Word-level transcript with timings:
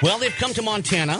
Well, 0.00 0.18
they've 0.18 0.34
come 0.36 0.54
to 0.54 0.62
Montana 0.62 1.16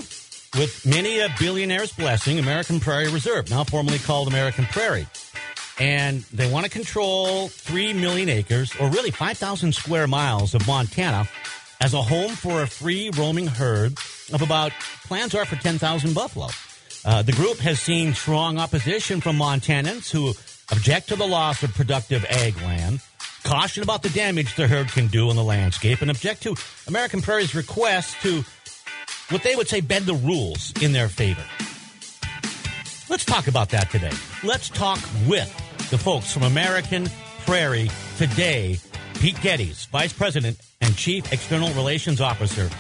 with 0.57 0.87
many 0.87 1.19
a 1.19 1.29
billionaire's 1.37 1.93
blessing, 1.93 2.39
American 2.39 2.79
Prairie 2.79 3.11
Reserve, 3.11 3.51
now 3.51 3.65
formerly 3.65 3.99
called 3.99 4.29
American 4.29 4.67
Prairie. 4.67 5.09
And 5.81 6.23
they 6.33 6.49
want 6.49 6.65
to 6.65 6.71
control 6.71 7.49
3 7.49 7.93
million 7.95 8.29
acres, 8.29 8.73
or 8.77 8.89
really 8.89 9.11
5,000 9.11 9.75
square 9.75 10.07
miles 10.07 10.55
of 10.55 10.65
Montana, 10.69 11.29
as 11.81 11.93
a 11.93 12.01
home 12.01 12.31
for 12.31 12.63
a 12.63 12.69
free 12.69 13.11
roaming 13.17 13.49
herd 13.49 13.99
of 14.33 14.43
about, 14.43 14.71
plans 15.07 15.35
are 15.35 15.45
for 15.45 15.57
10,000 15.57 16.15
buffalo. 16.15 16.47
Uh, 17.05 17.23
the 17.23 17.33
group 17.33 17.59
has 17.59 17.81
seen 17.81 18.15
strong 18.15 18.59
opposition 18.59 19.21
from 19.21 19.37
Montanans 19.37 20.09
who 20.09 20.35
object 20.71 21.09
to 21.09 21.17
the 21.17 21.27
loss 21.27 21.65
of 21.65 21.75
productive 21.75 22.25
ag 22.27 22.57
land, 22.59 23.01
caution 23.43 23.83
about 23.83 24.03
the 24.03 24.11
damage 24.11 24.55
the 24.55 24.69
herd 24.69 24.87
can 24.89 25.09
do 25.09 25.31
on 25.31 25.37
the 25.37 25.43
landscape, 25.43 26.01
and 26.01 26.11
object 26.11 26.43
to 26.45 26.55
American 26.87 27.23
Prairie's 27.23 27.57
request 27.57 28.17
to 28.23 28.45
what 29.31 29.43
they 29.43 29.55
would 29.57 29.69
say 29.69 29.81
bend 29.81 30.07
the 30.07 30.15
rules 30.15 30.73
in 30.83 30.93
their 30.93 31.09
favor. 31.09 31.45
Let's 33.11 33.25
talk 33.25 33.49
about 33.49 33.71
that 33.71 33.91
today. 33.91 34.13
Let's 34.45 34.69
talk 34.69 34.99
with 35.27 35.49
the 35.91 35.99
folks 35.99 36.33
from 36.33 36.43
American 36.43 37.09
Prairie 37.47 37.91
today. 38.17 38.79
Pete 39.15 39.41
Geddes, 39.41 39.87
Vice 39.87 40.13
President 40.13 40.61
and 40.81 40.97
Chief 40.97 41.33
External 41.33 41.71
Relations 41.71 42.21
Officer 42.21 42.71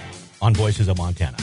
on 0.40 0.54
Voices 0.54 0.88
of 0.88 0.98
Montana. 0.98 1.36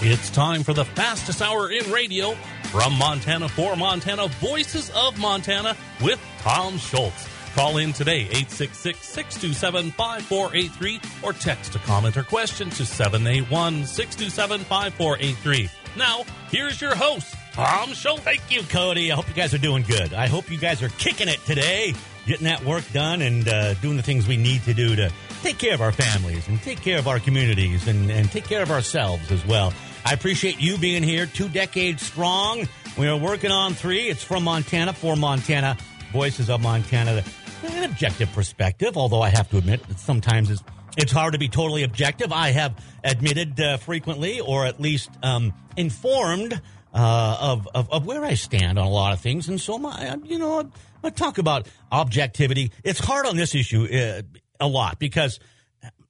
It's 0.00 0.30
time 0.30 0.62
for 0.62 0.74
the 0.74 0.84
fastest 0.84 1.40
hour 1.40 1.70
in 1.70 1.90
radio 1.90 2.34
from 2.70 2.92
Montana 2.98 3.48
for 3.48 3.74
Montana, 3.74 4.28
Voices 4.40 4.90
of 4.90 5.18
Montana 5.18 5.76
with 6.02 6.20
Tom 6.40 6.76
Schultz. 6.78 7.26
Call 7.54 7.78
in 7.78 7.92
today, 7.92 8.20
866 8.22 8.98
627 9.06 9.90
5483, 9.92 11.00
or 11.22 11.32
text 11.32 11.74
a 11.74 11.78
comment 11.80 12.16
or 12.16 12.22
question 12.22 12.70
to 12.70 12.86
781 12.86 13.84
627 13.84 14.60
5483. 14.60 15.70
Now, 15.96 16.22
here's 16.50 16.80
your 16.80 16.94
host, 16.94 17.34
Tom 17.52 17.92
Schultz. 17.92 18.22
Thank 18.22 18.50
you, 18.50 18.62
Cody. 18.62 19.10
I 19.10 19.16
hope 19.16 19.28
you 19.28 19.34
guys 19.34 19.52
are 19.54 19.58
doing 19.58 19.82
good. 19.82 20.14
I 20.14 20.28
hope 20.28 20.50
you 20.50 20.58
guys 20.58 20.82
are 20.82 20.90
kicking 20.90 21.28
it 21.28 21.40
today, 21.44 21.94
getting 22.26 22.44
that 22.44 22.64
work 22.64 22.84
done 22.92 23.22
and 23.22 23.48
uh, 23.48 23.74
doing 23.74 23.96
the 23.96 24.02
things 24.02 24.28
we 24.28 24.36
need 24.36 24.62
to 24.64 24.74
do 24.74 24.94
to 24.94 25.10
take 25.42 25.58
care 25.58 25.74
of 25.74 25.80
our 25.80 25.92
families 25.92 26.46
and 26.48 26.62
take 26.62 26.80
care 26.80 26.98
of 26.98 27.08
our 27.08 27.18
communities 27.18 27.88
and, 27.88 28.10
and 28.10 28.30
take 28.30 28.44
care 28.44 28.62
of 28.62 28.70
ourselves 28.70 29.32
as 29.32 29.44
well. 29.46 29.72
I 30.04 30.12
appreciate 30.12 30.60
you 30.60 30.78
being 30.78 31.02
here, 31.02 31.26
two 31.26 31.48
decades 31.48 32.02
strong. 32.02 32.68
We 32.96 33.08
are 33.08 33.16
working 33.16 33.50
on 33.50 33.74
three. 33.74 34.08
It's 34.08 34.22
from 34.22 34.44
Montana 34.44 34.92
for 34.92 35.16
Montana, 35.16 35.76
Voices 36.12 36.48
of 36.50 36.60
Montana 36.60 37.22
an 37.64 37.84
objective 37.84 38.32
perspective, 38.32 38.96
although 38.96 39.22
I 39.22 39.30
have 39.30 39.48
to 39.50 39.58
admit 39.58 39.86
that 39.88 39.98
sometimes 39.98 40.50
it's, 40.50 40.62
it's 40.96 41.12
hard 41.12 41.32
to 41.32 41.38
be 41.38 41.48
totally 41.48 41.82
objective. 41.82 42.32
I 42.32 42.50
have 42.50 42.74
admitted 43.04 43.60
uh, 43.60 43.76
frequently, 43.78 44.40
or 44.40 44.66
at 44.66 44.80
least 44.80 45.10
um, 45.22 45.52
informed 45.76 46.60
uh, 46.94 47.36
of, 47.40 47.68
of, 47.74 47.90
of 47.92 48.06
where 48.06 48.24
I 48.24 48.34
stand 48.34 48.78
on 48.78 48.86
a 48.86 48.90
lot 48.90 49.12
of 49.12 49.20
things, 49.20 49.48
and 49.48 49.60
so 49.60 49.78
my 49.78 50.18
you 50.24 50.38
know 50.38 50.70
I 51.04 51.10
talk 51.10 51.38
about 51.38 51.68
objectivity. 51.92 52.72
It's 52.82 52.98
hard 52.98 53.26
on 53.26 53.36
this 53.36 53.54
issue 53.54 53.84
uh, 53.84 54.22
a 54.58 54.66
lot 54.66 54.98
because 54.98 55.38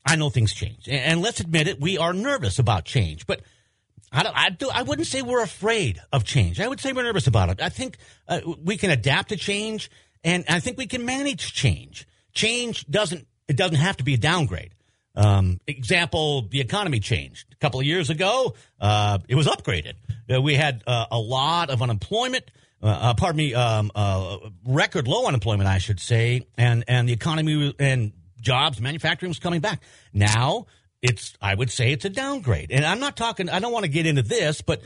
I 0.07 0.17
know 0.17 0.31
things 0.31 0.53
change, 0.53 0.89
and, 0.89 1.21
let's 1.21 1.41
admit 1.41 1.69
it, 1.69 1.81
we 1.81 1.99
are 1.99 2.13
nervous 2.13 2.59
about 2.59 2.85
change, 2.85 3.27
but. 3.27 3.41
I, 4.11 4.23
don't, 4.23 4.37
I, 4.37 4.51
do, 4.51 4.71
I 4.73 4.83
wouldn't 4.83 5.07
say 5.07 5.23
we're 5.23 5.43
afraid 5.43 6.01
of 6.13 6.25
change. 6.25 6.61
I 6.61 6.69
would 6.69 6.81
say 6.81 6.93
we're 6.93 7.03
nervous 7.03 7.27
about 7.27 7.51
it. 7.51 7.61
I 7.61 7.69
think 7.69 7.99
uh, 8.27 8.41
we 8.65 8.77
can 8.77 8.91
adapt 8.91 9.31
to 9.31 9.37
change 9.37 9.91
and 10.25 10.45
I 10.49 10.61
think 10.61 10.79
we 10.79 10.87
can 10.87 11.05
manage 11.05 11.53
change. 11.53 12.07
Change 12.33 12.87
doesn't 12.87 13.27
it 13.47 13.57
doesn't 13.57 13.77
have 13.77 13.97
to 13.99 14.05
be 14.05 14.15
a 14.15 14.19
downgrade. 14.19 14.75
Um, 15.15 15.61
example: 15.67 16.43
the 16.43 16.61
economy 16.61 17.01
changed 17.01 17.47
a 17.53 17.57
couple 17.57 17.81
of 17.81 17.87
years 17.87 18.11
ago. 18.11 18.55
Uh, 18.81 19.19
it 19.29 19.35
was 19.35 19.47
upgraded. 19.47 19.95
Uh, 20.33 20.41
we 20.41 20.55
had 20.55 20.83
uh, 20.87 21.07
a 21.11 21.19
lot 21.19 21.71
of 21.71 21.83
unemployment. 21.83 22.51
Uh, 22.81 22.87
uh, 22.87 23.15
pardon 23.15 23.39
me, 23.39 23.55
um, 23.55 23.91
record 24.65 25.09
low 25.09 25.27
unemployment, 25.27 25.69
I 25.69 25.79
should 25.79 25.99
say, 25.99 26.47
and 26.57 26.85
and 26.87 27.09
the 27.09 27.13
economy 27.13 27.75
and 27.81 28.13
jobs, 28.41 28.81
manufacturing 28.81 29.31
was 29.31 29.41
coming 29.41 29.61
back. 29.61 29.83
Now 30.13 30.67
it's, 31.03 31.35
I 31.41 31.55
would 31.55 31.71
say, 31.71 31.93
it's 31.93 32.05
a 32.05 32.11
downgrade. 32.11 32.71
And 32.71 32.85
I'm 32.85 33.01
not 33.01 33.17
talking. 33.17 33.49
I 33.49 33.59
don't 33.59 33.73
want 33.73 33.85
to 33.85 33.91
get 33.91 34.07
into 34.07 34.23
this, 34.23 34.61
but 34.63 34.83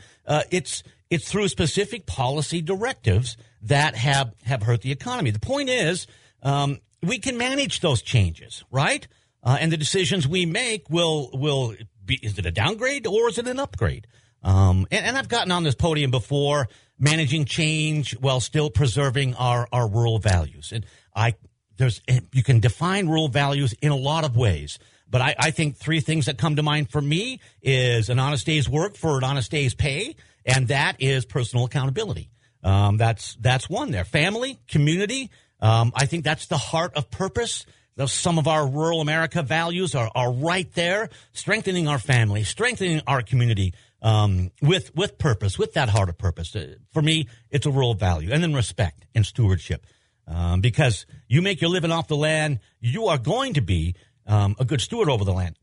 it's 0.51 0.83
it's 1.13 1.29
through 1.29 1.47
specific 1.47 2.07
policy 2.07 2.59
directives 2.61 3.37
that 3.61 3.95
have, 3.95 4.33
have 4.45 4.63
hurt 4.63 4.81
the 4.81 4.91
economy. 4.91 5.29
The 5.29 5.39
point 5.39 5.69
is, 5.69 6.07
um, 6.41 6.79
we 7.03 7.19
can 7.19 7.37
manage 7.37 7.81
those 7.81 8.01
changes, 8.01 8.63
right? 8.71 9.07
Uh, 9.43 9.57
and 9.59 9.71
the 9.71 9.77
decisions 9.77 10.27
we 10.27 10.47
make 10.47 10.89
will 10.89 11.29
will 11.33 11.75
be 12.03 12.15
is 12.15 12.39
it 12.39 12.45
a 12.45 12.51
downgrade 12.51 13.05
or 13.05 13.29
is 13.29 13.37
it 13.37 13.47
an 13.47 13.59
upgrade? 13.59 14.07
Um, 14.41 14.87
and, 14.91 15.05
and, 15.05 15.17
I've 15.17 15.29
gotten 15.29 15.51
on 15.51 15.63
this 15.63 15.75
podium 15.75 16.11
before 16.11 16.67
managing 16.99 17.45
change 17.45 18.17
while 18.17 18.41
still 18.41 18.69
preserving 18.69 19.35
our, 19.35 19.69
our 19.71 19.87
rural 19.87 20.19
values. 20.19 20.71
And 20.73 20.85
I 21.15 21.35
there's 21.77 22.01
you 22.31 22.43
can 22.43 22.59
define 22.59 23.07
rural 23.07 23.27
values 23.27 23.73
in 23.81 23.91
a 23.91 23.95
lot 23.95 24.25
of 24.25 24.35
ways. 24.35 24.79
But 25.13 25.21
I, 25.21 25.35
I 25.39 25.51
think 25.51 25.77
three 25.77 26.01
things 26.01 26.25
that 26.25 26.37
come 26.37 26.57
to 26.57 26.63
mind 26.63 26.89
for 26.89 26.99
me 26.99 27.39
is 27.61 28.09
an 28.09 28.19
honest 28.19 28.45
day's 28.45 28.67
work 28.67 28.97
for 28.97 29.17
an 29.17 29.23
honest 29.23 29.49
day's 29.49 29.73
pay 29.73 30.15
and 30.45 30.67
that 30.67 30.97
is 30.99 31.25
personal 31.25 31.65
accountability. 31.65 32.29
Um, 32.63 32.97
that's 32.97 33.35
that's 33.39 33.69
one 33.69 33.91
there. 33.91 34.05
Family, 34.05 34.59
community. 34.67 35.29
Um, 35.59 35.91
I 35.95 36.05
think 36.05 36.23
that's 36.23 36.47
the 36.47 36.57
heart 36.57 36.93
of 36.95 37.09
purpose. 37.09 37.65
Some 38.05 38.39
of 38.39 38.47
our 38.47 38.67
rural 38.67 39.01
America 39.01 39.43
values 39.43 39.93
are, 39.93 40.09
are 40.15 40.31
right 40.31 40.71
there, 40.73 41.09
strengthening 41.31 41.87
our 41.87 41.99
family, 41.99 42.43
strengthening 42.43 43.01
our 43.05 43.21
community 43.21 43.73
um, 44.01 44.51
with 44.61 44.95
with 44.95 45.17
purpose, 45.17 45.59
with 45.59 45.73
that 45.73 45.89
heart 45.89 46.09
of 46.09 46.17
purpose. 46.17 46.55
Uh, 46.55 46.75
for 46.91 47.01
me, 47.01 47.27
it's 47.51 47.65
a 47.65 47.71
rural 47.71 47.93
value, 47.93 48.31
and 48.31 48.41
then 48.41 48.53
respect 48.53 49.05
and 49.13 49.25
stewardship. 49.25 49.85
Um, 50.25 50.61
because 50.61 51.05
you 51.27 51.41
make 51.41 51.59
your 51.59 51.69
living 51.69 51.91
off 51.91 52.07
the 52.07 52.15
land, 52.15 52.59
you 52.79 53.07
are 53.07 53.17
going 53.17 53.55
to 53.55 53.61
be 53.61 53.95
um, 54.27 54.55
a 54.59 54.65
good 54.65 54.81
steward 54.81 55.09
over 55.09 55.25
the 55.25 55.33
land. 55.33 55.57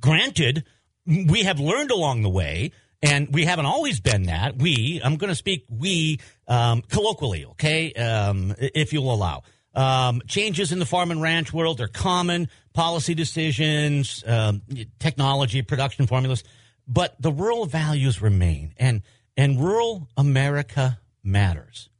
Granted, 0.00 0.64
we 1.06 1.42
have 1.44 1.60
learned 1.60 1.90
along 1.90 2.22
the 2.22 2.30
way 2.30 2.72
and 3.04 3.28
we 3.32 3.44
haven't 3.44 3.66
always 3.66 4.00
been 4.00 4.24
that. 4.24 4.56
We, 4.56 5.00
I'm 5.04 5.16
going 5.16 5.28
to 5.28 5.34
speak 5.34 5.66
we 5.68 6.20
um, 6.48 6.80
colloquially, 6.80 7.44
okay, 7.46 7.92
um, 7.92 8.54
if 8.58 8.92
you'll 8.94 9.12
allow. 9.12 9.42
Um, 9.74 10.22
changes 10.26 10.72
in 10.72 10.78
the 10.78 10.86
farm 10.86 11.10
and 11.10 11.20
ranch 11.20 11.52
world 11.52 11.80
are 11.82 11.88
common, 11.88 12.48
policy 12.72 13.14
decisions, 13.14 14.24
um, 14.26 14.62
technology, 14.98 15.60
production 15.60 16.06
formulas, 16.06 16.44
but 16.88 17.20
the 17.20 17.30
rural 17.30 17.66
values 17.66 18.22
remain. 18.22 18.72
And, 18.78 19.02
and 19.36 19.60
rural 19.62 20.08
America 20.16 20.98
matters. 21.22 21.90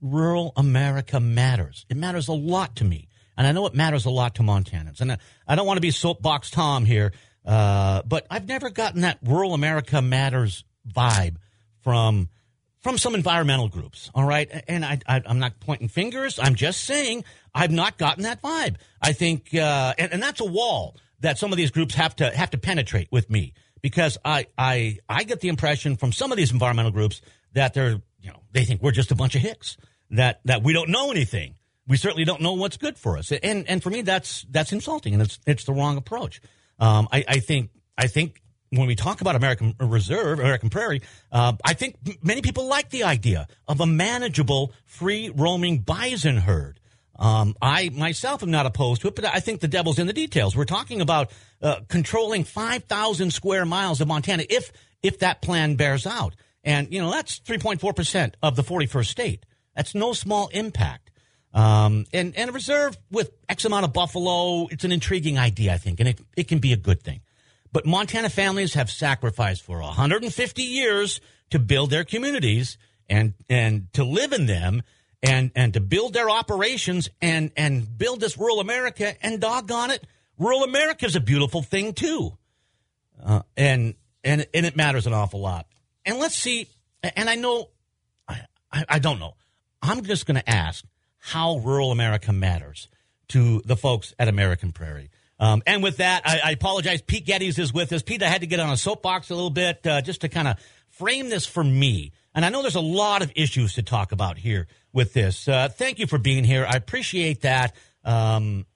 Rural 0.00 0.54
America 0.56 1.20
matters. 1.20 1.84
It 1.90 1.98
matters 1.98 2.28
a 2.28 2.32
lot 2.32 2.76
to 2.76 2.84
me. 2.84 3.09
And 3.40 3.46
I 3.46 3.52
know 3.52 3.64
it 3.64 3.74
matters 3.74 4.04
a 4.04 4.10
lot 4.10 4.34
to 4.34 4.42
Montanans. 4.42 5.00
And 5.00 5.12
I, 5.12 5.18
I 5.48 5.54
don't 5.54 5.66
want 5.66 5.78
to 5.78 5.80
be 5.80 5.92
soapbox 5.92 6.50
Tom 6.50 6.84
here, 6.84 7.14
uh, 7.46 8.02
but 8.02 8.26
I've 8.30 8.46
never 8.46 8.68
gotten 8.68 9.00
that 9.00 9.18
rural 9.22 9.54
America 9.54 10.02
matters 10.02 10.62
vibe 10.86 11.36
from 11.80 12.28
from 12.80 12.98
some 12.98 13.14
environmental 13.14 13.68
groups. 13.68 14.10
All 14.14 14.24
right, 14.24 14.46
and 14.68 14.84
I, 14.84 14.98
I 15.06 15.22
am 15.24 15.38
not 15.38 15.58
pointing 15.58 15.88
fingers. 15.88 16.38
I'm 16.38 16.54
just 16.54 16.84
saying 16.84 17.24
I've 17.54 17.70
not 17.70 17.96
gotten 17.96 18.24
that 18.24 18.42
vibe. 18.42 18.76
I 19.00 19.14
think, 19.14 19.54
uh, 19.54 19.94
and, 19.96 20.12
and 20.12 20.22
that's 20.22 20.40
a 20.40 20.44
wall 20.44 20.98
that 21.20 21.38
some 21.38 21.50
of 21.50 21.56
these 21.56 21.70
groups 21.70 21.94
have 21.94 22.14
to 22.16 22.30
have 22.30 22.50
to 22.50 22.58
penetrate 22.58 23.08
with 23.10 23.30
me 23.30 23.54
because 23.80 24.18
I 24.22 24.48
I 24.58 24.98
I 25.08 25.24
get 25.24 25.40
the 25.40 25.48
impression 25.48 25.96
from 25.96 26.12
some 26.12 26.30
of 26.30 26.36
these 26.36 26.52
environmental 26.52 26.92
groups 26.92 27.22
that 27.54 27.72
they're 27.72 28.02
you 28.20 28.32
know 28.32 28.42
they 28.52 28.66
think 28.66 28.82
we're 28.82 28.90
just 28.90 29.10
a 29.10 29.16
bunch 29.16 29.34
of 29.34 29.40
hicks 29.40 29.78
that 30.10 30.42
that 30.44 30.62
we 30.62 30.74
don't 30.74 30.90
know 30.90 31.10
anything. 31.10 31.54
We 31.86 31.96
certainly 31.96 32.24
don't 32.24 32.40
know 32.40 32.52
what's 32.52 32.76
good 32.76 32.96
for 32.98 33.16
us, 33.18 33.32
and 33.32 33.68
and 33.68 33.82
for 33.82 33.90
me 33.90 34.02
that's 34.02 34.46
that's 34.50 34.72
insulting 34.72 35.14
and 35.14 35.22
it's 35.22 35.38
it's 35.46 35.64
the 35.64 35.72
wrong 35.72 35.96
approach. 35.96 36.40
Um, 36.78 37.08
I, 37.12 37.24
I, 37.28 37.38
think 37.40 37.70
I 37.98 38.06
think 38.06 38.40
when 38.70 38.86
we 38.86 38.94
talk 38.94 39.20
about 39.20 39.36
American 39.36 39.74
Reserve, 39.78 40.38
American 40.38 40.70
Prairie, 40.70 41.02
uh, 41.30 41.52
I 41.64 41.74
think 41.74 41.96
many 42.22 42.40
people 42.40 42.68
like 42.68 42.88
the 42.88 43.04
idea 43.04 43.46
of 43.68 43.80
a 43.80 43.86
manageable, 43.86 44.72
free 44.86 45.30
roaming 45.34 45.80
bison 45.80 46.38
herd. 46.38 46.80
Um, 47.18 47.54
I 47.60 47.90
myself 47.90 48.42
am 48.42 48.50
not 48.50 48.64
opposed 48.64 49.02
to 49.02 49.08
it, 49.08 49.14
but 49.14 49.26
I 49.26 49.40
think 49.40 49.60
the 49.60 49.68
devil's 49.68 49.98
in 49.98 50.06
the 50.06 50.14
details. 50.14 50.56
We're 50.56 50.64
talking 50.64 51.02
about 51.02 51.30
uh, 51.60 51.80
controlling 51.88 52.44
5,000 52.44 53.30
square 53.30 53.66
miles 53.66 54.00
of 54.00 54.08
Montana 54.08 54.44
if 54.48 54.72
if 55.02 55.18
that 55.18 55.42
plan 55.42 55.74
bears 55.74 56.06
out. 56.06 56.34
And, 56.64 56.92
you 56.92 57.00
know, 57.00 57.10
that's 57.10 57.40
3.4% 57.40 58.34
of 58.42 58.56
the 58.56 58.62
41st 58.62 59.06
state. 59.06 59.46
That's 59.74 59.94
no 59.94 60.12
small 60.12 60.48
impact. 60.48 61.09
Um, 61.52 62.06
and, 62.12 62.36
and 62.36 62.50
a 62.50 62.52
reserve 62.52 62.96
with 63.10 63.32
X 63.48 63.64
amount 63.64 63.84
of 63.84 63.92
buffalo, 63.92 64.68
it's 64.70 64.84
an 64.84 64.92
intriguing 64.92 65.38
idea, 65.38 65.74
I 65.74 65.78
think, 65.78 65.98
and 66.00 66.08
it, 66.08 66.20
it 66.36 66.48
can 66.48 66.58
be 66.60 66.72
a 66.72 66.76
good 66.76 67.02
thing. 67.02 67.20
But 67.72 67.86
Montana 67.86 68.30
families 68.30 68.74
have 68.74 68.90
sacrificed 68.90 69.62
for 69.62 69.80
150 69.80 70.62
years 70.62 71.20
to 71.50 71.58
build 71.58 71.90
their 71.90 72.04
communities 72.04 72.78
and, 73.08 73.34
and 73.48 73.92
to 73.94 74.04
live 74.04 74.32
in 74.32 74.46
them 74.46 74.82
and, 75.22 75.50
and 75.56 75.74
to 75.74 75.80
build 75.80 76.12
their 76.14 76.30
operations 76.30 77.08
and, 77.20 77.50
and 77.56 77.98
build 77.98 78.20
this 78.20 78.38
rural 78.38 78.60
America. 78.60 79.14
And 79.24 79.40
doggone 79.40 79.90
it, 79.90 80.04
rural 80.38 80.62
America 80.62 81.04
is 81.06 81.16
a 81.16 81.20
beautiful 81.20 81.62
thing 81.62 81.92
too. 81.94 82.36
uh, 83.24 83.42
and 83.56 83.94
and 84.22 84.46
and 84.52 84.66
it 84.66 84.76
matters 84.76 85.06
an 85.06 85.12
awful 85.12 85.40
lot. 85.40 85.66
And 86.04 86.18
let's 86.18 86.34
see. 86.34 86.68
And 87.02 87.28
I 87.28 87.34
know, 87.36 87.70
I 88.28 88.42
I, 88.72 88.84
I 88.88 88.98
don't 88.98 89.18
know. 89.18 89.34
I'm 89.82 90.02
just 90.04 90.26
going 90.26 90.36
to 90.36 90.50
ask 90.50 90.84
how 91.20 91.58
rural 91.58 91.92
America 91.92 92.32
matters 92.32 92.88
to 93.28 93.62
the 93.64 93.76
folks 93.76 94.14
at 94.18 94.28
American 94.28 94.72
Prairie. 94.72 95.10
Um, 95.38 95.62
and 95.66 95.82
with 95.82 95.98
that, 95.98 96.22
I, 96.26 96.40
I, 96.44 96.50
apologize. 96.50 97.00
Pete 97.00 97.24
Geddes 97.24 97.58
is 97.58 97.72
with 97.72 97.92
us. 97.92 98.02
Pete, 98.02 98.22
I 98.22 98.28
had 98.28 98.42
to 98.42 98.46
get 98.46 98.60
on 98.60 98.70
a 98.70 98.76
soapbox 98.76 99.30
a 99.30 99.34
little 99.34 99.50
bit 99.50 99.86
uh, 99.86 100.02
just 100.02 100.20
to 100.20 100.28
kind 100.28 100.48
of 100.48 100.56
frame 100.88 101.30
this 101.30 101.46
for 101.46 101.64
me. 101.64 102.12
And 102.34 102.44
I 102.44 102.50
know 102.50 102.60
there's 102.60 102.74
a 102.74 102.80
lot 102.80 103.22
of 103.22 103.32
issues 103.34 103.74
to 103.74 103.82
talk 103.82 104.12
about 104.12 104.36
here 104.36 104.66
with 104.92 105.14
this. 105.14 105.48
Uh, 105.48 105.68
thank 105.70 105.98
you 105.98 106.06
for 106.06 106.18
being 106.18 106.44
here. 106.44 106.66
I 106.68 106.76
appreciate 106.76 107.42
that. 107.42 107.74
Um, 108.04 108.66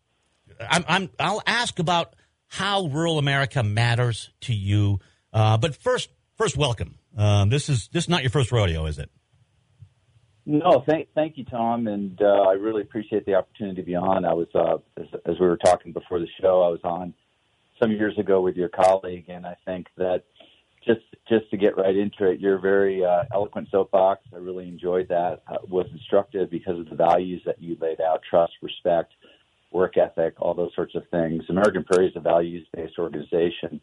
I'm, 0.58 0.84
I'm, 0.88 1.10
I'll 1.18 1.42
ask 1.46 1.78
about 1.78 2.14
how 2.46 2.86
rural 2.86 3.18
America 3.18 3.62
matters 3.62 4.30
to 4.42 4.54
you. 4.54 5.00
Uh, 5.32 5.58
but 5.58 5.76
first, 5.76 6.08
first, 6.36 6.56
welcome. 6.56 6.98
Um, 7.16 7.50
this 7.50 7.68
is 7.68 7.88
this 7.92 8.04
is 8.04 8.08
not 8.08 8.22
your 8.22 8.30
first 8.30 8.52
rodeo, 8.52 8.86
is 8.86 8.98
it? 8.98 9.10
No, 10.46 10.84
thank 10.86 11.08
thank 11.14 11.38
you, 11.38 11.44
Tom, 11.44 11.86
and 11.86 12.20
uh, 12.20 12.42
I 12.48 12.52
really 12.52 12.82
appreciate 12.82 13.24
the 13.24 13.34
opportunity 13.34 13.80
to 13.80 13.86
be 13.86 13.94
on. 13.94 14.26
I 14.26 14.34
was 14.34 14.48
uh, 14.54 14.76
as, 15.00 15.06
as 15.24 15.40
we 15.40 15.46
were 15.46 15.56
talking 15.56 15.92
before 15.92 16.18
the 16.18 16.28
show, 16.40 16.62
I 16.62 16.68
was 16.68 16.80
on 16.84 17.14
some 17.80 17.90
years 17.90 18.18
ago 18.18 18.42
with 18.42 18.54
your 18.54 18.68
colleague, 18.68 19.24
and 19.28 19.46
I 19.46 19.56
think 19.64 19.86
that 19.96 20.24
just 20.86 21.00
just 21.28 21.50
to 21.50 21.56
get 21.56 21.78
right 21.78 21.96
into 21.96 22.30
it, 22.30 22.40
your 22.40 22.58
very 22.58 23.02
uh, 23.02 23.24
eloquent 23.32 23.68
soapbox. 23.70 24.20
I 24.34 24.36
really 24.36 24.68
enjoyed 24.68 25.08
that. 25.08 25.42
Uh, 25.48 25.56
was 25.66 25.86
instructive 25.92 26.50
because 26.50 26.78
of 26.78 26.90
the 26.90 26.96
values 26.96 27.40
that 27.46 27.60
you 27.60 27.78
laid 27.80 28.02
out: 28.02 28.20
trust, 28.28 28.52
respect, 28.60 29.14
work 29.70 29.96
ethic, 29.96 30.34
all 30.38 30.52
those 30.52 30.74
sorts 30.74 30.94
of 30.94 31.04
things. 31.10 31.42
American 31.48 31.84
Prairie 31.84 32.08
is 32.08 32.16
a 32.16 32.20
values 32.20 32.66
based 32.74 32.98
organization, 32.98 33.80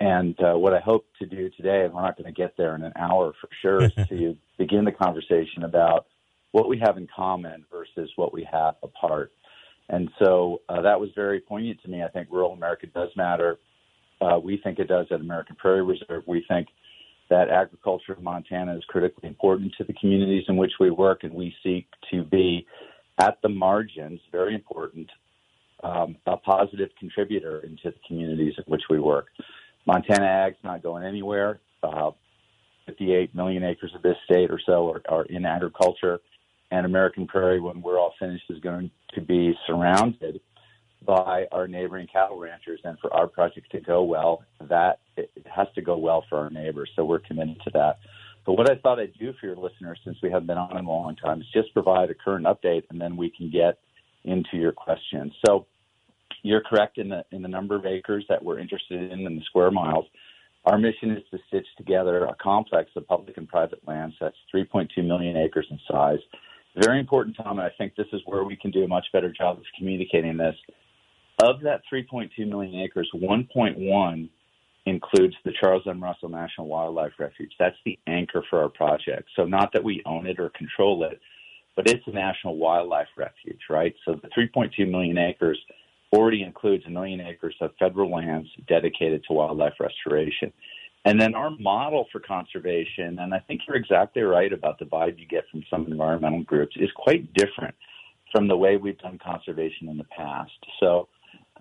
and 0.00 0.38
uh, 0.40 0.54
what 0.58 0.74
I 0.74 0.80
hope 0.80 1.06
to 1.20 1.26
do 1.26 1.50
today, 1.50 1.84
and 1.84 1.94
we're 1.94 2.02
not 2.02 2.16
going 2.16 2.32
to 2.32 2.40
get 2.40 2.56
there 2.56 2.74
in 2.74 2.82
an 2.82 2.92
hour 2.96 3.32
for 3.40 3.48
sure, 3.62 3.84
is 3.84 3.92
to 4.08 4.36
begin 4.58 4.84
the 4.84 4.92
conversation 4.92 5.64
about 5.64 6.06
what 6.52 6.68
we 6.68 6.78
have 6.84 6.96
in 6.96 7.08
common 7.14 7.64
versus 7.70 8.10
what 8.16 8.32
we 8.32 8.46
have 8.50 8.74
apart. 8.82 9.32
And 9.88 10.08
so 10.18 10.62
uh, 10.68 10.82
that 10.82 10.98
was 10.98 11.10
very 11.14 11.40
poignant 11.40 11.82
to 11.82 11.88
me. 11.88 12.02
I 12.02 12.08
think 12.08 12.28
rural 12.30 12.52
America 12.52 12.86
does 12.86 13.10
matter. 13.16 13.58
Uh, 14.20 14.38
we 14.38 14.56
think 14.62 14.78
it 14.78 14.88
does 14.88 15.06
at 15.10 15.20
American 15.20 15.56
Prairie 15.56 15.82
Reserve. 15.82 16.22
We 16.26 16.44
think 16.48 16.68
that 17.30 17.48
agriculture 17.48 18.14
in 18.16 18.22
Montana 18.22 18.76
is 18.76 18.84
critically 18.84 19.28
important 19.28 19.72
to 19.78 19.84
the 19.84 19.94
communities 19.94 20.44
in 20.48 20.56
which 20.56 20.72
we 20.78 20.90
work, 20.90 21.24
and 21.24 21.34
we 21.34 21.54
seek 21.62 21.86
to 22.10 22.22
be 22.22 22.66
at 23.20 23.38
the 23.42 23.48
margins, 23.48 24.20
very 24.32 24.54
important, 24.54 25.08
um, 25.82 26.16
a 26.26 26.36
positive 26.36 26.90
contributor 26.98 27.60
into 27.60 27.84
the 27.84 28.00
communities 28.06 28.54
in 28.56 28.64
which 28.66 28.82
we 28.88 28.98
work. 28.98 29.26
Montana 29.86 30.26
Ag's 30.26 30.56
not 30.64 30.82
going 30.82 31.04
anywhere. 31.04 31.60
Uh, 31.82 32.12
58 32.86 33.34
million 33.34 33.64
acres 33.64 33.92
of 33.94 34.02
this 34.02 34.16
state 34.24 34.50
or 34.50 34.60
so 34.64 34.90
are, 34.90 35.02
are 35.08 35.24
in 35.24 35.44
agriculture. 35.44 36.20
And 36.70 36.86
American 36.86 37.26
Prairie, 37.26 37.60
when 37.60 37.82
we're 37.82 37.98
all 37.98 38.14
finished, 38.18 38.44
is 38.50 38.60
going 38.60 38.90
to 39.14 39.20
be 39.20 39.54
surrounded 39.66 40.40
by 41.06 41.44
our 41.52 41.68
neighboring 41.68 42.06
cattle 42.10 42.38
ranchers. 42.38 42.80
And 42.84 42.98
for 42.98 43.12
our 43.12 43.26
project 43.26 43.70
to 43.72 43.80
go 43.80 44.02
well, 44.02 44.44
that 44.60 45.00
it 45.16 45.30
has 45.46 45.68
to 45.74 45.82
go 45.82 45.96
well 45.96 46.24
for 46.28 46.38
our 46.38 46.50
neighbors. 46.50 46.90
So 46.96 47.04
we're 47.04 47.20
committed 47.20 47.60
to 47.64 47.70
that. 47.74 47.98
But 48.46 48.54
what 48.54 48.70
I 48.70 48.76
thought 48.76 48.98
I'd 48.98 49.14
do 49.18 49.32
for 49.40 49.46
your 49.46 49.56
listeners, 49.56 49.98
since 50.04 50.18
we 50.22 50.30
haven't 50.30 50.46
been 50.46 50.58
on 50.58 50.76
in 50.76 50.84
a 50.84 50.88
long 50.88 51.16
time, 51.16 51.40
is 51.40 51.46
just 51.52 51.72
provide 51.72 52.10
a 52.10 52.14
current 52.14 52.46
update, 52.46 52.84
and 52.90 53.00
then 53.00 53.16
we 53.16 53.30
can 53.30 53.50
get 53.50 53.78
into 54.24 54.56
your 54.56 54.72
questions. 54.72 55.32
So 55.46 55.66
you're 56.44 56.60
correct 56.60 56.98
in 56.98 57.08
the 57.08 57.24
in 57.32 57.42
the 57.42 57.48
number 57.48 57.74
of 57.74 57.86
acres 57.86 58.24
that 58.28 58.44
we're 58.44 58.60
interested 58.60 59.10
in 59.10 59.26
and 59.26 59.40
the 59.40 59.44
square 59.46 59.72
miles. 59.72 60.04
Our 60.66 60.78
mission 60.78 61.10
is 61.10 61.22
to 61.30 61.38
stitch 61.48 61.66
together 61.76 62.24
a 62.24 62.34
complex 62.36 62.90
of 62.96 63.06
public 63.08 63.36
and 63.36 63.48
private 63.48 63.86
lands 63.86 64.14
that's 64.20 64.36
3.2 64.54 65.04
million 65.04 65.36
acres 65.36 65.66
in 65.70 65.78
size. 65.90 66.20
Very 66.82 67.00
important, 67.00 67.36
Tom, 67.36 67.58
and 67.58 67.66
I 67.66 67.70
think 67.76 67.94
this 67.96 68.06
is 68.12 68.20
where 68.26 68.44
we 68.44 68.56
can 68.56 68.70
do 68.70 68.84
a 68.84 68.88
much 68.88 69.06
better 69.12 69.30
job 69.30 69.58
of 69.58 69.64
communicating 69.76 70.36
this. 70.36 70.54
Of 71.42 71.60
that 71.62 71.82
3.2 71.92 72.30
million 72.48 72.80
acres, 72.80 73.10
1.1 73.14 74.28
includes 74.86 75.34
the 75.44 75.52
Charles 75.60 75.82
M. 75.86 76.02
Russell 76.02 76.28
National 76.28 76.66
Wildlife 76.66 77.12
Refuge. 77.18 77.52
That's 77.58 77.76
the 77.84 77.98
anchor 78.06 78.42
for 78.48 78.62
our 78.62 78.68
project. 78.68 79.28
So, 79.36 79.44
not 79.44 79.72
that 79.72 79.84
we 79.84 80.02
own 80.06 80.26
it 80.26 80.38
or 80.38 80.50
control 80.50 81.04
it, 81.04 81.20
but 81.76 81.88
it's 81.88 82.06
a 82.06 82.12
national 82.12 82.56
wildlife 82.56 83.08
refuge, 83.16 83.60
right? 83.68 83.94
So, 84.04 84.14
the 84.14 84.28
3.2 84.28 84.88
million 84.90 85.18
acres 85.18 85.58
already 86.14 86.42
includes 86.42 86.84
a 86.86 86.90
million 86.90 87.20
acres 87.20 87.54
of 87.60 87.70
federal 87.78 88.10
lands 88.10 88.48
dedicated 88.68 89.24
to 89.24 89.32
wildlife 89.32 89.74
restoration. 89.80 90.52
And 91.04 91.20
then 91.20 91.34
our 91.34 91.50
model 91.58 92.06
for 92.10 92.20
conservation, 92.20 93.18
and 93.18 93.34
I 93.34 93.40
think 93.40 93.60
you're 93.66 93.76
exactly 93.76 94.22
right 94.22 94.52
about 94.52 94.78
the 94.78 94.86
vibe 94.86 95.18
you 95.18 95.26
get 95.26 95.44
from 95.50 95.62
some 95.68 95.86
environmental 95.86 96.42
groups, 96.42 96.74
is 96.76 96.90
quite 96.96 97.32
different 97.34 97.74
from 98.32 98.48
the 98.48 98.56
way 98.56 98.76
we've 98.76 98.98
done 98.98 99.18
conservation 99.22 99.88
in 99.88 99.98
the 99.98 100.04
past. 100.04 100.50
So 100.80 101.08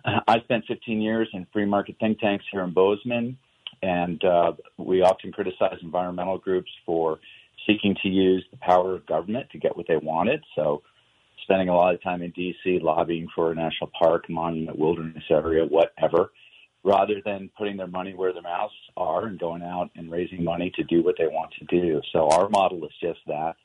uh, 0.06 0.22
I 0.28 0.40
spent 0.42 0.64
15 0.68 1.02
years 1.02 1.28
in 1.34 1.46
free 1.52 1.66
market 1.66 1.98
think 2.00 2.20
tanks 2.20 2.46
here 2.52 2.64
in 2.64 2.74
Bozeman, 2.74 3.38
and 3.82 4.24
uh, 4.24 4.54
we 4.78 5.02
often 5.02 5.32
criticize 5.34 5.78
environmental 5.82 6.38
groups 6.38 6.72
for 6.86 7.20
seeking 7.68 7.96
to 8.02 8.10
use 8.10 8.46
the 8.52 8.58
power 8.58 8.96
of 8.96 9.06
government 9.06 9.50
to 9.52 9.58
get 9.58 9.76
what 9.76 9.88
they 9.88 9.98
wanted. 9.98 10.44
So 10.56 10.84
spending 11.44 11.70
a 11.70 11.76
lot 11.76 11.94
of 11.94 12.02
time 12.02 12.22
in 12.22 12.32
D.C. 12.32 12.80
lobbying 12.82 13.28
for 13.36 13.52
a 13.52 13.56
national 13.56 13.92
park, 13.98 14.30
monument, 14.30 14.78
wilderness 14.78 15.24
area, 15.30 15.66
whatever, 15.66 16.32
rather 16.84 17.22
than 17.26 17.50
putting 17.58 17.78
their 17.78 17.88
money 17.88 18.14
where 18.14 18.34
their 18.34 18.42
mouths 18.42 18.74
are 18.98 19.26
and 19.26 19.40
going 19.40 19.64
out 19.64 19.90
and 19.96 20.12
raising 20.12 20.44
money 20.44 20.72
to 20.76 20.84
do 20.84 21.04
what 21.04 21.16
they 21.18 21.28
want 21.28 21.52
to 21.60 21.66
do. 21.66 22.02
So 22.12 22.28
our 22.30 22.50
model 22.50 22.84
is 22.86 22.92
just 23.02 23.20
that. 23.28 23.56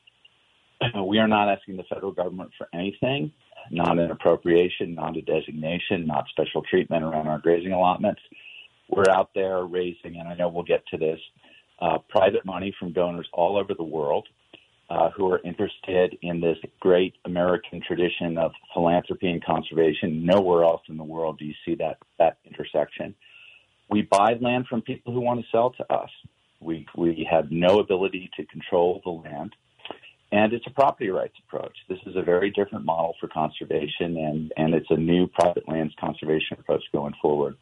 We 1.04 1.18
are 1.18 1.26
not 1.26 1.48
asking 1.48 1.76
the 1.76 1.82
federal 1.84 2.12
government 2.12 2.50
for 2.56 2.68
anything, 2.72 3.32
not 3.70 3.98
an 3.98 4.12
appropriation, 4.12 4.94
not 4.94 5.16
a 5.16 5.22
designation, 5.22 6.06
not 6.06 6.26
special 6.28 6.62
treatment 6.62 7.02
around 7.02 7.26
our 7.26 7.40
grazing 7.40 7.72
allotments. 7.72 8.20
We're 8.88 9.10
out 9.10 9.30
there 9.34 9.64
raising, 9.64 10.18
and 10.18 10.28
I 10.28 10.34
know 10.34 10.48
we'll 10.48 10.62
get 10.62 10.86
to 10.88 10.96
this, 10.96 11.18
uh, 11.80 11.98
private 12.08 12.44
money 12.44 12.74
from 12.78 12.92
donors 12.92 13.28
all 13.32 13.56
over 13.56 13.74
the 13.74 13.84
world 13.84 14.28
uh, 14.90 15.10
who 15.10 15.30
are 15.30 15.40
interested 15.44 16.16
in 16.22 16.40
this 16.40 16.56
great 16.80 17.14
American 17.24 17.80
tradition 17.86 18.38
of 18.38 18.52
philanthropy 18.72 19.30
and 19.30 19.44
conservation. 19.44 20.24
Nowhere 20.24 20.64
else 20.64 20.82
in 20.88 20.96
the 20.96 21.04
world 21.04 21.38
do 21.38 21.44
you 21.44 21.54
see 21.64 21.74
that 21.76 21.98
that 22.18 22.38
intersection. 22.46 23.14
We 23.90 24.02
buy 24.02 24.34
land 24.40 24.66
from 24.68 24.82
people 24.82 25.12
who 25.12 25.20
want 25.20 25.40
to 25.40 25.46
sell 25.50 25.70
to 25.70 25.92
us. 25.92 26.10
We 26.60 26.86
we 26.96 27.26
have 27.30 27.50
no 27.50 27.80
ability 27.80 28.30
to 28.36 28.46
control 28.46 29.00
the 29.04 29.10
land, 29.10 29.54
and 30.32 30.52
it's 30.52 30.66
a 30.66 30.70
property 30.70 31.10
rights 31.10 31.36
approach. 31.46 31.76
This 31.88 32.00
is 32.06 32.16
a 32.16 32.22
very 32.22 32.50
different 32.50 32.84
model 32.84 33.14
for 33.20 33.28
conservation, 33.28 34.16
and 34.16 34.52
and 34.56 34.74
it's 34.74 34.90
a 34.90 34.96
new 34.96 35.26
private 35.26 35.68
lands 35.68 35.94
conservation 36.00 36.56
approach 36.58 36.82
going 36.92 37.14
forward. 37.20 37.56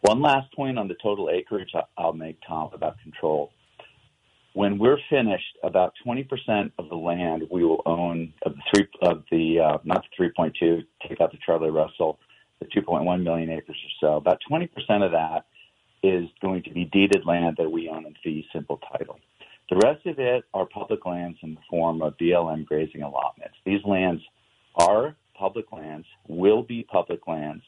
One 0.00 0.20
last 0.20 0.52
point 0.52 0.78
on 0.80 0.88
the 0.88 0.96
total 1.00 1.30
acreage 1.30 1.70
I'll 1.96 2.12
make, 2.12 2.38
Tom, 2.46 2.70
about 2.72 2.96
control 3.02 3.52
when 4.54 4.78
we're 4.78 4.98
finished, 5.08 5.56
about 5.62 5.94
20% 6.06 6.72
of 6.78 6.88
the 6.88 6.96
land 6.96 7.44
we 7.50 7.64
will 7.64 7.82
own 7.86 8.32
of 8.44 8.54
the 8.54 8.62
three 8.72 8.88
of 9.02 9.22
the 9.30 9.60
uh, 9.60 9.78
not 9.84 10.04
the 10.18 10.24
3.2, 10.24 10.84
take 11.08 11.20
out 11.20 11.32
the 11.32 11.38
Charlie 11.44 11.70
Russell, 11.70 12.18
the 12.60 12.66
2.1 12.66 13.22
million 13.22 13.50
acres 13.50 13.76
or 13.76 14.06
so. 14.06 14.16
About 14.16 14.38
20% 14.50 14.68
of 15.04 15.12
that 15.12 15.46
is 16.02 16.28
going 16.40 16.62
to 16.64 16.70
be 16.70 16.84
deeded 16.84 17.24
land 17.24 17.56
that 17.58 17.70
we 17.70 17.88
own 17.88 18.06
in 18.06 18.14
fee 18.22 18.46
simple 18.52 18.80
title. 18.92 19.18
The 19.70 19.80
rest 19.84 20.04
of 20.06 20.18
it 20.18 20.44
are 20.52 20.66
public 20.66 21.06
lands 21.06 21.38
in 21.42 21.54
the 21.54 21.60
form 21.70 22.02
of 22.02 22.18
BLM 22.18 22.66
grazing 22.66 23.02
allotments. 23.02 23.56
These 23.64 23.84
lands 23.86 24.22
are 24.76 25.16
public 25.34 25.72
lands, 25.72 26.06
will 26.28 26.62
be 26.62 26.86
public 26.90 27.26
lands. 27.26 27.62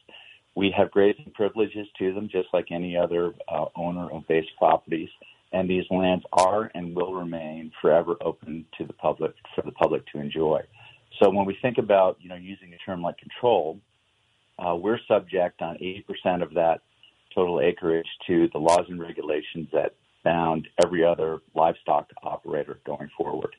We 0.54 0.72
have 0.76 0.90
grazing 0.90 1.32
privileges 1.34 1.86
to 1.98 2.12
them, 2.12 2.28
just 2.30 2.48
like 2.52 2.66
any 2.70 2.96
other 2.96 3.32
uh, 3.48 3.66
owner 3.74 4.10
of 4.10 4.26
base 4.28 4.46
properties 4.58 5.08
and 5.54 5.70
these 5.70 5.84
lands 5.88 6.24
are 6.32 6.70
and 6.74 6.94
will 6.94 7.14
remain 7.14 7.70
forever 7.80 8.16
open 8.20 8.66
to 8.76 8.84
the 8.84 8.92
public 8.92 9.32
for 9.54 9.62
the 9.62 9.70
public 9.70 10.02
to 10.08 10.18
enjoy. 10.18 10.60
So 11.22 11.30
when 11.30 11.46
we 11.46 11.56
think 11.62 11.78
about 11.78 12.18
you 12.20 12.28
know 12.28 12.34
using 12.34 12.74
a 12.74 12.78
term 12.84 13.00
like 13.00 13.16
control, 13.18 13.78
uh, 14.58 14.74
we're 14.74 14.98
subject 15.08 15.62
on 15.62 15.76
80% 15.76 16.42
of 16.42 16.52
that 16.54 16.80
total 17.34 17.60
acreage 17.60 18.06
to 18.26 18.48
the 18.52 18.58
laws 18.58 18.86
and 18.88 19.00
regulations 19.00 19.68
that 19.72 19.94
bound 20.24 20.66
every 20.84 21.04
other 21.04 21.38
livestock 21.54 22.08
operator 22.22 22.78
going 22.84 23.10
forward. 23.16 23.54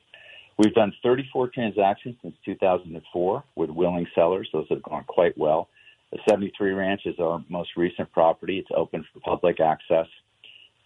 We've 0.58 0.74
done 0.74 0.92
34 1.02 1.48
transactions 1.48 2.16
since 2.22 2.34
2004 2.44 3.44
with 3.56 3.70
willing 3.70 4.06
sellers. 4.14 4.48
Those 4.52 4.66
have 4.70 4.82
gone 4.82 5.04
quite 5.06 5.36
well. 5.36 5.68
The 6.12 6.18
73 6.28 6.72
Ranch 6.72 7.02
is 7.04 7.18
our 7.20 7.44
most 7.48 7.70
recent 7.76 8.10
property. 8.12 8.58
It's 8.58 8.70
open 8.74 9.04
for 9.12 9.20
public 9.20 9.60
access 9.60 10.06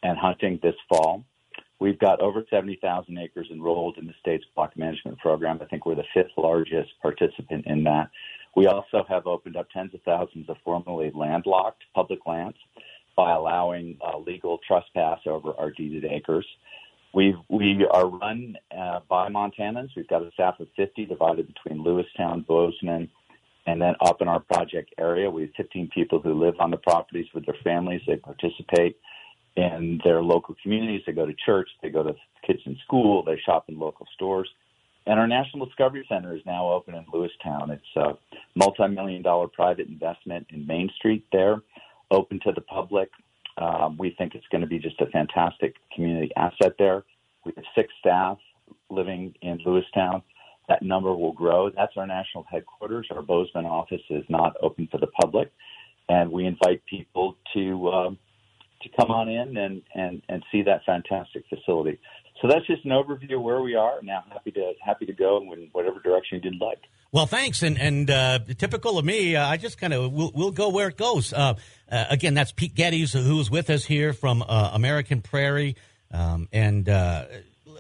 and 0.02 0.19
hunting 0.19 0.59
this 0.62 0.75
fall. 0.88 1.25
We've 1.80 1.99
got 1.99 2.21
over 2.21 2.45
70,000 2.50 3.16
acres 3.19 3.49
enrolled 3.50 3.97
in 3.97 4.07
the 4.07 4.12
state's 4.21 4.45
block 4.54 4.76
management 4.76 5.19
program. 5.19 5.59
I 5.62 5.64
think 5.64 5.87
we're 5.87 5.95
the 5.95 6.04
fifth 6.12 6.33
largest 6.37 6.90
participant 7.00 7.66
in 7.66 7.85
that. 7.85 8.11
We 8.54 8.66
also 8.66 9.04
have 9.09 9.26
opened 9.26 9.57
up 9.57 9.71
tens 9.71 9.95
of 9.95 10.02
thousands 10.02 10.49
of 10.49 10.57
formerly 10.64 11.11
landlocked 11.14 11.83
public 11.95 12.26
lands 12.26 12.59
by 13.16 13.33
allowing 13.33 13.97
uh, 14.00 14.19
illegal 14.19 14.59
trespass 14.66 15.21
over 15.26 15.52
our 15.59 15.71
deeded 15.71 16.04
acres. 16.04 16.47
We 17.12 17.35
we 17.49 17.87
are 17.90 18.07
run 18.07 18.57
uh, 18.76 19.00
by 19.09 19.28
Montanans. 19.28 19.88
We've 19.97 20.09
got 20.09 20.23
a 20.23 20.30
staff 20.33 20.61
of 20.61 20.69
50 20.76 21.07
divided 21.07 21.49
between 21.49 21.85
Lewistown, 21.85 22.47
Bozeman, 22.47 23.09
and 23.66 23.80
then 23.80 23.95
up 24.00 24.21
in 24.21 24.28
our 24.28 24.40
project 24.40 24.95
area. 24.99 25.30
We 25.30 25.42
have 25.42 25.50
15 25.57 25.90
people 25.92 26.21
who 26.21 26.35
live 26.35 26.54
on 26.61 26.71
the 26.71 26.76
properties 26.76 27.26
with 27.35 27.47
their 27.47 27.57
families. 27.64 28.00
They 28.07 28.16
participate 28.16 28.97
in 29.61 30.00
their 30.05 30.23
local 30.23 30.55
communities. 30.62 31.02
They 31.07 31.12
go 31.12 31.26
to 31.26 31.35
church. 31.45 31.69
They 31.83 31.90
go 31.90 32.02
to 32.02 32.14
kids 32.47 32.61
in 32.64 32.76
school. 32.85 33.23
They 33.25 33.38
shop 33.45 33.67
in 33.69 33.79
local 33.79 34.07
stores. 34.14 34.49
And 35.07 35.19
our 35.19 35.26
National 35.26 35.67
Discovery 35.67 36.05
Center 36.09 36.35
is 36.35 36.43
now 36.47 36.71
open 36.71 36.95
in 36.95 37.05
Lewistown. 37.07 37.71
It's 37.71 37.97
a 37.97 38.12
multi-million 38.55 39.23
dollar 39.23 39.49
private 39.49 39.88
investment 39.88 40.47
in 40.50 40.67
Main 40.67 40.90
Street 40.97 41.25
there, 41.33 41.57
open 42.11 42.38
to 42.45 42.52
the 42.52 42.61
public. 42.62 43.11
Um, 43.59 43.97
we 43.99 44.14
think 44.17 44.35
it's 44.35 44.47
going 44.50 44.61
to 44.61 44.67
be 44.67 44.79
just 44.79 45.00
a 45.00 45.07
fantastic 45.07 45.75
community 45.95 46.31
asset 46.37 46.75
there. 46.79 47.05
We 47.45 47.52
have 47.57 47.64
six 47.75 47.93
staff 47.99 48.38
living 48.90 49.35
in 49.43 49.59
Lewistown. 49.59 50.23
That 50.69 50.83
number 50.83 51.14
will 51.14 51.33
grow. 51.33 51.71
That's 51.71 51.93
our 51.97 52.07
national 52.07 52.45
headquarters. 52.50 53.09
Our 53.11 53.23
Bozeman 53.23 53.67
office 53.67 54.02
is 54.11 54.25
not 54.29 54.55
open 54.62 54.87
to 54.93 54.99
the 54.99 55.09
public, 55.21 55.50
and 56.09 56.31
we 56.31 56.47
invite 56.47 56.83
people 56.87 57.37
to 57.55 57.88
um, 57.88 58.19
to 58.83 58.89
come 58.99 59.11
on 59.11 59.29
in 59.29 59.57
and, 59.57 59.83
and, 59.95 60.23
and 60.29 60.45
see 60.51 60.63
that 60.63 60.85
fantastic 60.85 61.45
facility. 61.49 61.99
So 62.41 62.49
that's 62.49 62.67
just 62.67 62.85
an 62.85 62.93
overview 62.93 63.37
of 63.37 63.43
where 63.43 63.61
we 63.61 63.75
are. 63.75 64.01
Now, 64.03 64.25
happy 64.33 64.51
to 64.53 64.73
happy 64.83 65.05
to 65.07 65.13
go 65.13 65.39
in 65.39 65.69
whatever 65.73 66.01
direction 66.01 66.41
you'd 66.43 66.61
like. 66.61 66.79
Well, 67.13 67.27
thanks. 67.27 67.63
And 67.63 67.79
and 67.79 68.11
uh, 68.11 68.39
typical 68.57 68.99
of 68.99 69.05
me, 69.05 69.37
uh, 69.37 69.47
I 69.47 69.59
just 69.59 69.79
kind 69.79 69.93
of 69.93 70.11
we'll, 70.11 70.33
we'll, 70.35 70.51
go 70.51 70.71
where 70.71 70.89
it 70.89 70.97
goes. 70.97 71.33
Uh, 71.33 71.55
uh 71.91 72.05
again, 72.09 72.35
that's 72.35 72.53
Pete 72.53 72.75
Geddes, 72.75 73.13
who's 73.13 73.51
with 73.51 73.69
us 73.69 73.85
here 73.85 74.15
from 74.15 74.43
uh, 74.43 74.71
American 74.73 75.21
Prairie, 75.21 75.77
um, 76.13 76.49
and 76.51 76.89
uh, 76.89 77.27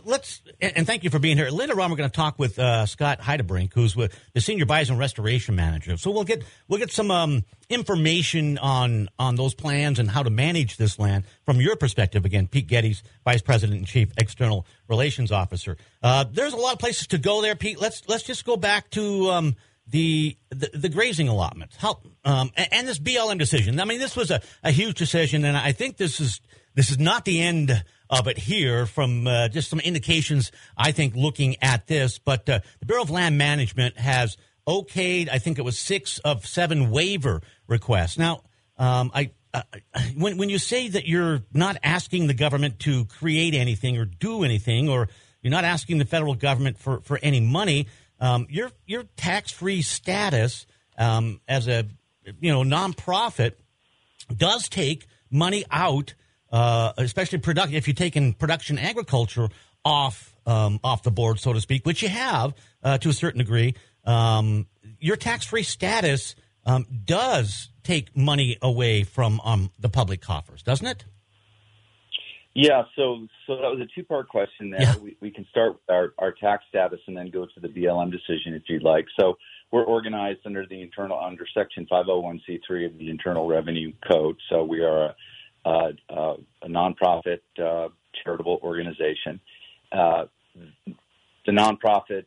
let's 0.04 0.42
and 0.60 0.86
thank 0.86 1.04
you 1.04 1.10
for 1.10 1.18
being 1.18 1.36
here. 1.36 1.50
Later 1.50 1.80
on, 1.80 1.90
we're 1.90 1.96
going 1.96 2.10
to 2.10 2.16
talk 2.16 2.38
with 2.38 2.58
uh, 2.58 2.86
Scott 2.86 3.20
Heidebrink, 3.20 3.72
who's 3.74 3.94
with 3.94 4.18
the 4.32 4.40
senior 4.40 4.66
bison 4.66 4.98
restoration 4.98 5.54
manager. 5.54 5.96
So 5.96 6.10
we'll 6.10 6.24
get 6.24 6.44
we'll 6.68 6.78
get 6.78 6.90
some 6.90 7.10
um, 7.10 7.44
information 7.68 8.58
on 8.58 9.08
on 9.18 9.36
those 9.36 9.54
plans 9.54 9.98
and 9.98 10.10
how 10.10 10.22
to 10.22 10.30
manage 10.30 10.76
this 10.76 10.98
land 10.98 11.24
from 11.44 11.60
your 11.60 11.76
perspective. 11.76 12.24
Again, 12.24 12.48
Pete 12.48 12.66
Geddes, 12.66 13.02
vice 13.24 13.42
president 13.42 13.78
and 13.78 13.86
chief 13.86 14.12
external 14.16 14.66
relations 14.88 15.32
officer. 15.32 15.76
Uh, 16.02 16.24
there's 16.30 16.52
a 16.52 16.58
lot 16.58 16.72
of 16.72 16.78
places 16.78 17.06
to 17.08 17.18
go 17.18 17.42
there, 17.42 17.54
Pete. 17.54 17.80
Let's 17.80 18.08
let's 18.08 18.24
just 18.24 18.44
go 18.44 18.56
back 18.56 18.90
to. 18.90 19.30
Um, 19.30 19.56
the, 19.86 20.36
the, 20.50 20.70
the 20.72 20.88
grazing 20.88 21.26
allotments, 21.26 21.74
how 21.74 21.98
um, 22.24 22.52
and, 22.56 22.68
and, 22.70 22.86
this 22.86 23.00
BLM 23.00 23.38
decision. 23.38 23.80
I 23.80 23.84
mean, 23.84 23.98
this 23.98 24.14
was 24.14 24.30
a, 24.30 24.40
a 24.62 24.70
huge 24.70 24.96
decision, 24.96 25.44
and 25.44 25.56
I 25.56 25.72
think 25.72 25.96
this 25.96 26.20
is 26.20 26.40
this 26.74 26.90
is 26.90 26.98
not 27.00 27.24
the 27.24 27.40
end 27.40 27.82
of 28.10 28.26
it 28.26 28.36
here 28.36 28.84
from 28.84 29.26
uh, 29.26 29.48
just 29.48 29.70
some 29.70 29.80
indications, 29.80 30.52
I 30.76 30.92
think, 30.92 31.16
looking 31.16 31.56
at 31.62 31.86
this. 31.86 32.18
But 32.18 32.48
uh, 32.48 32.60
the 32.80 32.86
Bureau 32.86 33.02
of 33.02 33.10
Land 33.10 33.38
Management 33.38 33.98
has 33.98 34.36
okayed, 34.68 35.28
I 35.30 35.38
think 35.38 35.58
it 35.58 35.64
was 35.64 35.78
six 35.78 36.18
of 36.18 36.44
seven 36.44 36.90
waiver 36.90 37.40
requests. 37.66 38.18
Now, 38.18 38.42
um, 38.76 39.10
I, 39.14 39.30
uh, 39.54 39.62
when, 40.16 40.36
when 40.36 40.50
you 40.50 40.58
say 40.58 40.88
that 40.88 41.06
you're 41.06 41.42
not 41.54 41.76
asking 41.82 42.26
the 42.26 42.34
government 42.34 42.80
to 42.80 43.06
create 43.06 43.54
anything 43.54 43.96
or 43.96 44.04
do 44.04 44.42
anything, 44.42 44.88
or 44.88 45.08
you're 45.40 45.50
not 45.50 45.64
asking 45.64 45.98
the 45.98 46.04
federal 46.04 46.34
government 46.34 46.78
for, 46.78 47.00
for 47.00 47.18
any 47.22 47.40
money, 47.40 47.86
um, 48.20 48.46
your, 48.50 48.70
your 48.84 49.04
tax 49.16 49.50
free 49.50 49.80
status 49.80 50.66
um, 50.98 51.40
as 51.48 51.66
a 51.66 51.86
you 52.40 52.52
know 52.52 52.62
nonprofit 52.62 53.52
does 54.36 54.68
take 54.68 55.06
money 55.30 55.64
out 55.70 56.14
uh, 56.50 56.92
especially 56.98 57.38
production. 57.38 57.74
If 57.74 57.86
you're 57.86 57.94
taking 57.94 58.34
production 58.34 58.78
agriculture 58.78 59.48
off 59.84 60.34
um, 60.46 60.80
off 60.82 61.02
the 61.02 61.10
board, 61.10 61.38
so 61.38 61.52
to 61.52 61.60
speak, 61.60 61.86
which 61.86 62.02
you 62.02 62.08
have 62.08 62.54
uh, 62.82 62.98
to 62.98 63.08
a 63.08 63.12
certain 63.12 63.38
degree, 63.38 63.74
um, 64.04 64.66
your 64.98 65.16
tax 65.16 65.44
free 65.46 65.62
status 65.62 66.34
um, 66.66 66.86
does 67.04 67.68
take 67.82 68.16
money 68.16 68.56
away 68.62 69.04
from 69.04 69.40
um, 69.44 69.70
the 69.78 69.88
public 69.88 70.20
coffers, 70.20 70.62
doesn't 70.62 70.86
it? 70.86 71.04
Yeah, 72.54 72.82
so 72.96 73.26
so 73.46 73.56
that 73.56 73.70
was 73.70 73.80
a 73.80 73.86
two 73.94 74.04
part 74.04 74.28
question 74.28 74.70
there. 74.70 74.82
Yeah. 74.82 74.96
We, 74.96 75.16
we 75.20 75.30
can 75.30 75.46
start 75.50 75.74
with 75.74 75.88
our, 75.88 76.14
our 76.18 76.32
tax 76.32 76.64
status 76.68 76.98
and 77.06 77.16
then 77.16 77.30
go 77.30 77.46
to 77.46 77.60
the 77.60 77.68
BLM 77.68 78.10
decision 78.10 78.54
if 78.54 78.62
you'd 78.68 78.82
like. 78.82 79.06
So 79.18 79.38
we're 79.70 79.84
organized 79.84 80.40
under 80.44 80.66
the 80.66 80.82
internal 80.82 81.18
under 81.18 81.46
Section 81.54 81.86
501c3 81.90 82.86
of 82.86 82.98
the 82.98 83.08
Internal 83.08 83.46
Revenue 83.46 83.92
Code. 84.10 84.36
So 84.48 84.64
we 84.64 84.80
are 84.80 85.04
a 85.06 85.16
uh, 85.64 85.88
uh, 86.08 86.34
a 86.62 86.68
nonprofit 86.68 87.40
uh, 87.62 87.88
charitable 88.24 88.60
organization. 88.62 89.40
Uh, 89.92 90.24
the 91.46 91.52
nonprofit 91.52 92.24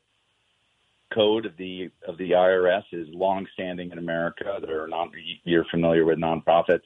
code 1.13 1.45
of 1.45 1.55
the 1.57 1.89
of 2.07 2.17
the 2.17 2.31
IRS 2.31 2.83
is 2.91 3.07
longstanding 3.11 3.91
in 3.91 3.97
America. 3.97 4.59
They're 4.61 4.87
non, 4.87 5.11
you're 5.43 5.65
familiar 5.65 6.05
with 6.05 6.19
nonprofits. 6.19 6.81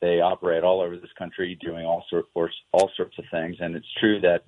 They 0.00 0.20
operate 0.20 0.62
all 0.62 0.80
over 0.80 0.96
this 0.96 1.10
country, 1.18 1.58
doing 1.60 1.84
all 1.84 2.04
sorts 2.08 2.28
all 2.72 2.90
sorts 2.96 3.18
of 3.18 3.24
things. 3.30 3.56
And 3.60 3.74
it's 3.74 3.92
true 3.98 4.20
that 4.20 4.44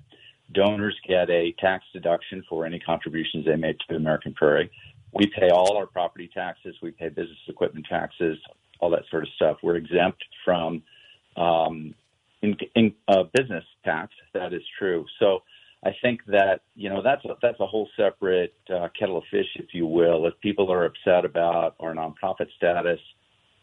donors 0.53 0.97
get 1.07 1.29
a 1.29 1.53
tax 1.59 1.85
deduction 1.93 2.43
for 2.49 2.65
any 2.65 2.79
contributions 2.79 3.45
they 3.45 3.55
make 3.55 3.77
to 3.89 3.95
American 3.95 4.33
Prairie. 4.33 4.71
We 5.13 5.27
pay 5.37 5.49
all 5.49 5.77
our 5.77 5.87
property 5.87 6.29
taxes. 6.33 6.75
We 6.81 6.91
pay 6.91 7.09
business 7.09 7.37
equipment 7.47 7.85
taxes, 7.89 8.37
all 8.79 8.89
that 8.91 9.03
sort 9.09 9.23
of 9.23 9.29
stuff. 9.35 9.57
We're 9.61 9.75
exempt 9.75 10.23
from 10.45 10.83
um, 11.37 11.93
in, 12.41 12.55
in 12.75 12.93
uh, 13.07 13.23
business 13.33 13.63
tax. 13.83 14.13
That 14.33 14.53
is 14.53 14.61
true. 14.77 15.05
So 15.19 15.41
I 15.83 15.91
think 16.01 16.21
that 16.27 16.61
you 16.75 16.89
know 16.89 17.01
that's 17.01 17.23
a, 17.25 17.35
that's 17.41 17.59
a 17.59 17.65
whole 17.65 17.89
separate 17.97 18.53
uh, 18.73 18.89
kettle 18.97 19.17
of 19.17 19.23
fish, 19.31 19.47
if 19.55 19.73
you 19.73 19.87
will. 19.87 20.27
If 20.27 20.39
people 20.39 20.71
are 20.71 20.85
upset 20.85 21.25
about 21.25 21.75
our 21.79 21.93
nonprofit 21.93 22.47
status, 22.55 22.99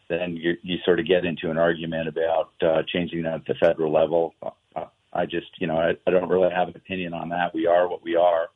then 0.09 0.35
you, 0.35 0.57
you 0.61 0.77
sort 0.83 0.99
of 0.99 1.07
get 1.07 1.23
into 1.23 1.49
an 1.49 1.57
argument 1.57 2.09
about 2.09 2.51
uh, 2.61 2.83
changing 2.87 3.23
that 3.23 3.35
at 3.35 3.45
the 3.45 3.53
federal 3.55 3.91
level. 3.91 4.33
Uh, 4.43 4.85
I 5.13 5.25
just 5.25 5.47
you 5.59 5.67
know 5.67 5.77
I, 5.77 5.93
I 6.05 6.11
don't 6.11 6.29
really 6.29 6.53
have 6.53 6.67
an 6.67 6.75
opinion 6.75 7.13
on 7.13 7.29
that. 7.29 7.53
We 7.53 7.67
are 7.67 7.87
what 7.87 8.03
we 8.03 8.17
are, 8.17 8.49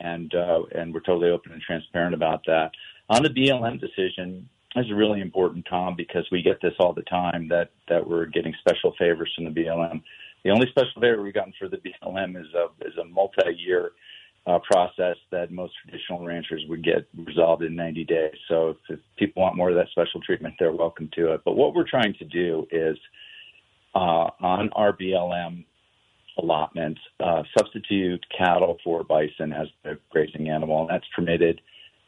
and 0.00 0.34
uh, 0.34 0.62
and 0.74 0.94
we're 0.94 1.00
totally 1.00 1.30
open 1.30 1.52
and 1.52 1.60
transparent 1.60 2.14
about 2.14 2.44
that. 2.46 2.70
On 3.10 3.22
the 3.22 3.28
BLM 3.28 3.78
decision, 3.78 4.48
this 4.74 4.86
is 4.86 4.92
really 4.92 5.20
important, 5.20 5.66
Tom, 5.68 5.94
because 5.96 6.26
we 6.32 6.42
get 6.42 6.60
this 6.60 6.74
all 6.78 6.92
the 6.92 7.02
time 7.02 7.48
that 7.48 7.70
that 7.88 8.06
we're 8.06 8.26
getting 8.26 8.54
special 8.58 8.94
favors 8.98 9.32
from 9.34 9.44
the 9.44 9.50
BLM. 9.50 10.02
The 10.44 10.50
only 10.50 10.68
special 10.68 11.00
favor 11.00 11.22
we've 11.22 11.34
gotten 11.34 11.54
for 11.58 11.68
the 11.68 11.78
BLM 11.78 12.40
is 12.40 12.52
a 12.54 12.86
is 12.86 12.96
a 12.98 13.04
multi-year 13.04 13.92
uh, 14.46 14.58
process 14.70 15.16
that 15.30 15.50
most 15.50 15.72
traditional 15.82 16.24
ranchers 16.24 16.62
would 16.68 16.84
get 16.84 17.06
resolved 17.26 17.62
in 17.62 17.74
90 17.74 18.04
days. 18.04 18.34
So 18.48 18.70
if, 18.70 18.76
if, 18.90 19.00
people 19.16 19.42
want 19.42 19.56
more 19.56 19.70
of 19.70 19.76
that 19.76 19.88
special 19.90 20.20
treatment, 20.20 20.54
they're 20.58 20.72
welcome 20.72 21.08
to 21.14 21.32
it. 21.32 21.40
But 21.44 21.56
what 21.56 21.74
we're 21.74 21.88
trying 21.88 22.14
to 22.18 22.24
do 22.26 22.66
is 22.70 22.98
uh, 23.94 24.28
on 24.40 24.68
our 24.72 24.92
BLM 24.92 25.64
allotments, 26.36 27.00
uh, 27.20 27.42
substitute 27.56 28.24
cattle 28.36 28.76
for 28.84 29.04
bison 29.04 29.52
as 29.52 29.68
the 29.82 29.98
grazing 30.10 30.50
animal, 30.50 30.82
and 30.82 30.90
that's 30.90 31.06
permitted 31.14 31.60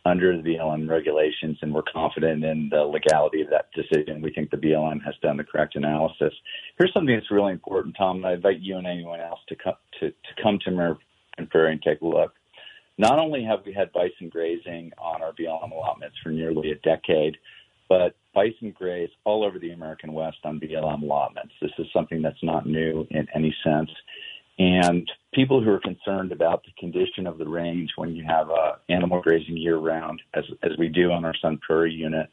under 0.07 0.41
the 0.41 0.43
BLM 0.43 0.89
regulations, 0.89 1.59
and 1.63 1.75
we're 1.75 1.83
confident 1.83 2.45
in 2.45 2.69
the 2.71 2.83
legality 2.83 3.43
of 3.43 3.51
that 3.51 3.67
decision. 3.75 4.23
We 4.23 4.33
think 4.33 4.51
the 4.51 4.57
BLM 4.57 5.05
has 5.05 5.15
done 5.21 5.37
the 5.37 5.45
correct 5.45 5.75
analysis. 5.75 6.33
Here's 6.79 6.93
something 6.95 7.15
that's 7.15 7.31
really 7.31 7.53
important, 7.53 7.97
Tom, 7.99 8.19
and 8.19 8.27
I 8.27 8.35
invite 8.35 8.61
you 8.61 8.77
and 8.77 8.87
anyone 8.87 9.21
else 9.21 9.41
to 9.49 9.57
come 9.57 9.75
to, 9.99 10.11
to 10.11 10.43
come 10.43 10.59
to 10.65 10.71
American 10.71 11.03
Prairie 11.51 11.73
and 11.73 11.83
take 11.83 12.03
a 12.03 12.07
look. 12.07 12.35
Not 12.99 13.19
only 13.19 13.43
have 13.45 13.61
we 13.67 13.73
had 13.73 13.93
bison 13.93 14.29
grazing 14.31 14.93
on 14.97 15.23
our 15.23 15.33
BLM 15.33 15.73
allotments 15.73 16.17
for 16.23 16.31
nearly 16.31 16.71
a 16.71 16.77
decade, 16.77 17.37
but 17.89 18.15
bison 18.33 18.73
graze 18.77 19.11
all 19.25 19.45
over 19.45 19.59
the 19.59 19.73
American 19.73 20.13
West 20.13 20.39
on 20.45 20.61
BLM 20.61 21.03
allotments. 21.03 21.53
This 21.61 21.73
is 21.79 21.87
something 21.93 22.23
that's 22.23 22.43
not 22.43 22.67
new 22.67 23.07
in 23.11 23.27
any 23.35 23.55
sense. 23.65 23.91
And 24.59 25.11
people 25.35 25.63
who 25.63 25.71
are 25.71 25.81
concerned 25.81 26.33
about 26.33 26.65
the 26.65 26.73
condition 26.79 27.27
of 27.27 27.37
the 27.39 27.49
range 27.49 27.91
when 27.97 28.15
you 28.15 28.25
have 28.25 28.51
uh, 28.51 28.73
animal 28.89 29.21
grazing 29.21 29.57
year 29.57 29.77
round, 29.77 30.23
as, 30.35 30.45
as 30.63 30.73
we 30.79 30.89
do 30.89 31.13
on 31.13 31.25
our 31.25 31.35
Sun 31.43 31.59
Prairie 31.59 31.93
unit, 31.93 32.29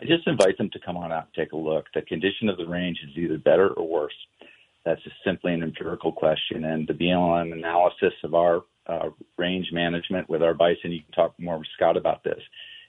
I 0.00 0.04
just 0.04 0.26
invite 0.26 0.56
them 0.58 0.70
to 0.70 0.78
come 0.78 0.96
on 0.96 1.12
out 1.12 1.26
and 1.26 1.34
take 1.34 1.52
a 1.52 1.56
look. 1.56 1.86
The 1.94 2.02
condition 2.02 2.48
of 2.48 2.56
the 2.56 2.66
range 2.66 2.98
is 3.02 3.16
either 3.16 3.38
better 3.38 3.68
or 3.70 3.88
worse. 3.88 4.14
That's 4.84 5.02
just 5.02 5.16
simply 5.24 5.54
an 5.54 5.62
empirical 5.62 6.12
question. 6.12 6.64
And 6.64 6.86
the 6.86 6.94
BLM 6.94 7.52
analysis 7.52 8.12
of 8.22 8.34
our 8.34 8.62
uh, 8.86 9.10
range 9.36 9.68
management 9.72 10.28
with 10.28 10.42
our 10.42 10.54
bison, 10.54 10.92
you 10.92 11.02
can 11.02 11.12
talk 11.12 11.34
more 11.38 11.58
with 11.58 11.68
Scott 11.74 11.96
about 11.96 12.22
this, 12.22 12.40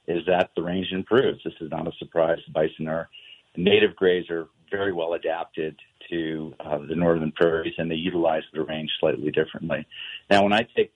is 0.08 0.26
that 0.28 0.52
the 0.56 0.62
range 0.62 0.88
improves. 0.92 1.44
This 1.44 1.54
is 1.62 1.72
not 1.72 1.88
a 1.88 1.92
surprise. 1.98 2.40
Bison 2.54 2.88
are 2.88 3.10
native 3.56 3.96
grazer, 3.96 4.48
very 4.76 4.94
well 4.94 5.14
adapted 5.14 5.76
to 6.10 6.54
uh, 6.60 6.78
the 6.88 6.96
northern 6.96 7.32
prairies, 7.32 7.74
and 7.78 7.90
they 7.90 7.96
utilize 7.96 8.44
the 8.54 8.64
range 8.64 8.92
slightly 9.00 9.32
differently. 9.32 9.86
Now, 10.30 10.44
when 10.44 10.54
I 10.54 10.68
take 10.76 10.92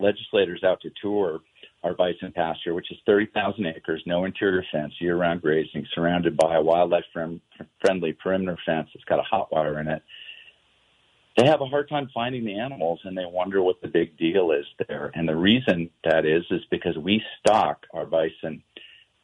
legislators 0.00 0.64
out 0.64 0.80
to 0.82 0.90
tour 1.00 1.40
our 1.84 1.94
bison 1.94 2.32
pasture, 2.32 2.74
which 2.74 2.90
is 2.90 2.98
30,000 3.06 3.66
acres, 3.66 4.02
no 4.06 4.24
interior 4.24 4.64
fence, 4.70 4.92
year-round 5.00 5.42
grazing, 5.42 5.86
surrounded 5.94 6.36
by 6.36 6.56
a 6.56 6.62
wildlife 6.62 7.04
friendly 7.80 8.12
perimeter 8.12 8.58
fence 8.64 8.88
that's 8.94 9.04
got 9.04 9.18
a 9.18 9.22
hot 9.22 9.52
wire 9.52 9.80
in 9.80 9.88
it, 9.88 10.02
they 11.36 11.46
have 11.46 11.60
a 11.60 11.66
hard 11.66 11.88
time 11.88 12.10
finding 12.12 12.44
the 12.44 12.58
animals 12.58 13.00
and 13.04 13.16
they 13.16 13.24
wonder 13.24 13.62
what 13.62 13.80
the 13.80 13.88
big 13.88 14.16
deal 14.18 14.52
is 14.52 14.66
there. 14.86 15.10
And 15.14 15.26
the 15.28 15.36
reason 15.36 15.90
that 16.04 16.26
is 16.26 16.44
is 16.50 16.60
because 16.70 16.96
we 16.98 17.22
stock 17.40 17.86
our 17.94 18.04
bison 18.04 18.62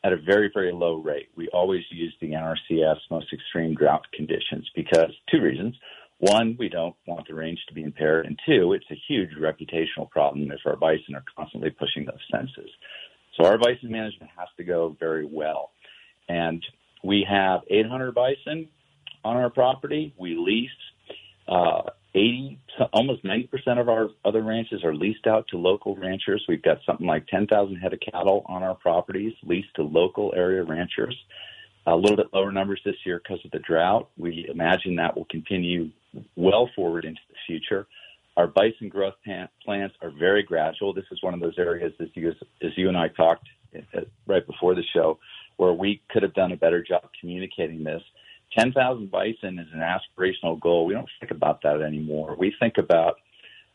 at 0.04 0.12
a 0.12 0.16
very, 0.16 0.50
very 0.52 0.72
low 0.72 0.94
rate. 0.94 1.28
We 1.36 1.48
always 1.48 1.82
use 1.90 2.14
the 2.20 2.30
NRCS 2.30 2.98
most 3.10 3.32
extreme 3.32 3.74
drought 3.74 4.06
conditions 4.14 4.68
because 4.74 5.10
two 5.30 5.40
reasons. 5.40 5.74
One, 6.18 6.56
we 6.58 6.68
don't 6.68 6.96
want 7.06 7.28
the 7.28 7.34
range 7.34 7.60
to 7.68 7.74
be 7.74 7.84
impaired, 7.84 8.26
and 8.26 8.38
two, 8.44 8.72
it's 8.72 8.90
a 8.90 9.00
huge 9.08 9.30
reputational 9.40 10.10
problem 10.10 10.50
if 10.50 10.60
our 10.66 10.74
bison 10.74 11.14
are 11.14 11.24
constantly 11.36 11.70
pushing 11.70 12.04
those 12.04 12.24
fences. 12.32 12.70
So 13.36 13.46
our 13.46 13.56
bison 13.56 13.90
management 13.92 14.32
has 14.36 14.48
to 14.56 14.64
go 14.64 14.96
very 14.98 15.24
well. 15.24 15.70
And 16.28 16.64
we 17.04 17.24
have 17.28 17.60
800 17.70 18.12
bison 18.14 18.68
on 19.24 19.36
our 19.36 19.50
property. 19.50 20.12
We 20.18 20.36
lease 20.36 20.70
uh, 21.46 21.90
80, 22.14 22.58
almost 22.92 23.24
90% 23.24 23.80
of 23.80 23.88
our 23.88 24.08
other 24.24 24.42
ranches 24.42 24.82
are 24.82 24.94
leased 24.94 25.26
out 25.26 25.46
to 25.48 25.58
local 25.58 25.94
ranchers. 25.96 26.44
We've 26.48 26.62
got 26.62 26.78
something 26.86 27.06
like 27.06 27.26
10,000 27.26 27.76
head 27.76 27.92
of 27.92 28.00
cattle 28.00 28.44
on 28.46 28.62
our 28.62 28.74
properties 28.74 29.34
leased 29.42 29.74
to 29.76 29.82
local 29.82 30.32
area 30.34 30.64
ranchers. 30.64 31.16
A 31.86 31.94
little 31.94 32.16
bit 32.16 32.28
lower 32.32 32.52
numbers 32.52 32.80
this 32.84 32.96
year 33.04 33.20
because 33.22 33.42
of 33.44 33.50
the 33.50 33.60
drought. 33.60 34.08
We 34.16 34.46
imagine 34.50 34.96
that 34.96 35.16
will 35.16 35.26
continue 35.30 35.90
well 36.36 36.68
forward 36.74 37.04
into 37.04 37.20
the 37.28 37.36
future. 37.46 37.86
Our 38.36 38.46
bison 38.46 38.88
growth 38.88 39.14
plans 39.64 39.92
are 40.00 40.10
very 40.10 40.42
gradual. 40.42 40.94
This 40.94 41.06
is 41.10 41.22
one 41.22 41.34
of 41.34 41.40
those 41.40 41.58
areas, 41.58 41.92
as 42.00 42.08
you, 42.14 42.30
as 42.62 42.70
you 42.76 42.88
and 42.88 42.96
I 42.96 43.08
talked 43.08 43.48
uh, 43.74 44.00
right 44.26 44.46
before 44.46 44.74
the 44.74 44.84
show, 44.94 45.18
where 45.56 45.72
we 45.72 46.00
could 46.10 46.22
have 46.22 46.34
done 46.34 46.52
a 46.52 46.56
better 46.56 46.82
job 46.82 47.08
communicating 47.20 47.82
this. 47.82 48.02
10,000 48.56 49.10
bison 49.10 49.58
is 49.58 49.68
an 49.72 49.80
aspirational 49.80 50.60
goal. 50.60 50.86
We 50.86 50.94
don't 50.94 51.08
think 51.20 51.30
about 51.30 51.62
that 51.62 51.82
anymore. 51.82 52.36
We 52.38 52.54
think 52.60 52.78
about 52.78 53.16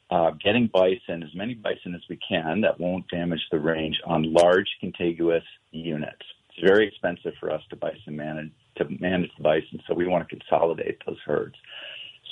uh, 0.10 0.32
getting 0.44 0.70
bison, 0.72 1.24
as 1.24 1.34
many 1.36 1.54
bison 1.54 1.96
as 1.96 2.02
we 2.10 2.18
can, 2.28 2.62
that 2.62 2.80
won't 2.80 3.08
damage 3.10 3.42
the 3.52 3.60
range 3.60 4.00
on 4.06 4.34
large 4.34 4.68
contiguous 4.80 5.44
units. 5.72 6.22
It's 6.50 6.68
very 6.68 6.88
expensive 6.88 7.34
for 7.40 7.52
us 7.52 7.62
to 7.70 7.76
bison 7.76 8.16
manage 8.16 8.52
to 8.78 8.86
manage 9.00 9.30
the 9.38 9.44
bison, 9.44 9.80
so 9.88 9.94
we 9.94 10.08
want 10.08 10.28
to 10.28 10.36
consolidate 10.36 10.98
those 11.06 11.18
herds. 11.26 11.56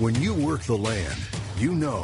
When 0.00 0.14
you 0.14 0.33
work 0.33 0.62
the 0.62 0.78
land, 0.78 1.14
you 1.59 1.75
know 1.75 2.02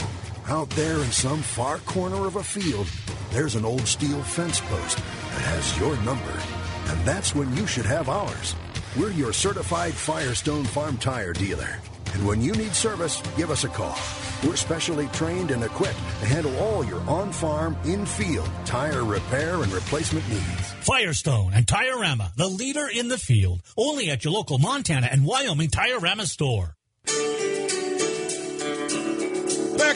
out 0.48 0.68
there 0.70 0.98
in 0.98 1.10
some 1.10 1.40
far 1.40 1.78
corner 1.78 2.26
of 2.26 2.36
a 2.36 2.44
field, 2.44 2.86
there's 3.30 3.54
an 3.54 3.64
old 3.64 3.88
steel 3.88 4.22
fence 4.22 4.60
post 4.60 4.98
that 4.98 5.40
has 5.40 5.78
your 5.78 5.96
number. 6.02 6.42
And 6.88 7.00
that's 7.06 7.34
when 7.34 7.56
you 7.56 7.66
should 7.66 7.86
have 7.86 8.10
ours. 8.10 8.54
We're 8.98 9.12
your 9.12 9.32
certified 9.32 9.94
Firestone 9.94 10.64
Farm 10.64 10.98
Tire 10.98 11.32
dealer. 11.32 11.78
And 12.12 12.26
when 12.26 12.42
you 12.42 12.52
need 12.52 12.74
service, 12.74 13.22
give 13.34 13.50
us 13.50 13.64
a 13.64 13.68
call. 13.68 13.96
We're 14.44 14.56
specially 14.56 15.06
trained 15.14 15.50
and 15.50 15.64
equipped 15.64 15.96
to 16.20 16.26
handle 16.26 16.54
all 16.58 16.84
your 16.84 17.00
on 17.08 17.32
farm, 17.32 17.78
in 17.86 18.04
field 18.04 18.50
tire 18.66 19.04
repair 19.04 19.62
and 19.62 19.72
replacement 19.72 20.28
needs. 20.28 20.72
Firestone 20.82 21.52
and 21.54 21.66
Tirerama, 21.66 22.34
the 22.34 22.46
leader 22.46 22.90
in 22.94 23.08
the 23.08 23.16
field. 23.16 23.62
Only 23.74 24.10
at 24.10 24.22
your 24.22 24.34
local 24.34 24.58
Montana 24.58 25.08
and 25.10 25.24
Wyoming 25.24 25.70
Tirerama 25.70 26.26
store. 26.26 26.76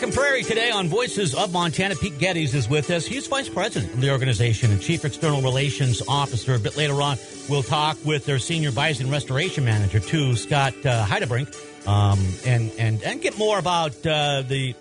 American 0.01 0.19
Prairie 0.19 0.43
today 0.43 0.71
on 0.71 0.89
Voices 0.89 1.35
of 1.35 1.53
Montana. 1.53 1.95
Pete 1.95 2.19
Geddes 2.19 2.55
is 2.55 2.71
with 2.71 2.89
us. 2.89 3.05
He's 3.05 3.27
vice 3.27 3.51
president 3.51 3.93
of 3.93 4.01
the 4.01 4.11
organization 4.11 4.71
and 4.71 4.81
chief 4.81 5.05
external 5.05 5.43
relations 5.43 6.01
officer. 6.09 6.55
A 6.55 6.59
bit 6.59 6.75
later 6.75 7.03
on, 7.03 7.19
we'll 7.51 7.63
talk 7.63 8.03
with 8.03 8.25
their 8.25 8.39
senior 8.39 8.73
bison 8.73 9.11
restoration 9.11 9.67
manager, 9.67 10.01
too, 10.01 10.37
Scott 10.37 10.73
uh, 10.87 11.05
Heidebrink, 11.05 11.55
um, 11.87 12.19
and, 12.47 12.73
and, 12.79 13.03
and 13.03 13.21
get 13.21 13.37
more 13.37 13.59
about 13.59 13.95
uh, 14.07 14.41
the, 14.41 14.75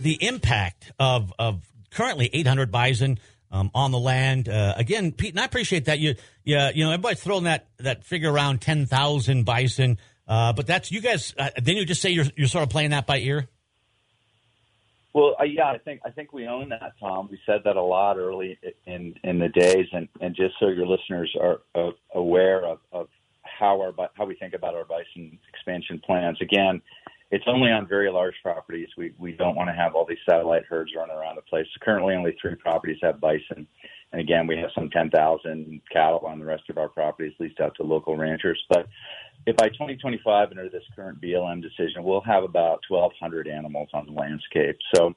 the 0.00 0.22
impact 0.22 0.92
of, 0.98 1.32
of 1.38 1.66
currently 1.90 2.28
800 2.30 2.70
bison 2.70 3.18
um, 3.50 3.70
on 3.74 3.90
the 3.90 3.98
land. 3.98 4.50
Uh, 4.50 4.74
again, 4.76 5.12
Pete, 5.12 5.30
and 5.30 5.40
I 5.40 5.46
appreciate 5.46 5.86
that. 5.86 5.98
You, 5.98 6.16
yeah, 6.44 6.72
you 6.74 6.84
know, 6.84 6.90
everybody's 6.90 7.22
throwing 7.22 7.44
that, 7.44 7.68
that 7.78 8.04
figure 8.04 8.30
around 8.30 8.60
10,000 8.60 9.44
bison. 9.44 9.96
Uh, 10.28 10.52
but 10.52 10.66
that's 10.66 10.92
you 10.92 11.00
guys. 11.00 11.34
Uh, 11.38 11.48
then 11.60 11.76
you 11.76 11.84
just 11.84 12.00
say 12.00 12.10
you're 12.10 12.24
you're 12.36 12.48
sort 12.48 12.62
of 12.62 12.70
playing 12.70 12.90
that 12.90 13.06
by 13.06 13.18
ear. 13.18 13.48
Well, 15.14 15.36
uh, 15.38 15.44
yeah, 15.44 15.66
I 15.66 15.78
think 15.78 16.00
I 16.04 16.10
think 16.10 16.32
we 16.32 16.46
own 16.46 16.70
that, 16.70 16.94
Tom. 16.98 17.28
We 17.30 17.38
said 17.44 17.60
that 17.64 17.76
a 17.76 17.82
lot 17.82 18.16
early 18.16 18.58
in 18.86 19.14
in 19.24 19.38
the 19.38 19.48
days, 19.48 19.86
and 19.92 20.08
and 20.20 20.34
just 20.34 20.54
so 20.58 20.68
your 20.68 20.86
listeners 20.86 21.34
are 21.40 21.60
uh, 21.74 21.90
aware 22.14 22.64
of, 22.64 22.78
of 22.92 23.08
how 23.42 23.80
our 23.80 23.92
how 24.14 24.24
we 24.24 24.34
think 24.36 24.54
about 24.54 24.74
our 24.74 24.84
bison 24.84 25.38
expansion 25.52 26.00
plans. 26.04 26.38
Again, 26.40 26.80
it's 27.32 27.44
only 27.46 27.70
on 27.70 27.88
very 27.88 28.10
large 28.10 28.34
properties. 28.42 28.88
We 28.96 29.14
we 29.18 29.32
don't 29.32 29.56
want 29.56 29.70
to 29.70 29.74
have 29.74 29.94
all 29.94 30.04
these 30.06 30.18
satellite 30.28 30.64
herds 30.68 30.92
running 30.94 31.16
around 31.16 31.36
the 31.36 31.42
place. 31.42 31.66
So 31.72 31.84
currently, 31.84 32.14
only 32.14 32.36
three 32.40 32.54
properties 32.54 32.98
have 33.02 33.20
bison, 33.20 33.66
and 34.12 34.20
again, 34.20 34.46
we 34.46 34.58
have 34.58 34.70
some 34.74 34.90
ten 34.90 35.08
thousand 35.08 35.80
cattle 35.90 36.20
on 36.26 36.38
the 36.38 36.44
rest 36.44 36.64
of 36.68 36.76
our 36.76 36.90
properties 36.90 37.32
leased 37.40 37.58
out 37.58 37.74
to 37.76 37.84
local 37.84 38.18
ranchers. 38.18 38.62
But 38.68 38.86
if 39.46 39.56
by 39.56 39.70
2025, 39.70 40.50
under 40.50 40.68
this 40.68 40.84
current 40.94 41.20
BLM 41.22 41.62
decision, 41.62 42.04
we'll 42.04 42.20
have 42.20 42.44
about 42.44 42.80
1,200 42.88 43.48
animals 43.48 43.88
on 43.92 44.06
the 44.06 44.12
landscape. 44.12 44.78
So 44.94 45.14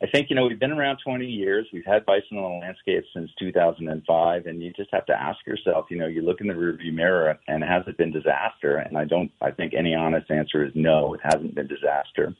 I 0.00 0.06
think, 0.06 0.30
you 0.30 0.36
know, 0.36 0.46
we've 0.46 0.60
been 0.60 0.70
around 0.70 0.98
20 1.04 1.26
years. 1.26 1.66
We've 1.72 1.84
had 1.84 2.06
bison 2.06 2.38
on 2.38 2.42
the 2.42 2.58
landscape 2.60 3.04
since 3.12 3.30
2005. 3.38 4.46
And 4.46 4.62
you 4.62 4.72
just 4.74 4.90
have 4.92 5.06
to 5.06 5.20
ask 5.20 5.44
yourself, 5.44 5.86
you 5.90 5.98
know, 5.98 6.06
you 6.06 6.22
look 6.22 6.40
in 6.40 6.46
the 6.46 6.54
rearview 6.54 6.92
mirror 6.92 7.36
and 7.48 7.64
has 7.64 7.82
it 7.88 7.98
been 7.98 8.12
disaster? 8.12 8.76
And 8.76 8.96
I 8.96 9.04
don't, 9.04 9.32
I 9.42 9.50
think 9.50 9.74
any 9.74 9.96
honest 9.96 10.30
answer 10.30 10.64
is 10.64 10.72
no, 10.76 11.14
it 11.14 11.20
hasn't 11.24 11.56
been 11.56 11.66
disaster. 11.66 12.32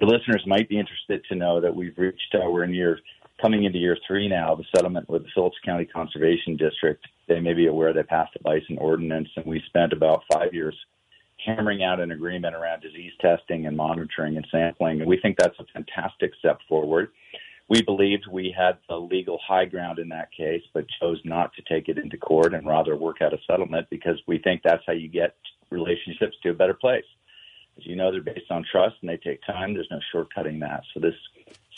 The 0.00 0.06
listeners 0.06 0.42
might 0.46 0.68
be 0.68 0.80
interested 0.80 1.24
to 1.28 1.36
know 1.36 1.60
that 1.60 1.74
we've 1.74 1.96
reached, 1.96 2.34
uh, 2.34 2.50
we're 2.50 2.64
in 2.64 2.74
year 2.74 2.98
coming 3.40 3.64
into 3.64 3.78
year 3.78 3.96
three 4.06 4.28
now, 4.28 4.54
the 4.54 4.64
settlement 4.74 5.08
with 5.08 5.22
the 5.22 5.28
Phillips 5.34 5.56
County 5.64 5.84
Conservation 5.84 6.56
District. 6.56 7.02
They 7.28 7.40
may 7.40 7.54
be 7.54 7.68
aware 7.68 7.92
they 7.92 8.02
passed 8.02 8.36
a 8.36 8.42
bison 8.42 8.78
ordinance, 8.78 9.28
and 9.36 9.46
we 9.46 9.62
spent 9.66 9.92
about 9.92 10.24
five 10.32 10.52
years 10.52 10.74
hammering 11.44 11.82
out 11.82 12.00
an 12.00 12.10
agreement 12.10 12.54
around 12.54 12.80
disease 12.80 13.12
testing 13.20 13.66
and 13.66 13.76
monitoring 13.76 14.36
and 14.36 14.46
sampling. 14.50 15.00
And 15.00 15.08
we 15.08 15.18
think 15.18 15.36
that's 15.38 15.58
a 15.58 15.64
fantastic 15.72 16.32
step 16.38 16.58
forward. 16.68 17.10
We 17.68 17.82
believed 17.82 18.26
we 18.30 18.54
had 18.56 18.78
the 18.88 18.96
legal 18.96 19.38
high 19.46 19.64
ground 19.64 20.00
in 20.00 20.08
that 20.08 20.32
case, 20.32 20.62
but 20.74 20.86
chose 21.00 21.20
not 21.24 21.52
to 21.54 21.62
take 21.62 21.88
it 21.88 21.98
into 21.98 22.16
court 22.16 22.52
and 22.52 22.66
rather 22.66 22.96
work 22.96 23.22
out 23.22 23.32
a 23.32 23.38
settlement 23.46 23.88
because 23.90 24.20
we 24.26 24.38
think 24.38 24.62
that's 24.62 24.82
how 24.86 24.92
you 24.92 25.08
get 25.08 25.36
relationships 25.70 26.36
to 26.42 26.50
a 26.50 26.54
better 26.54 26.74
place. 26.74 27.04
As 27.78 27.86
you 27.86 27.94
know, 27.94 28.10
they're 28.10 28.22
based 28.22 28.50
on 28.50 28.64
trust 28.70 28.96
and 29.00 29.08
they 29.08 29.16
take 29.16 29.40
time. 29.46 29.72
There's 29.72 29.90
no 29.90 30.00
shortcutting 30.12 30.60
that. 30.60 30.82
So 30.92 31.00
this 31.00 31.14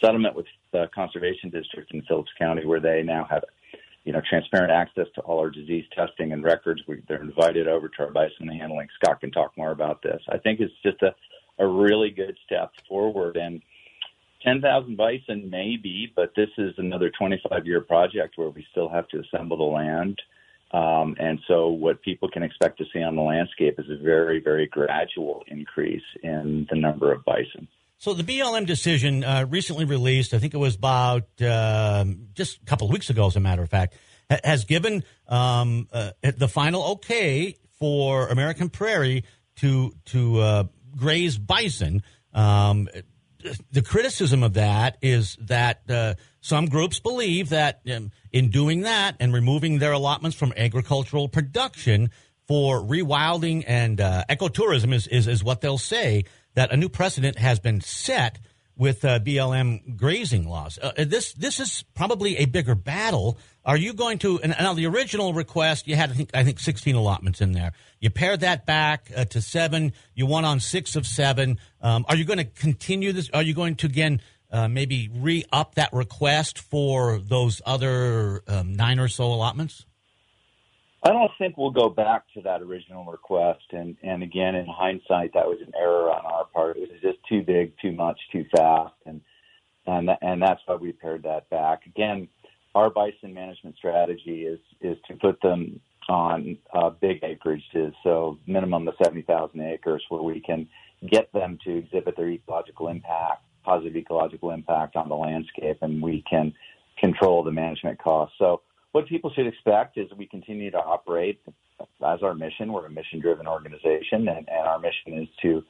settlement 0.00 0.34
with 0.34 0.46
the 0.72 0.88
conservation 0.94 1.50
district 1.50 1.92
in 1.92 2.02
Phillips 2.02 2.32
County, 2.38 2.64
where 2.64 2.80
they 2.80 3.02
now 3.02 3.26
have, 3.30 3.44
you 4.04 4.12
know, 4.12 4.20
transparent 4.28 4.72
access 4.72 5.06
to 5.14 5.20
all 5.22 5.38
our 5.38 5.50
disease 5.50 5.84
testing 5.94 6.32
and 6.32 6.42
records, 6.42 6.82
we, 6.88 7.02
they're 7.08 7.22
invited 7.22 7.68
over 7.68 7.88
to 7.88 8.02
our 8.02 8.10
bison 8.10 8.48
handling. 8.48 8.88
Scott 9.02 9.20
can 9.20 9.30
talk 9.30 9.52
more 9.56 9.70
about 9.70 10.02
this. 10.02 10.20
I 10.28 10.38
think 10.38 10.60
it's 10.60 10.72
just 10.82 11.02
a, 11.02 11.14
a 11.62 11.66
really 11.66 12.10
good 12.10 12.36
step 12.44 12.72
forward 12.88 13.36
and. 13.36 13.62
10,000 14.44 14.96
bison, 14.96 15.48
maybe, 15.50 16.12
but 16.16 16.32
this 16.34 16.48
is 16.58 16.74
another 16.76 17.12
25 17.16 17.64
year 17.64 17.80
project 17.80 18.36
where 18.36 18.50
we 18.50 18.66
still 18.72 18.88
have 18.88 19.06
to 19.06 19.20
assemble 19.20 19.56
the 19.56 19.62
land. 19.62 20.20
Um, 20.72 21.14
and 21.20 21.38
so, 21.46 21.68
what 21.68 22.00
people 22.02 22.30
can 22.30 22.42
expect 22.42 22.78
to 22.78 22.84
see 22.92 23.02
on 23.02 23.14
the 23.14 23.22
landscape 23.22 23.78
is 23.78 23.90
a 23.90 24.02
very, 24.02 24.40
very 24.40 24.66
gradual 24.66 25.44
increase 25.48 26.02
in 26.22 26.66
the 26.70 26.76
number 26.76 27.12
of 27.12 27.24
bison. 27.24 27.68
So, 28.02 28.14
the 28.14 28.24
BLM 28.24 28.66
decision 28.66 29.22
uh, 29.22 29.46
recently 29.48 29.84
released, 29.84 30.34
I 30.34 30.40
think 30.40 30.54
it 30.54 30.56
was 30.56 30.74
about 30.74 31.40
uh, 31.40 32.04
just 32.34 32.60
a 32.60 32.64
couple 32.64 32.88
of 32.88 32.92
weeks 32.92 33.10
ago, 33.10 33.28
as 33.28 33.36
a 33.36 33.40
matter 33.40 33.62
of 33.62 33.70
fact, 33.70 33.94
ha- 34.28 34.40
has 34.42 34.64
given 34.64 35.04
um, 35.28 35.86
uh, 35.92 36.10
the 36.20 36.48
final 36.48 36.82
okay 36.94 37.54
for 37.78 38.26
American 38.26 38.70
Prairie 38.70 39.22
to 39.58 39.94
to 40.06 40.40
uh, 40.40 40.64
graze 40.96 41.38
bison. 41.38 42.02
Um, 42.34 42.88
the 43.70 43.82
criticism 43.82 44.42
of 44.42 44.54
that 44.54 44.98
is 45.00 45.36
that 45.42 45.88
uh, 45.88 46.14
some 46.40 46.66
groups 46.66 46.98
believe 46.98 47.50
that 47.50 47.82
um, 47.88 48.10
in 48.32 48.50
doing 48.50 48.80
that 48.80 49.14
and 49.20 49.32
removing 49.32 49.78
their 49.78 49.92
allotments 49.92 50.36
from 50.36 50.52
agricultural 50.56 51.28
production 51.28 52.10
for 52.48 52.80
rewilding 52.80 53.62
and 53.66 54.00
uh, 54.00 54.24
ecotourism 54.28 54.92
is, 54.92 55.06
is, 55.06 55.28
is 55.28 55.44
what 55.44 55.60
they'll 55.60 55.78
say 55.78 56.24
that 56.54 56.72
a 56.72 56.76
new 56.76 56.88
precedent 56.88 57.38
has 57.38 57.58
been 57.58 57.80
set 57.80 58.38
with 58.76 59.04
uh, 59.04 59.18
BLM 59.20 59.96
grazing 59.96 60.48
laws. 60.48 60.78
Uh, 60.80 60.92
this 60.96 61.34
this 61.34 61.60
is 61.60 61.84
probably 61.94 62.38
a 62.38 62.46
bigger 62.46 62.74
battle. 62.74 63.38
Are 63.64 63.76
you 63.76 63.92
going 63.92 64.18
to? 64.18 64.40
And 64.40 64.54
now 64.58 64.74
the 64.74 64.86
original 64.86 65.34
request 65.34 65.86
you 65.86 65.94
had 65.94 66.10
I 66.10 66.14
think 66.14 66.30
I 66.34 66.44
think 66.44 66.58
16 66.58 66.94
allotments 66.94 67.40
in 67.40 67.52
there. 67.52 67.72
You 68.00 68.10
pared 68.10 68.40
that 68.40 68.66
back 68.66 69.10
uh, 69.16 69.24
to 69.26 69.40
seven. 69.40 69.92
You 70.14 70.26
won 70.26 70.44
on 70.44 70.60
six 70.60 70.96
of 70.96 71.06
seven. 71.06 71.58
Um, 71.80 72.04
are 72.08 72.16
you 72.16 72.24
going 72.24 72.38
to 72.38 72.44
continue 72.44 73.12
this? 73.12 73.30
Are 73.30 73.42
you 73.42 73.54
going 73.54 73.76
to 73.76 73.86
again? 73.86 74.20
Uh, 74.50 74.68
maybe 74.68 75.08
re 75.14 75.42
up 75.50 75.76
that 75.76 75.90
request 75.94 76.58
for 76.58 77.18
those 77.18 77.62
other 77.64 78.42
um, 78.46 78.74
nine 78.74 78.98
or 78.98 79.08
so 79.08 79.24
allotments? 79.24 79.86
I 81.04 81.08
don't 81.08 81.32
think 81.36 81.56
we'll 81.56 81.70
go 81.70 81.88
back 81.88 82.24
to 82.34 82.42
that 82.42 82.62
original 82.62 83.04
request. 83.04 83.64
And, 83.72 83.96
and 84.02 84.22
again, 84.22 84.54
in 84.54 84.66
hindsight, 84.66 85.34
that 85.34 85.46
was 85.46 85.58
an 85.60 85.72
error 85.76 86.12
on 86.12 86.24
our 86.24 86.44
part. 86.44 86.76
It 86.76 86.90
was 86.90 87.00
just 87.00 87.18
too 87.28 87.42
big, 87.42 87.72
too 87.82 87.92
much, 87.92 88.18
too 88.30 88.44
fast. 88.54 88.94
And, 89.04 89.20
and, 89.86 90.10
and 90.20 90.40
that's 90.40 90.60
why 90.66 90.76
we 90.76 90.92
pared 90.92 91.24
that 91.24 91.50
back. 91.50 91.86
Again, 91.86 92.28
our 92.76 92.88
bison 92.88 93.34
management 93.34 93.76
strategy 93.76 94.46
is, 94.46 94.60
is 94.80 94.96
to 95.08 95.14
put 95.16 95.40
them 95.42 95.80
on 96.08 96.56
uh, 96.72 96.90
big 96.90 97.20
acreages, 97.22 97.92
so 98.02 98.38
minimum 98.46 98.86
of 98.88 98.94
70,000 99.02 99.60
acres 99.60 100.04
where 100.08 100.22
we 100.22 100.40
can 100.40 100.68
get 101.10 101.32
them 101.32 101.58
to 101.64 101.78
exhibit 101.78 102.16
their 102.16 102.28
ecological 102.28 102.88
impact, 102.88 103.44
positive 103.64 103.96
ecological 103.96 104.50
impact 104.50 104.96
on 104.96 105.08
the 105.08 105.14
landscape, 105.14 105.78
and 105.82 106.02
we 106.02 106.24
can 106.28 106.52
control 106.98 107.42
the 107.42 107.50
management 107.50 107.98
costs. 107.98 108.34
So 108.38 108.62
what 108.92 109.08
people 109.08 109.32
should 109.34 109.46
expect 109.46 109.98
is 109.98 110.06
we 110.16 110.26
continue 110.26 110.70
to 110.70 110.78
operate 110.78 111.40
as 111.80 112.22
our 112.22 112.34
mission. 112.34 112.72
We're 112.72 112.86
a 112.86 112.90
mission 112.90 113.20
driven 113.20 113.46
organization, 113.46 114.28
and, 114.28 114.48
and 114.48 114.66
our 114.66 114.78
mission 114.78 115.22
is 115.22 115.28
to 115.42 115.62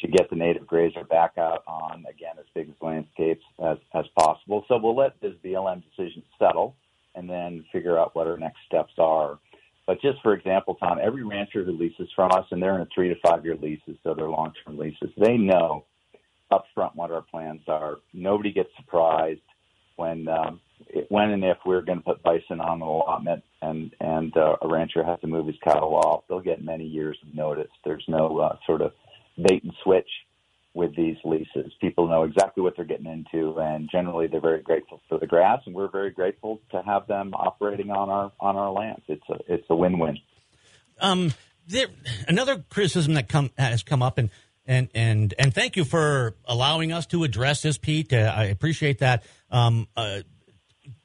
to 0.00 0.08
get 0.08 0.30
the 0.30 0.36
native 0.36 0.66
grazer 0.66 1.04
back 1.04 1.32
out 1.36 1.62
on 1.66 2.06
again 2.08 2.36
as 2.38 2.46
big 2.54 2.70
as 2.70 2.74
landscapes 2.80 3.44
as, 3.62 3.76
as 3.94 4.06
possible. 4.18 4.64
So 4.66 4.78
we'll 4.78 4.96
let 4.96 5.20
this 5.20 5.34
BLM 5.44 5.82
decision 5.84 6.22
settle 6.38 6.74
and 7.14 7.28
then 7.28 7.66
figure 7.70 7.98
out 7.98 8.16
what 8.16 8.26
our 8.26 8.38
next 8.38 8.60
steps 8.66 8.94
are. 8.96 9.38
But 9.86 10.00
just 10.00 10.16
for 10.22 10.32
example, 10.32 10.76
Tom, 10.76 10.98
every 11.02 11.22
rancher 11.22 11.64
who 11.64 11.72
leases 11.72 12.08
from 12.16 12.30
us, 12.32 12.46
and 12.50 12.62
they're 12.62 12.76
in 12.76 12.80
a 12.80 12.88
three 12.94 13.08
to 13.08 13.14
five 13.22 13.44
year 13.44 13.56
leases, 13.56 13.96
so 14.02 14.14
they're 14.14 14.30
long 14.30 14.52
term 14.64 14.78
leases, 14.78 15.10
they 15.18 15.36
know 15.36 15.84
upfront 16.50 16.94
what 16.94 17.10
our 17.10 17.22
plans 17.22 17.60
are. 17.68 17.96
Nobody 18.14 18.52
gets 18.52 18.70
surprised 18.76 19.40
when 20.00 20.26
um, 20.28 20.60
when 21.08 21.30
and 21.30 21.44
if 21.44 21.58
we're 21.66 21.82
going 21.82 21.98
to 21.98 22.04
put 22.04 22.22
bison 22.22 22.60
on 22.60 22.80
the 22.80 22.86
allotment 22.86 23.44
and 23.60 23.94
and 24.00 24.34
uh, 24.36 24.56
a 24.62 24.68
rancher 24.68 25.04
has 25.04 25.20
to 25.20 25.26
move 25.26 25.46
his 25.46 25.56
cattle 25.62 25.94
off, 25.94 26.24
they'll 26.28 26.40
get 26.40 26.64
many 26.64 26.84
years 26.84 27.18
of 27.22 27.34
notice. 27.34 27.70
There's 27.84 28.04
no 28.08 28.38
uh, 28.38 28.56
sort 28.66 28.80
of 28.80 28.92
bait 29.36 29.62
and 29.62 29.72
switch 29.84 30.08
with 30.72 30.96
these 30.96 31.16
leases. 31.24 31.72
People 31.80 32.08
know 32.08 32.22
exactly 32.22 32.62
what 32.62 32.74
they're 32.76 32.84
getting 32.84 33.06
into, 33.06 33.58
and 33.58 33.90
generally 33.90 34.26
they're 34.26 34.40
very 34.40 34.62
grateful 34.62 35.02
for 35.08 35.18
the 35.18 35.26
grass, 35.26 35.60
and 35.66 35.74
we're 35.74 35.90
very 35.90 36.10
grateful 36.10 36.60
to 36.70 36.82
have 36.82 37.06
them 37.06 37.34
operating 37.34 37.90
on 37.90 38.08
our 38.08 38.32
on 38.40 38.56
our 38.56 38.72
lands. 38.72 39.02
It's 39.06 39.28
a 39.28 39.52
it's 39.52 39.66
a 39.68 39.76
win 39.76 39.98
win. 39.98 40.18
Um, 41.00 41.34
there 41.68 41.88
another 42.26 42.64
criticism 42.70 43.14
that 43.14 43.28
come 43.28 43.50
has 43.58 43.82
come 43.82 44.02
up 44.02 44.18
and. 44.18 44.30
And, 44.66 44.88
and 44.94 45.34
and 45.36 45.52
thank 45.52 45.76
you 45.76 45.84
for 45.84 46.36
allowing 46.44 46.92
us 46.92 47.06
to 47.06 47.24
address 47.24 47.62
this, 47.62 47.76
Pete. 47.76 48.12
Uh, 48.12 48.32
I 48.36 48.44
appreciate 48.44 48.98
that. 49.00 49.24
Um, 49.50 49.88
uh, 49.96 50.20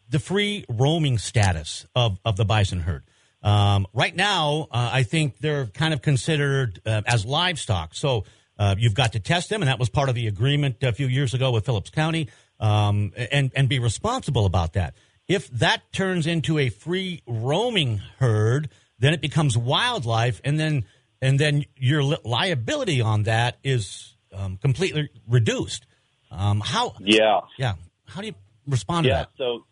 the 0.10 0.19
free 0.19 0.65
roaming 0.69 1.17
status 1.17 1.86
of, 1.95 2.19
of 2.23 2.38
the 2.38 2.45
bison 2.45 2.81
herd. 2.81 3.03
Um, 3.41 3.86
right 3.93 4.15
now, 4.15 4.67
uh, 4.71 4.89
I 4.93 5.03
think 5.03 5.39
they're 5.39 5.67
kind 5.67 5.93
of 5.93 6.01
considered 6.01 6.79
uh, 6.86 7.01
as 7.05 7.25
livestock. 7.25 7.93
So 7.93 8.23
uh, 8.58 8.75
you've 8.77 8.95
got 8.95 9.13
to 9.13 9.19
test 9.19 9.49
them, 9.49 9.62
and 9.62 9.69
that 9.69 9.79
was 9.79 9.89
part 9.89 10.10
of 10.10 10.15
the 10.15 10.27
agreement 10.27 10.77
a 10.81 10.93
few 10.93 11.08
years 11.08 11.34
ago 11.34 11.51
with 11.51 11.65
Phillips 11.65 11.89
County, 11.89 12.29
um, 12.60 13.12
and 13.31 13.51
and 13.55 13.67
be 13.67 13.79
responsible 13.79 14.45
about 14.45 14.73
that. 14.73 14.95
If 15.27 15.49
that 15.49 15.81
turns 15.91 16.25
into 16.27 16.58
a 16.58 16.69
free 16.69 17.21
roaming 17.27 18.01
herd, 18.19 18.69
then 18.99 19.13
it 19.13 19.21
becomes 19.21 19.58
wildlife, 19.58 20.39
and 20.43 20.60
then 20.60 20.86
and 21.21 21.39
then 21.39 21.65
your 21.75 22.03
li- 22.03 22.17
liability 22.23 23.01
on 23.01 23.23
that 23.23 23.58
is 23.63 24.13
um, 24.34 24.58
completely 24.58 25.10
reduced. 25.27 25.86
Um, 26.31 26.62
how? 26.62 26.95
Yeah, 26.99 27.41
yeah. 27.58 27.73
How 28.08 28.22
do 28.22 28.28
you 28.28 28.36
respond 28.68 29.06
yeah, 29.06 29.12
to 29.12 29.18
that? 29.18 29.30
Yeah. 29.38 29.46
So 29.46 29.65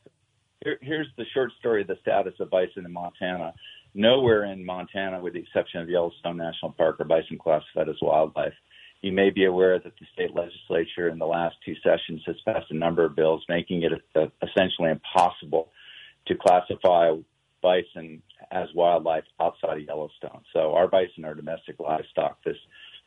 here, 0.63 0.78
here's 0.82 1.08
the 1.17 1.26
short 1.34 1.52
story 1.60 1.82
of 1.82 1.88
the 1.88 1.98
status 2.02 2.34
of 2.39 2.50
bison 2.50 2.86
in 2.86 2.91
Montana. 2.91 3.54
Nowhere 3.93 4.46
in 4.46 4.65
Montana, 4.65 5.22
with 5.22 5.34
the 5.34 5.39
exception 5.39 5.82
of 5.82 5.89
Yellowstone 5.89 6.38
National 6.38 6.72
Park, 6.72 7.00
are 7.00 7.06
bison 7.06 7.38
classified 7.38 7.89
as 7.89 7.96
wildlife. 8.02 8.54
You 9.02 9.12
may 9.12 9.30
be 9.30 9.46
aware 9.46 9.78
that 9.80 9.93
the 10.00 10.06
state 10.13 10.34
legislature 10.34 11.10
in 11.10 11.19
the 11.19 11.26
last 11.28 11.56
two 11.65 11.76
sessions 11.84 12.22
has 12.26 12.38
passed 12.46 12.72
a 12.72 12.76
number 12.76 13.04
of 13.04 13.15
bills 13.15 13.43
making 13.50 13.84
it 13.84 13.91
uh, 14.15 14.28
essentially 14.41 14.89
impossible 14.89 15.69
to 16.28 16.36
classify 16.36 17.12
bison 17.62 18.22
as 18.52 18.69
wildlife 18.74 19.26
outside 19.39 19.78
of 19.78 19.84
Yellowstone. 19.84 20.41
So 20.54 20.74
our 20.74 20.88
bison 20.88 21.26
are 21.26 21.36
domestic 21.36 21.80
livestock. 21.80 22.43
This 22.43 22.58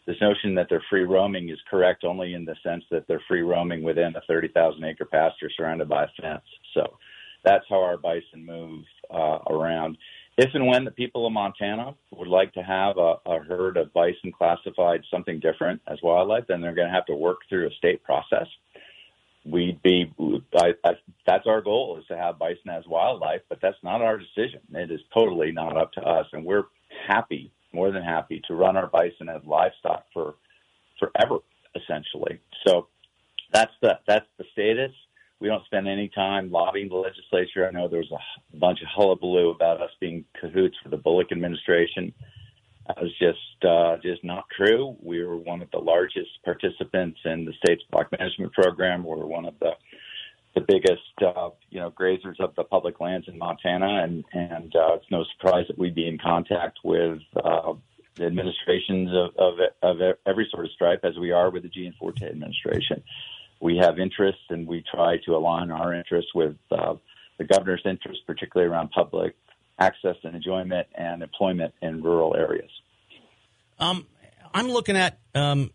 this 0.06 0.16
notion 0.20 0.54
that 0.54 0.68
they're 0.70 0.84
free 0.88 1.04
roaming 1.04 1.48
is 1.48 1.58
correct 1.68 2.04
only 2.04 2.34
in 2.34 2.44
the 2.44 2.54
sense 2.62 2.84
that 2.90 3.06
they're 3.08 3.22
free 3.26 3.42
roaming 3.42 3.82
within 3.82 4.14
a 4.16 4.20
30,000 4.28 4.82
acre 4.84 5.04
pasture 5.04 5.50
surrounded 5.56 5.88
by 5.88 6.04
a 6.04 6.08
fence. 6.20 6.44
So 6.74 6.96
that's 7.44 7.64
how 7.68 7.82
our 7.82 7.96
bison 7.96 8.44
move 8.44 8.84
uh, 9.12 9.38
around. 9.50 9.98
If 10.38 10.50
and 10.54 10.66
when 10.66 10.84
the 10.84 10.90
people 10.90 11.26
of 11.26 11.32
Montana 11.32 11.94
would 12.10 12.28
like 12.28 12.52
to 12.54 12.62
have 12.62 12.98
a, 12.98 13.16
a 13.24 13.38
herd 13.40 13.76
of 13.78 13.92
bison 13.94 14.32
classified 14.36 15.02
something 15.10 15.40
different 15.40 15.80
as 15.86 15.98
wildlife, 16.02 16.44
then 16.46 16.60
they're 16.60 16.74
going 16.74 16.88
to 16.88 16.94
have 16.94 17.06
to 17.06 17.14
work 17.14 17.38
through 17.48 17.68
a 17.68 17.74
state 17.74 18.02
process. 18.04 18.46
We'd 19.46 19.80
be, 19.82 20.12
I, 20.54 20.74
I, 20.84 20.92
that's 21.26 21.46
our 21.46 21.62
goal 21.62 21.98
is 21.98 22.06
to 22.08 22.16
have 22.16 22.38
bison 22.38 22.68
as 22.68 22.86
wildlife, 22.86 23.42
but 23.48 23.60
that's 23.62 23.82
not 23.82 24.02
our 24.02 24.18
decision. 24.18 24.60
It 24.74 24.90
is 24.90 25.00
totally 25.14 25.52
not 25.52 25.76
up 25.76 25.92
to 25.92 26.02
us, 26.02 26.26
and 26.32 26.44
we're 26.44 26.64
happy, 27.06 27.52
more 27.76 27.92
than 27.92 28.02
happy, 28.02 28.42
to 28.48 28.54
run 28.54 28.76
our 28.76 28.88
bison 28.88 29.28
as 29.28 29.42
livestock 29.44 30.06
for 30.12 30.34
forever, 30.98 31.38
essentially. 31.76 32.40
So 32.66 32.88
that's 33.52 33.72
the 33.80 34.00
that's 34.08 34.26
the 34.38 34.44
status 34.52 34.92
we 35.40 35.48
don't 35.48 35.64
spend 35.66 35.86
any 35.86 36.08
time 36.08 36.50
lobbying 36.50 36.88
the 36.88 36.96
legislature. 36.96 37.66
I 37.66 37.70
know 37.70 37.88
there 37.88 38.00
was 38.00 38.12
a 38.12 38.56
bunch 38.56 38.80
of 38.80 38.88
hullabaloo 38.94 39.50
about 39.50 39.82
us 39.82 39.90
being 40.00 40.24
cahoots 40.40 40.76
for 40.82 40.88
the 40.88 40.96
Bullock 40.96 41.30
administration. 41.30 42.12
That 42.86 43.02
was 43.02 43.12
just 43.18 43.64
uh, 43.64 43.96
just 44.02 44.24
not 44.24 44.44
true. 44.56 44.96
We 45.02 45.22
were 45.22 45.36
one 45.36 45.60
of 45.60 45.70
the 45.72 45.78
largest 45.78 46.30
participants 46.44 47.18
in 47.24 47.44
the 47.44 47.52
state's 47.64 47.82
block 47.90 48.08
management 48.18 48.52
program. 48.52 49.02
We 49.02 49.10
were 49.10 49.26
one 49.26 49.44
of 49.44 49.54
the 49.60 49.72
the 50.56 50.62
biggest 50.62 51.02
uh, 51.24 51.50
you 51.70 51.78
know 51.78 51.92
grazers 51.92 52.40
of 52.40 52.54
the 52.56 52.64
public 52.64 53.00
lands 53.00 53.28
in 53.28 53.38
Montana, 53.38 54.02
and 54.02 54.24
and 54.32 54.74
uh, 54.74 54.94
it's 54.94 55.06
no 55.12 55.24
surprise 55.36 55.66
that 55.68 55.78
we'd 55.78 55.94
be 55.94 56.08
in 56.08 56.18
contact 56.18 56.80
with 56.82 57.20
uh, 57.36 57.74
the 58.16 58.26
administrations 58.26 59.10
of, 59.12 59.36
of 59.36 59.54
of 59.82 60.16
every 60.26 60.48
sort 60.50 60.64
of 60.64 60.72
stripe 60.72 61.04
as 61.04 61.16
we 61.16 61.30
are 61.30 61.50
with 61.50 61.62
the 61.62 61.68
Gianforte 61.68 62.24
administration 62.24 63.04
we 63.60 63.76
have 63.78 63.98
interests 63.98 64.42
and 64.50 64.66
we 64.66 64.84
try 64.94 65.16
to 65.24 65.34
align 65.34 65.70
our 65.70 65.94
interests 65.94 66.32
with 66.34 66.56
uh, 66.70 66.94
the 67.38 67.44
governor's 67.44 67.82
interests, 67.84 68.22
particularly 68.26 68.70
around 68.70 68.90
public 68.90 69.34
access 69.78 70.16
and 70.22 70.34
enjoyment 70.34 70.86
and 70.94 71.22
employment 71.22 71.74
in 71.82 72.02
rural 72.02 72.34
areas. 72.36 72.70
Um, 73.78 74.06
I'm 74.54 74.68
looking 74.68 74.96
at 74.96 75.18
um, 75.34 75.70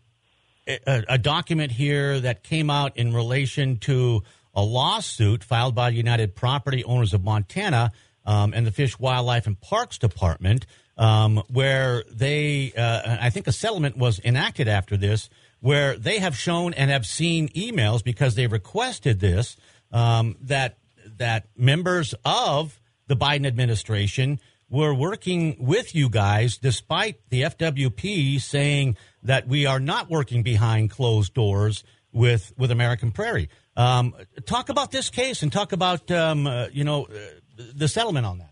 a, 0.66 1.04
a, 1.08 1.18
document 1.18 1.70
here 1.70 2.18
that 2.18 2.42
came 2.42 2.68
out 2.68 2.96
in 2.96 3.14
relation 3.14 3.78
to 3.78 4.24
a 4.54 4.62
lawsuit 4.62 5.42
filed 5.44 5.74
by 5.74 5.88
United 5.88 6.34
Property 6.34 6.84
Owners 6.84 7.14
of 7.14 7.24
Montana 7.24 7.92
um, 8.24 8.52
and 8.54 8.66
the 8.66 8.70
Fish, 8.70 8.98
Wildlife, 8.98 9.46
and 9.46 9.60
Parks 9.60 9.98
Department, 9.98 10.66
um, 10.96 11.42
where 11.48 12.04
they, 12.10 12.72
uh, 12.76 13.16
I 13.20 13.30
think 13.30 13.46
a 13.46 13.52
settlement 13.52 13.96
was 13.96 14.20
enacted 14.24 14.68
after 14.68 14.96
this 14.96 15.28
where 15.62 15.96
they 15.96 16.18
have 16.18 16.36
shown 16.36 16.74
and 16.74 16.90
have 16.90 17.06
seen 17.06 17.48
emails 17.50 18.02
because 18.04 18.34
they 18.34 18.48
requested 18.48 19.20
this 19.20 19.56
um, 19.92 20.36
that 20.42 20.76
that 21.18 21.46
members 21.56 22.14
of 22.24 22.80
the 23.06 23.16
Biden 23.16 23.46
administration 23.46 24.40
were 24.68 24.92
working 24.92 25.56
with 25.60 25.94
you 25.94 26.08
guys 26.08 26.58
despite 26.58 27.20
the 27.28 27.42
FWP 27.42 28.40
saying 28.40 28.96
that 29.22 29.46
we 29.46 29.66
are 29.66 29.78
not 29.78 30.10
working 30.10 30.42
behind 30.42 30.90
closed 30.90 31.32
doors 31.32 31.84
with 32.12 32.52
with 32.58 32.70
American 32.70 33.12
Prairie. 33.12 33.48
Um, 33.76 34.14
talk 34.44 34.68
about 34.68 34.90
this 34.90 35.08
case 35.10 35.42
and 35.42 35.52
talk 35.52 35.72
about 35.72 36.10
um, 36.10 36.46
uh, 36.46 36.66
you 36.72 36.84
know 36.84 37.04
uh, 37.04 37.62
the 37.74 37.88
settlement 37.88 38.26
on 38.26 38.38
that. 38.38 38.50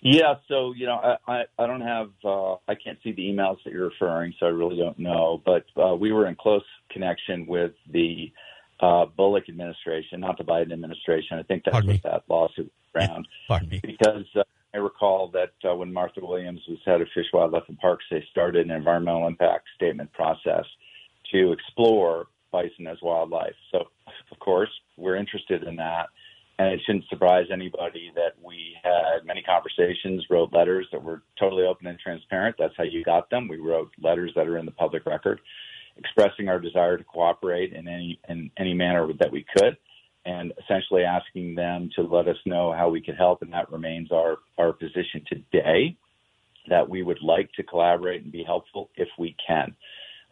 Yeah, 0.00 0.34
so 0.48 0.72
you 0.74 0.86
know, 0.86 0.96
I 0.96 1.16
I, 1.32 1.42
I 1.58 1.66
don't 1.66 1.80
have 1.80 2.10
uh, 2.24 2.54
I 2.66 2.74
can't 2.74 2.98
see 3.04 3.12
the 3.12 3.22
emails 3.22 3.58
that 3.64 3.72
you're 3.72 3.88
referring, 3.88 4.34
so 4.40 4.46
I 4.46 4.48
really 4.48 4.76
don't 4.76 4.98
know. 4.98 5.40
But 5.44 5.64
uh, 5.80 5.94
we 5.94 6.10
were 6.12 6.26
in 6.26 6.34
close 6.34 6.64
connection 6.90 7.46
with 7.46 7.72
the 7.92 8.32
uh, 8.80 9.06
Bullock 9.16 9.48
administration, 9.48 10.20
not 10.20 10.38
the 10.38 10.44
Biden 10.44 10.72
administration. 10.72 11.38
I 11.38 11.44
think 11.44 11.62
that's 11.64 11.74
Pardon 11.74 11.88
what 11.88 11.94
me. 11.94 12.00
that 12.04 12.24
lawsuit 12.28 12.72
was 12.94 13.08
around. 13.08 13.28
Pardon 13.46 13.68
me. 13.68 13.80
Because 13.80 14.26
uh, 14.34 14.42
I 14.74 14.78
recall 14.78 15.30
that 15.34 15.52
uh, 15.70 15.76
when 15.76 15.92
Martha 15.92 16.20
Williams 16.20 16.62
was 16.68 16.78
head 16.84 17.00
of 17.00 17.06
Fish, 17.14 17.26
Wildlife, 17.32 17.64
and 17.68 17.78
Parks, 17.78 18.04
they 18.10 18.24
started 18.32 18.66
an 18.66 18.72
environmental 18.72 19.28
impact 19.28 19.68
statement 19.76 20.12
process 20.12 20.64
to 21.32 21.52
explore 21.52 22.26
bison 22.52 22.86
as 22.86 22.98
wildlife. 23.02 23.54
So, 23.72 23.88
of 24.30 24.38
course, 24.38 24.70
we're 24.96 25.16
interested 25.16 25.64
in 25.64 25.76
that. 25.76 26.06
And 26.58 26.74
it 26.74 26.80
shouldn't 26.84 27.08
surprise 27.08 27.46
anybody 27.50 28.12
that 28.14 28.34
we 28.42 28.76
had 28.84 29.24
many 29.24 29.42
conversations, 29.42 30.24
wrote 30.30 30.52
letters 30.52 30.86
that 30.92 31.02
were 31.02 31.22
totally 31.40 31.64
open 31.64 31.86
and 31.86 31.98
transparent. 31.98 32.56
That's 32.58 32.74
how 32.76 32.84
you 32.84 33.02
got 33.02 33.30
them. 33.30 33.48
We 33.48 33.56
wrote 33.56 33.90
letters 34.00 34.32
that 34.36 34.46
are 34.46 34.58
in 34.58 34.66
the 34.66 34.72
public 34.72 35.06
record, 35.06 35.40
expressing 35.96 36.48
our 36.48 36.60
desire 36.60 36.98
to 36.98 37.04
cooperate 37.04 37.72
in 37.72 37.88
any 37.88 38.20
in 38.28 38.50
any 38.58 38.74
manner 38.74 39.08
that 39.18 39.32
we 39.32 39.46
could, 39.56 39.76
and 40.26 40.52
essentially 40.62 41.04
asking 41.04 41.54
them 41.54 41.90
to 41.96 42.02
let 42.02 42.28
us 42.28 42.36
know 42.44 42.72
how 42.72 42.90
we 42.90 43.00
could 43.00 43.16
help. 43.16 43.42
And 43.42 43.52
that 43.54 43.72
remains 43.72 44.12
our 44.12 44.36
our 44.58 44.72
position 44.72 45.24
today. 45.26 45.96
That 46.68 46.88
we 46.88 47.02
would 47.02 47.22
like 47.22 47.50
to 47.54 47.64
collaborate 47.64 48.22
and 48.22 48.30
be 48.30 48.44
helpful 48.44 48.90
if 48.96 49.08
we 49.18 49.34
can. 49.44 49.74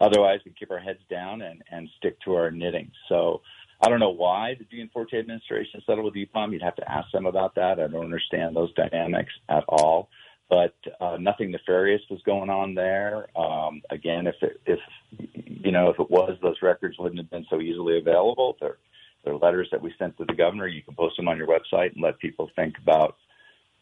Otherwise, 0.00 0.40
we 0.44 0.52
keep 0.52 0.70
our 0.70 0.78
heads 0.78 1.00
down 1.10 1.42
and, 1.42 1.62
and 1.70 1.88
stick 1.98 2.18
to 2.22 2.34
our 2.34 2.50
knitting. 2.50 2.90
So 3.08 3.42
I 3.82 3.88
don't 3.88 4.00
know 4.00 4.10
why 4.10 4.56
the 4.58 4.64
Gianforte 4.64 5.18
administration 5.18 5.82
settled 5.86 6.04
with 6.04 6.14
UPOM. 6.14 6.52
You'd 6.52 6.62
have 6.62 6.76
to 6.76 6.90
ask 6.90 7.10
them 7.12 7.26
about 7.26 7.54
that. 7.54 7.80
I 7.80 7.86
don't 7.86 8.04
understand 8.04 8.56
those 8.56 8.72
dynamics 8.74 9.32
at 9.48 9.64
all. 9.68 10.08
But 10.48 10.74
uh, 11.00 11.16
nothing 11.20 11.52
nefarious 11.52 12.02
was 12.10 12.20
going 12.26 12.50
on 12.50 12.74
there. 12.74 13.28
Um, 13.38 13.82
again, 13.90 14.26
if 14.26 14.34
it, 14.42 14.60
if 14.66 14.80
you 15.46 15.70
know 15.70 15.90
if 15.90 16.00
it 16.00 16.10
was, 16.10 16.36
those 16.42 16.56
records 16.60 16.96
wouldn't 16.98 17.20
have 17.20 17.30
been 17.30 17.46
so 17.48 17.60
easily 17.60 17.98
available. 17.98 18.56
They're, 18.60 18.78
they're 19.24 19.36
letters 19.36 19.68
that 19.70 19.80
we 19.80 19.94
sent 19.96 20.18
to 20.18 20.24
the 20.24 20.34
governor. 20.34 20.66
You 20.66 20.82
can 20.82 20.94
post 20.94 21.16
them 21.16 21.28
on 21.28 21.38
your 21.38 21.46
website 21.46 21.92
and 21.92 22.02
let 22.02 22.18
people 22.18 22.50
think 22.56 22.74
about 22.82 23.16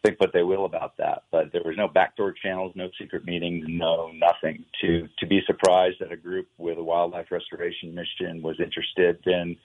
think 0.04 0.20
what 0.20 0.30
they 0.32 0.42
will 0.42 0.64
about 0.64 0.96
that. 0.98 1.24
But 1.30 1.52
there 1.52 1.62
was 1.64 1.76
no 1.76 1.88
backdoor 1.88 2.32
channels, 2.32 2.72
no 2.76 2.88
secret 3.00 3.24
meetings, 3.24 3.64
no 3.68 4.10
nothing. 4.12 4.64
To 4.82 5.08
to 5.18 5.26
be 5.26 5.40
surprised 5.46 5.96
that 6.00 6.12
a 6.12 6.16
group 6.16 6.48
with 6.58 6.78
a 6.78 6.82
wildlife 6.82 7.30
restoration 7.30 7.94
mission 7.94 8.42
was 8.42 8.56
interested 8.60 9.18
in 9.26 9.56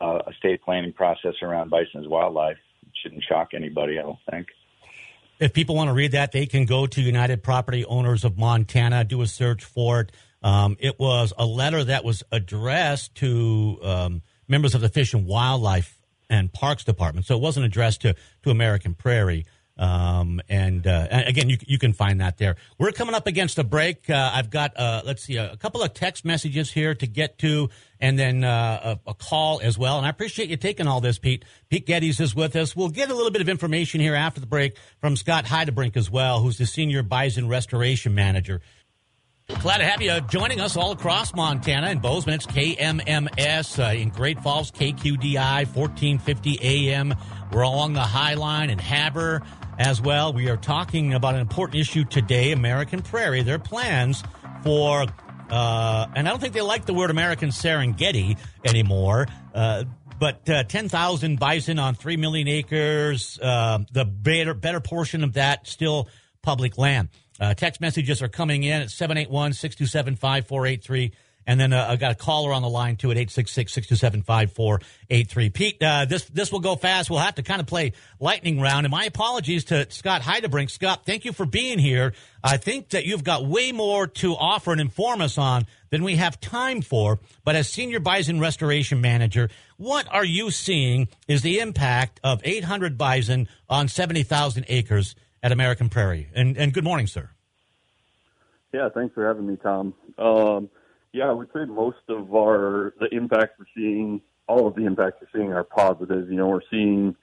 uh, 0.00 0.18
a 0.26 0.32
state 0.38 0.62
planning 0.62 0.92
process 0.92 1.34
around 1.42 1.70
bison's 1.70 2.08
wildlife 2.08 2.58
shouldn't 3.02 3.24
shock 3.28 3.50
anybody. 3.54 3.98
I 3.98 4.02
don't 4.02 4.18
think. 4.30 4.48
If 5.38 5.52
people 5.52 5.74
want 5.74 5.88
to 5.88 5.94
read 5.94 6.12
that, 6.12 6.30
they 6.32 6.46
can 6.46 6.66
go 6.66 6.86
to 6.86 7.00
United 7.00 7.42
Property 7.42 7.84
Owners 7.84 8.24
of 8.24 8.38
Montana, 8.38 9.02
do 9.02 9.22
a 9.22 9.26
search 9.26 9.64
for 9.64 10.00
it. 10.00 10.12
Um, 10.42 10.76
it 10.78 11.00
was 11.00 11.32
a 11.36 11.46
letter 11.46 11.82
that 11.82 12.04
was 12.04 12.22
addressed 12.30 13.14
to 13.16 13.78
um, 13.82 14.22
members 14.46 14.74
of 14.74 14.80
the 14.80 14.88
Fish 14.88 15.14
and 15.14 15.26
Wildlife 15.26 15.98
and 16.28 16.52
Parks 16.52 16.84
Department, 16.84 17.26
so 17.26 17.36
it 17.36 17.42
wasn't 17.42 17.66
addressed 17.66 18.02
to 18.02 18.14
to 18.42 18.50
American 18.50 18.94
Prairie. 18.94 19.46
Um, 19.78 20.40
and, 20.48 20.86
uh, 20.86 21.08
again, 21.10 21.48
you, 21.48 21.56
you 21.66 21.78
can 21.78 21.92
find 21.92 22.20
that 22.20 22.36
there. 22.38 22.56
We're 22.78 22.92
coming 22.92 23.14
up 23.14 23.26
against 23.26 23.58
a 23.58 23.64
break. 23.64 24.08
Uh, 24.08 24.30
I've 24.32 24.50
got, 24.50 24.78
uh, 24.78 25.02
let's 25.04 25.24
see, 25.24 25.36
a, 25.36 25.52
a 25.52 25.56
couple 25.56 25.82
of 25.82 25.94
text 25.94 26.24
messages 26.24 26.70
here 26.70 26.94
to 26.94 27.06
get 27.06 27.38
to, 27.38 27.70
and 27.98 28.18
then 28.18 28.44
uh, 28.44 28.96
a, 29.06 29.10
a 29.10 29.14
call 29.14 29.60
as 29.62 29.78
well. 29.78 29.96
And 29.96 30.06
I 30.06 30.10
appreciate 30.10 30.50
you 30.50 30.56
taking 30.56 30.86
all 30.86 31.00
this, 31.00 31.18
Pete. 31.18 31.44
Pete 31.70 31.86
Geddes 31.86 32.20
is 32.20 32.34
with 32.34 32.54
us. 32.54 32.76
We'll 32.76 32.90
get 32.90 33.10
a 33.10 33.14
little 33.14 33.30
bit 33.30 33.40
of 33.40 33.48
information 33.48 34.00
here 34.00 34.14
after 34.14 34.40
the 34.40 34.46
break 34.46 34.76
from 35.00 35.16
Scott 35.16 35.46
Heidebrink 35.46 35.96
as 35.96 36.10
well, 36.10 36.40
who's 36.40 36.58
the 36.58 36.66
senior 36.66 37.02
bison 37.02 37.48
restoration 37.48 38.14
manager. 38.14 38.60
Glad 39.60 39.78
to 39.78 39.84
have 39.84 40.00
you 40.00 40.20
joining 40.28 40.60
us 40.60 40.76
all 40.76 40.92
across 40.92 41.34
Montana. 41.34 41.90
In 41.90 41.98
Bozeman, 41.98 42.36
it's 42.36 42.46
KMMS. 42.46 43.78
Uh, 43.78 43.94
in 43.94 44.08
Great 44.08 44.40
Falls, 44.40 44.70
KQDI, 44.70 45.66
1450 45.66 46.58
AM. 46.62 47.14
We're 47.52 47.62
along 47.62 47.92
the 47.92 48.00
High 48.00 48.34
Line 48.34 48.70
in 48.70 48.78
Havre 48.78 49.42
as 49.78 50.00
well. 50.00 50.32
We 50.32 50.48
are 50.48 50.56
talking 50.56 51.14
about 51.14 51.34
an 51.34 51.40
important 51.40 51.80
issue 51.80 52.04
today 52.04 52.52
American 52.52 53.02
Prairie, 53.02 53.42
their 53.42 53.58
plans 53.58 54.22
for, 54.62 55.06
uh, 55.50 56.06
and 56.14 56.26
I 56.26 56.30
don't 56.30 56.40
think 56.40 56.54
they 56.54 56.60
like 56.60 56.86
the 56.86 56.94
word 56.94 57.10
American 57.10 57.50
Serengeti 57.50 58.38
anymore. 58.64 59.26
Uh, 59.54 59.84
but 60.18 60.48
uh, 60.48 60.62
10,000 60.64 61.38
bison 61.38 61.78
on 61.78 61.94
3 61.94 62.16
million 62.16 62.46
acres, 62.46 63.38
uh, 63.42 63.78
the 63.92 64.04
better, 64.04 64.54
better 64.54 64.80
portion 64.80 65.24
of 65.24 65.32
that 65.32 65.66
still 65.66 66.08
public 66.42 66.78
land. 66.78 67.08
Uh, 67.40 67.54
text 67.54 67.80
messages 67.80 68.22
are 68.22 68.28
coming 68.28 68.62
in 68.62 68.82
at 68.82 68.90
781 68.90 69.54
627 69.54 70.16
5483. 70.16 71.12
And 71.46 71.58
then 71.58 71.72
uh, 71.72 71.86
I 71.88 71.96
got 71.96 72.12
a 72.12 72.14
caller 72.14 72.52
on 72.52 72.60
the 72.62 72.68
line 72.68 72.96
too 72.96 73.10
at 73.10 73.16
866-627-5483. 73.16 75.52
Pete, 75.52 75.82
uh, 75.82 76.04
this 76.04 76.26
this 76.26 76.52
will 76.52 76.60
go 76.60 76.76
fast. 76.76 77.10
We'll 77.10 77.18
have 77.18 77.34
to 77.36 77.42
kind 77.42 77.60
of 77.60 77.66
play 77.66 77.92
lightning 78.20 78.60
round. 78.60 78.86
And 78.86 78.90
my 78.90 79.04
apologies 79.04 79.64
to 79.66 79.90
Scott 79.90 80.22
Heidebrink. 80.22 80.70
Scott, 80.70 81.04
thank 81.04 81.24
you 81.24 81.32
for 81.32 81.46
being 81.46 81.78
here. 81.78 82.12
I 82.44 82.56
think 82.56 82.90
that 82.90 83.04
you've 83.04 83.24
got 83.24 83.46
way 83.46 83.72
more 83.72 84.06
to 84.06 84.34
offer 84.34 84.72
and 84.72 84.80
inform 84.80 85.20
us 85.20 85.38
on 85.38 85.66
than 85.90 86.02
we 86.02 86.16
have 86.16 86.40
time 86.40 86.82
for. 86.82 87.20
But 87.44 87.56
as 87.56 87.68
senior 87.68 88.00
bison 88.00 88.40
restoration 88.40 89.00
manager, 89.00 89.50
what 89.76 90.06
are 90.12 90.24
you 90.24 90.50
seeing 90.50 91.08
is 91.28 91.42
the 91.42 91.60
impact 91.60 92.20
of 92.24 92.40
800 92.44 92.98
bison 92.98 93.48
on 93.68 93.88
70,000 93.88 94.64
acres 94.68 95.14
at 95.42 95.52
American 95.52 95.88
Prairie? 95.88 96.28
And, 96.34 96.56
and 96.56 96.72
good 96.72 96.84
morning, 96.84 97.06
sir. 97.06 97.30
Yeah, 98.72 98.88
thanks 98.88 99.14
for 99.14 99.26
having 99.26 99.46
me, 99.46 99.56
Tom. 99.56 99.94
Um, 100.18 100.70
yeah, 101.12 101.28
I 101.28 101.32
would 101.32 101.48
say 101.54 101.64
most 101.66 101.98
of 102.08 102.34
our 102.34 102.94
the 102.98 103.08
impacts 103.14 103.58
we're 103.58 103.66
seeing, 103.76 104.20
all 104.46 104.66
of 104.66 104.74
the 104.74 104.86
impacts 104.86 105.20
we're 105.20 105.40
seeing 105.40 105.52
are 105.52 105.64
positive. 105.64 106.30
You 106.30 106.36
know, 106.36 106.48
we're 106.48 106.60
seeing 106.70 107.14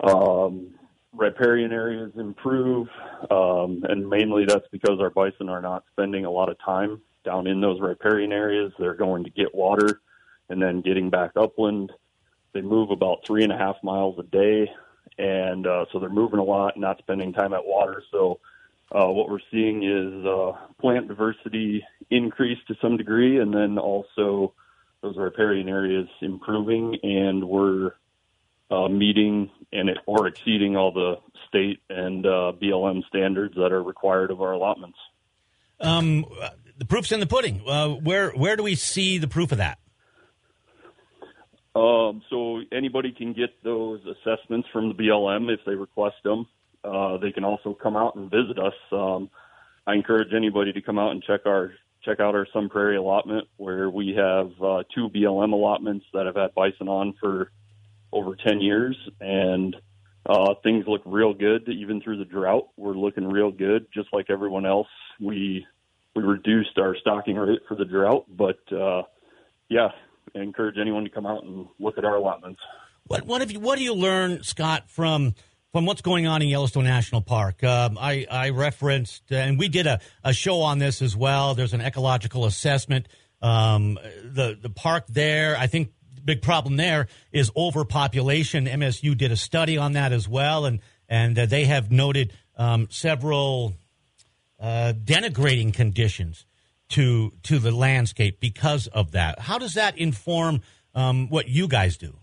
um, 0.00 0.74
riparian 1.12 1.72
areas 1.72 2.12
improve, 2.16 2.88
um, 3.30 3.84
and 3.88 4.08
mainly 4.08 4.44
that's 4.46 4.66
because 4.70 5.00
our 5.00 5.10
bison 5.10 5.48
are 5.48 5.60
not 5.60 5.84
spending 5.92 6.24
a 6.24 6.30
lot 6.30 6.48
of 6.48 6.56
time 6.64 7.00
down 7.24 7.46
in 7.46 7.60
those 7.60 7.80
riparian 7.80 8.32
areas. 8.32 8.72
They're 8.78 8.94
going 8.94 9.24
to 9.24 9.30
get 9.30 9.54
water 9.54 10.00
and 10.48 10.62
then 10.62 10.80
getting 10.80 11.10
back 11.10 11.32
upland. 11.36 11.92
They 12.52 12.60
move 12.60 12.90
about 12.90 13.26
three 13.26 13.42
and 13.42 13.52
a 13.52 13.58
half 13.58 13.76
miles 13.82 14.18
a 14.18 14.24
day, 14.24 14.70
and 15.18 15.66
uh, 15.66 15.86
so 15.92 15.98
they're 15.98 16.08
moving 16.08 16.38
a 16.38 16.44
lot, 16.44 16.74
and 16.76 16.82
not 16.82 16.98
spending 16.98 17.32
time 17.32 17.54
at 17.54 17.66
water. 17.66 18.04
So 18.12 18.38
uh, 18.92 19.06
what 19.06 19.28
we're 19.28 19.38
seeing 19.50 19.82
is 19.84 20.26
uh, 20.26 20.52
plant 20.80 21.08
diversity 21.08 21.84
increase 22.10 22.58
to 22.68 22.74
some 22.82 22.96
degree, 22.96 23.38
and 23.38 23.54
then 23.54 23.78
also 23.78 24.52
those 25.02 25.16
riparian 25.16 25.68
areas 25.68 26.08
improving, 26.20 26.96
and 27.02 27.44
we're 27.48 27.92
uh, 28.70 28.88
meeting 28.88 29.50
and 29.72 29.90
or 30.06 30.26
exceeding 30.26 30.76
all 30.76 30.92
the 30.92 31.16
state 31.48 31.80
and 31.88 32.26
uh, 32.26 32.52
BLM 32.60 33.06
standards 33.08 33.54
that 33.54 33.72
are 33.72 33.82
required 33.82 34.30
of 34.30 34.40
our 34.42 34.52
allotments. 34.52 34.98
Um, 35.80 36.26
the 36.76 36.84
proof's 36.84 37.12
in 37.12 37.20
the 37.20 37.26
pudding. 37.26 37.62
Uh, 37.66 37.88
where 37.88 38.30
where 38.30 38.56
do 38.56 38.62
we 38.62 38.74
see 38.74 39.18
the 39.18 39.28
proof 39.28 39.52
of 39.52 39.58
that? 39.58 39.78
Um, 41.74 42.22
so 42.28 42.60
anybody 42.72 43.12
can 43.12 43.32
get 43.32 43.62
those 43.62 44.00
assessments 44.04 44.68
from 44.72 44.88
the 44.88 44.94
BLM 44.94 45.52
if 45.52 45.60
they 45.64 45.74
request 45.74 46.16
them. 46.24 46.46
Uh, 46.82 47.18
they 47.18 47.30
can 47.32 47.44
also 47.44 47.74
come 47.74 47.96
out 47.96 48.16
and 48.16 48.30
visit 48.30 48.58
us. 48.58 48.74
Um, 48.90 49.30
I 49.86 49.94
encourage 49.94 50.32
anybody 50.34 50.72
to 50.72 50.80
come 50.80 50.98
out 50.98 51.12
and 51.12 51.22
check 51.22 51.40
our 51.46 51.72
check 52.04 52.20
out 52.20 52.34
our 52.34 52.46
Sun 52.52 52.70
Prairie 52.70 52.96
allotment, 52.96 53.46
where 53.58 53.90
we 53.90 54.14
have 54.16 54.50
uh, 54.62 54.82
two 54.94 55.10
BLM 55.10 55.52
allotments 55.52 56.06
that 56.14 56.24
have 56.26 56.36
had 56.36 56.54
bison 56.54 56.88
on 56.88 57.14
for 57.20 57.50
over 58.12 58.34
ten 58.36 58.60
years, 58.60 58.96
and 59.20 59.76
uh, 60.26 60.54
things 60.62 60.84
look 60.86 61.02
real 61.04 61.34
good. 61.34 61.68
Even 61.68 62.00
through 62.00 62.18
the 62.18 62.24
drought, 62.24 62.68
we're 62.76 62.94
looking 62.94 63.28
real 63.28 63.50
good. 63.50 63.86
Just 63.92 64.08
like 64.12 64.26
everyone 64.30 64.64
else, 64.64 64.88
we 65.20 65.66
we 66.14 66.22
reduced 66.22 66.78
our 66.78 66.96
stocking 66.96 67.36
rate 67.36 67.60
for 67.68 67.74
the 67.74 67.84
drought, 67.84 68.26
but 68.28 68.60
uh, 68.72 69.02
yeah, 69.68 69.88
I 70.34 70.40
encourage 70.40 70.76
anyone 70.78 71.04
to 71.04 71.10
come 71.10 71.26
out 71.26 71.44
and 71.44 71.66
look 71.78 71.98
at 71.98 72.04
our 72.04 72.16
allotments. 72.16 72.60
What 73.06 73.26
what 73.26 73.40
have 73.40 73.50
you 73.50 73.60
what 73.60 73.78
do 73.78 73.84
you 73.84 73.94
learn, 73.94 74.42
Scott, 74.42 74.88
from 74.88 75.34
from 75.72 75.86
what's 75.86 76.02
going 76.02 76.26
on 76.26 76.42
in 76.42 76.48
Yellowstone 76.48 76.84
National 76.84 77.20
Park? 77.20 77.62
Um, 77.64 77.96
I 77.98 78.26
I 78.30 78.50
referenced 78.50 79.30
and 79.30 79.58
we 79.58 79.68
did 79.68 79.86
a, 79.86 80.00
a 80.24 80.32
show 80.32 80.60
on 80.62 80.78
this 80.78 81.02
as 81.02 81.16
well. 81.16 81.54
There's 81.54 81.74
an 81.74 81.80
ecological 81.80 82.44
assessment. 82.44 83.08
Um, 83.42 83.98
the 84.24 84.58
the 84.60 84.70
park 84.70 85.06
there, 85.08 85.56
I 85.56 85.66
think. 85.66 85.92
the 86.14 86.20
Big 86.22 86.42
problem 86.42 86.76
there 86.76 87.08
is 87.32 87.50
overpopulation. 87.56 88.66
MSU 88.66 89.16
did 89.16 89.32
a 89.32 89.36
study 89.36 89.78
on 89.78 89.92
that 89.92 90.12
as 90.12 90.28
well, 90.28 90.66
and 90.66 90.80
and 91.08 91.38
uh, 91.38 91.46
they 91.46 91.64
have 91.64 91.90
noted 91.90 92.32
um, 92.56 92.88
several 92.90 93.72
uh, 94.60 94.92
denigrating 95.02 95.72
conditions 95.72 96.44
to 96.90 97.32
to 97.44 97.58
the 97.58 97.70
landscape 97.70 98.38
because 98.38 98.86
of 98.88 99.12
that. 99.12 99.38
How 99.38 99.58
does 99.58 99.74
that 99.74 99.96
inform 99.96 100.60
um, 100.94 101.28
what 101.30 101.48
you 101.48 101.68
guys 101.68 101.96
do? 101.96 102.19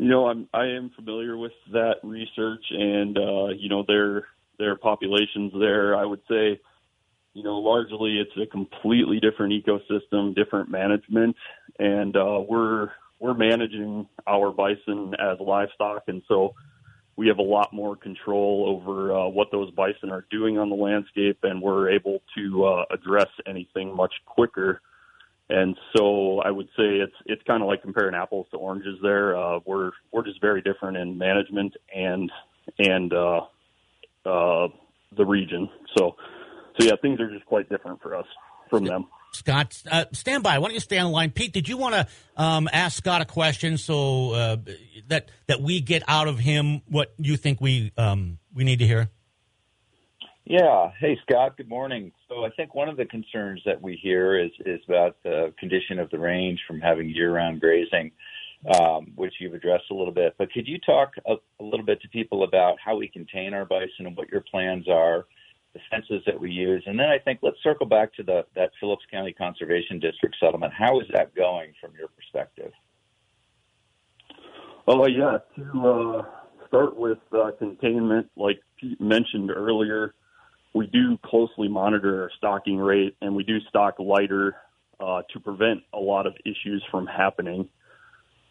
You 0.00 0.08
know, 0.08 0.28
I'm 0.28 0.48
I 0.54 0.64
am 0.64 0.90
familiar 0.96 1.36
with 1.36 1.52
that 1.72 1.96
research, 2.02 2.64
and 2.70 3.18
uh, 3.18 3.48
you 3.48 3.68
know 3.68 3.84
their 3.86 4.26
their 4.58 4.76
populations 4.76 5.52
there. 5.58 5.94
I 5.94 6.04
would 6.04 6.22
say 6.28 6.58
you 7.34 7.42
know, 7.42 7.58
largely 7.58 8.18
it's 8.18 8.36
a 8.42 8.46
completely 8.50 9.20
different 9.20 9.52
ecosystem, 9.52 10.34
different 10.34 10.70
management, 10.70 11.36
and 11.78 12.16
uh, 12.16 12.40
we're 12.48 12.90
we're 13.18 13.34
managing 13.34 14.08
our 14.26 14.50
bison 14.50 15.14
as 15.20 15.38
livestock, 15.38 16.04
and 16.08 16.22
so 16.26 16.54
we 17.16 17.28
have 17.28 17.38
a 17.38 17.42
lot 17.42 17.72
more 17.72 17.94
control 17.94 18.64
over 18.66 19.12
uh, 19.12 19.28
what 19.28 19.48
those 19.52 19.70
bison 19.72 20.10
are 20.10 20.24
doing 20.30 20.58
on 20.58 20.70
the 20.70 20.74
landscape, 20.74 21.38
and 21.42 21.60
we're 21.60 21.90
able 21.90 22.22
to 22.36 22.64
uh, 22.64 22.84
address 22.90 23.28
anything 23.46 23.94
much 23.94 24.14
quicker. 24.24 24.80
And 25.50 25.76
so 25.96 26.38
I 26.38 26.50
would 26.50 26.68
say 26.76 26.98
it's 26.98 27.14
it's 27.26 27.42
kind 27.42 27.60
of 27.60 27.68
like 27.68 27.82
comparing 27.82 28.14
apples 28.14 28.46
to 28.52 28.56
oranges. 28.56 28.98
There, 29.02 29.36
uh, 29.36 29.58
we're 29.66 29.90
we're 30.12 30.24
just 30.24 30.40
very 30.40 30.62
different 30.62 30.96
in 30.96 31.18
management 31.18 31.74
and 31.94 32.30
and 32.78 33.12
uh, 33.12 33.40
uh, 34.24 34.68
the 35.16 35.26
region. 35.26 35.68
So 35.98 36.14
so 36.78 36.86
yeah, 36.86 36.92
things 37.02 37.18
are 37.20 37.28
just 37.30 37.46
quite 37.46 37.68
different 37.68 38.00
for 38.00 38.14
us 38.14 38.26
from 38.70 38.84
them. 38.84 39.06
Scott, 39.32 39.80
uh, 39.90 40.04
stand 40.12 40.42
by. 40.42 40.58
Why 40.58 40.68
don't 40.68 40.74
you 40.74 40.80
stay 40.80 40.98
on 40.98 41.06
the 41.06 41.12
line, 41.12 41.30
Pete? 41.30 41.52
Did 41.52 41.68
you 41.68 41.76
want 41.76 41.94
to 41.94 42.06
um, 42.36 42.68
ask 42.72 42.96
Scott 42.96 43.20
a 43.20 43.24
question 43.24 43.76
so 43.76 44.32
uh, 44.32 44.56
that 45.08 45.30
that 45.48 45.60
we 45.60 45.80
get 45.80 46.04
out 46.06 46.28
of 46.28 46.38
him 46.38 46.82
what 46.88 47.12
you 47.18 47.36
think 47.36 47.60
we 47.60 47.92
um, 47.96 48.38
we 48.54 48.62
need 48.62 48.78
to 48.78 48.86
hear? 48.86 49.10
Yeah. 50.50 50.90
Hey, 50.98 51.16
Scott. 51.22 51.56
Good 51.56 51.68
morning. 51.68 52.10
So 52.28 52.44
I 52.44 52.50
think 52.50 52.74
one 52.74 52.88
of 52.88 52.96
the 52.96 53.04
concerns 53.04 53.62
that 53.66 53.80
we 53.80 53.94
hear 54.02 54.36
is 54.36 54.50
is 54.66 54.80
about 54.88 55.16
the 55.22 55.54
condition 55.60 56.00
of 56.00 56.10
the 56.10 56.18
range 56.18 56.58
from 56.66 56.80
having 56.80 57.08
year-round 57.08 57.60
grazing, 57.60 58.10
um, 58.74 59.12
which 59.14 59.34
you've 59.38 59.54
addressed 59.54 59.84
a 59.92 59.94
little 59.94 60.12
bit. 60.12 60.34
But 60.38 60.52
could 60.52 60.66
you 60.66 60.80
talk 60.80 61.12
a, 61.28 61.34
a 61.60 61.64
little 61.64 61.86
bit 61.86 62.02
to 62.02 62.08
people 62.08 62.42
about 62.42 62.78
how 62.84 62.96
we 62.96 63.06
contain 63.06 63.54
our 63.54 63.64
bison 63.64 64.06
and 64.06 64.16
what 64.16 64.28
your 64.28 64.40
plans 64.40 64.88
are? 64.88 65.26
the 65.72 65.78
fences 65.88 66.20
that 66.26 66.40
we 66.40 66.50
use. 66.50 66.82
And 66.84 66.98
then 66.98 67.06
I 67.06 67.18
think 67.20 67.38
let's 67.42 67.62
circle 67.62 67.86
back 67.86 68.12
to 68.14 68.24
the 68.24 68.44
that 68.56 68.72
Phillips 68.80 69.04
County 69.08 69.32
Conservation 69.32 70.00
District 70.00 70.34
settlement. 70.40 70.72
How 70.76 70.98
is 70.98 71.06
that 71.12 71.32
going 71.36 71.74
from 71.80 71.92
your 71.96 72.08
perspective? 72.08 72.72
Oh 74.88 75.06
yeah, 75.06 75.38
to 75.54 75.88
uh, 75.88 76.22
start 76.66 76.96
with 76.96 77.18
uh, 77.30 77.52
containment, 77.56 78.28
like 78.34 78.60
Pete 78.80 79.00
mentioned 79.00 79.52
earlier, 79.52 80.12
we 80.72 80.86
do 80.86 81.18
closely 81.24 81.68
monitor 81.68 82.22
our 82.22 82.30
stocking 82.36 82.78
rate, 82.78 83.16
and 83.20 83.34
we 83.34 83.42
do 83.42 83.60
stock 83.68 83.98
lighter 83.98 84.56
uh, 85.00 85.22
to 85.32 85.40
prevent 85.40 85.80
a 85.92 85.98
lot 85.98 86.26
of 86.26 86.34
issues 86.44 86.84
from 86.90 87.06
happening. 87.06 87.68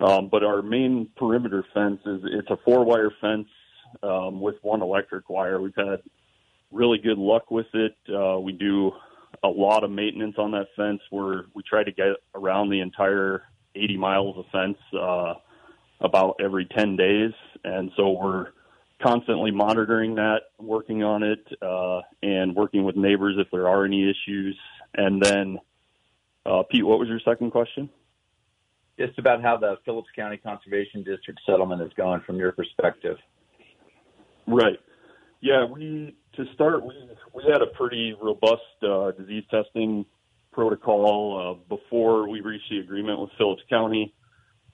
Um, 0.01 0.29
but 0.29 0.43
our 0.43 0.61
main 0.61 1.09
perimeter 1.17 1.63
fence 1.73 1.99
is 2.05 2.21
it's 2.25 2.49
a 2.49 2.57
four 2.63 2.85
wire 2.85 3.11
fence 3.21 3.47
um, 4.03 4.39
with 4.41 4.55
one 4.61 4.81
electric 4.81 5.29
wire. 5.29 5.61
We've 5.61 5.75
had 5.75 6.01
really 6.71 6.97
good 6.97 7.17
luck 7.17 7.51
with 7.51 7.67
it. 7.73 7.95
Uh, 8.13 8.39
we 8.39 8.53
do 8.53 8.91
a 9.43 9.47
lot 9.47 9.83
of 9.83 9.91
maintenance 9.91 10.35
on 10.37 10.51
that 10.51 10.67
fence. 10.75 11.01
We're 11.11 11.43
we 11.53 11.63
try 11.63 11.83
to 11.83 11.91
get 11.91 12.15
around 12.33 12.69
the 12.69 12.81
entire 12.81 13.43
80 13.75 13.97
miles 13.97 14.37
of 14.37 14.45
fence 14.51 14.77
uh, 14.99 15.35
about 16.01 16.37
every 16.43 16.65
10 16.65 16.95
days, 16.95 17.31
and 17.63 17.91
so 17.95 18.11
we're 18.11 18.47
constantly 19.01 19.51
monitoring 19.51 20.15
that, 20.15 20.41
working 20.59 21.03
on 21.03 21.23
it, 21.23 21.45
uh, 21.61 22.01
and 22.21 22.55
working 22.55 22.83
with 22.83 22.95
neighbors 22.95 23.35
if 23.37 23.47
there 23.51 23.67
are 23.67 23.85
any 23.85 24.03
issues. 24.09 24.57
And 24.95 25.21
then, 25.21 25.59
uh, 26.45 26.63
Pete, 26.69 26.85
what 26.85 26.99
was 26.99 27.07
your 27.07 27.19
second 27.23 27.51
question? 27.51 27.89
Just 28.99 29.17
about 29.17 29.41
how 29.41 29.55
the 29.55 29.77
Phillips 29.85 30.09
County 30.15 30.37
Conservation 30.37 31.03
District 31.03 31.39
settlement 31.45 31.81
is 31.81 31.91
going 31.95 32.21
from 32.21 32.37
your 32.37 32.51
perspective. 32.51 33.17
Right. 34.45 34.79
Yeah, 35.41 35.65
we 35.65 36.15
to 36.35 36.45
start, 36.53 36.83
we 36.85 36.93
we 37.33 37.43
had 37.49 37.61
a 37.61 37.67
pretty 37.67 38.13
robust 38.21 38.61
uh, 38.83 39.11
disease 39.11 39.45
testing 39.49 40.05
protocol 40.51 41.59
uh, 41.59 41.75
before 41.75 42.27
we 42.27 42.41
reached 42.41 42.69
the 42.69 42.79
agreement 42.79 43.21
with 43.21 43.29
Phillips 43.37 43.61
County. 43.69 44.13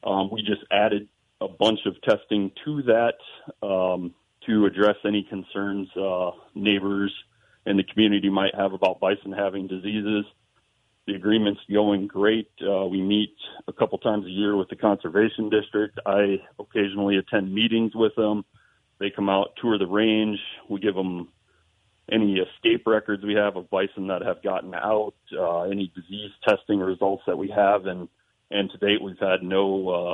Um, 0.03 0.29
we 0.31 0.41
just 0.41 0.61
added 0.71 1.07
a 1.45 1.47
bunch 1.47 1.79
of 1.85 2.01
testing 2.01 2.51
to 2.65 2.81
that 2.83 3.65
um, 3.65 4.13
to 4.45 4.65
address 4.65 4.95
any 5.05 5.23
concerns 5.29 5.87
uh, 5.95 6.31
neighbors 6.53 7.13
and 7.65 7.79
the 7.79 7.83
community 7.83 8.29
might 8.29 8.53
have 8.55 8.73
about 8.73 8.99
bison 8.99 9.31
having 9.31 9.67
diseases. 9.67 10.25
The 11.07 11.13
agreement's 11.13 11.61
going 11.71 12.07
great. 12.07 12.49
Uh, 12.61 12.85
we 12.85 13.01
meet 13.01 13.35
a 13.67 13.73
couple 13.73 13.97
times 13.99 14.25
a 14.25 14.29
year 14.29 14.55
with 14.55 14.69
the 14.69 14.75
conservation 14.75 15.49
district. 15.49 15.99
I 16.05 16.37
occasionally 16.59 17.17
attend 17.17 17.53
meetings 17.53 17.93
with 17.95 18.15
them. 18.15 18.43
They 18.99 19.11
come 19.15 19.29
out, 19.29 19.53
tour 19.61 19.77
the 19.77 19.87
range. 19.87 20.39
We 20.69 20.79
give 20.79 20.95
them 20.95 21.29
any 22.11 22.37
escape 22.37 22.85
records 22.85 23.23
we 23.23 23.33
have 23.35 23.55
of 23.55 23.69
bison 23.69 24.07
that 24.07 24.21
have 24.23 24.43
gotten 24.43 24.73
out, 24.73 25.13
uh, 25.37 25.61
any 25.63 25.91
disease 25.95 26.31
testing 26.47 26.79
results 26.79 27.23
that 27.27 27.37
we 27.37 27.49
have, 27.49 27.85
and 27.85 28.07
and 28.51 28.69
to 28.69 28.77
date 28.77 29.01
we've 29.01 29.19
had 29.19 29.41
no 29.41 29.89
uh, 29.89 30.13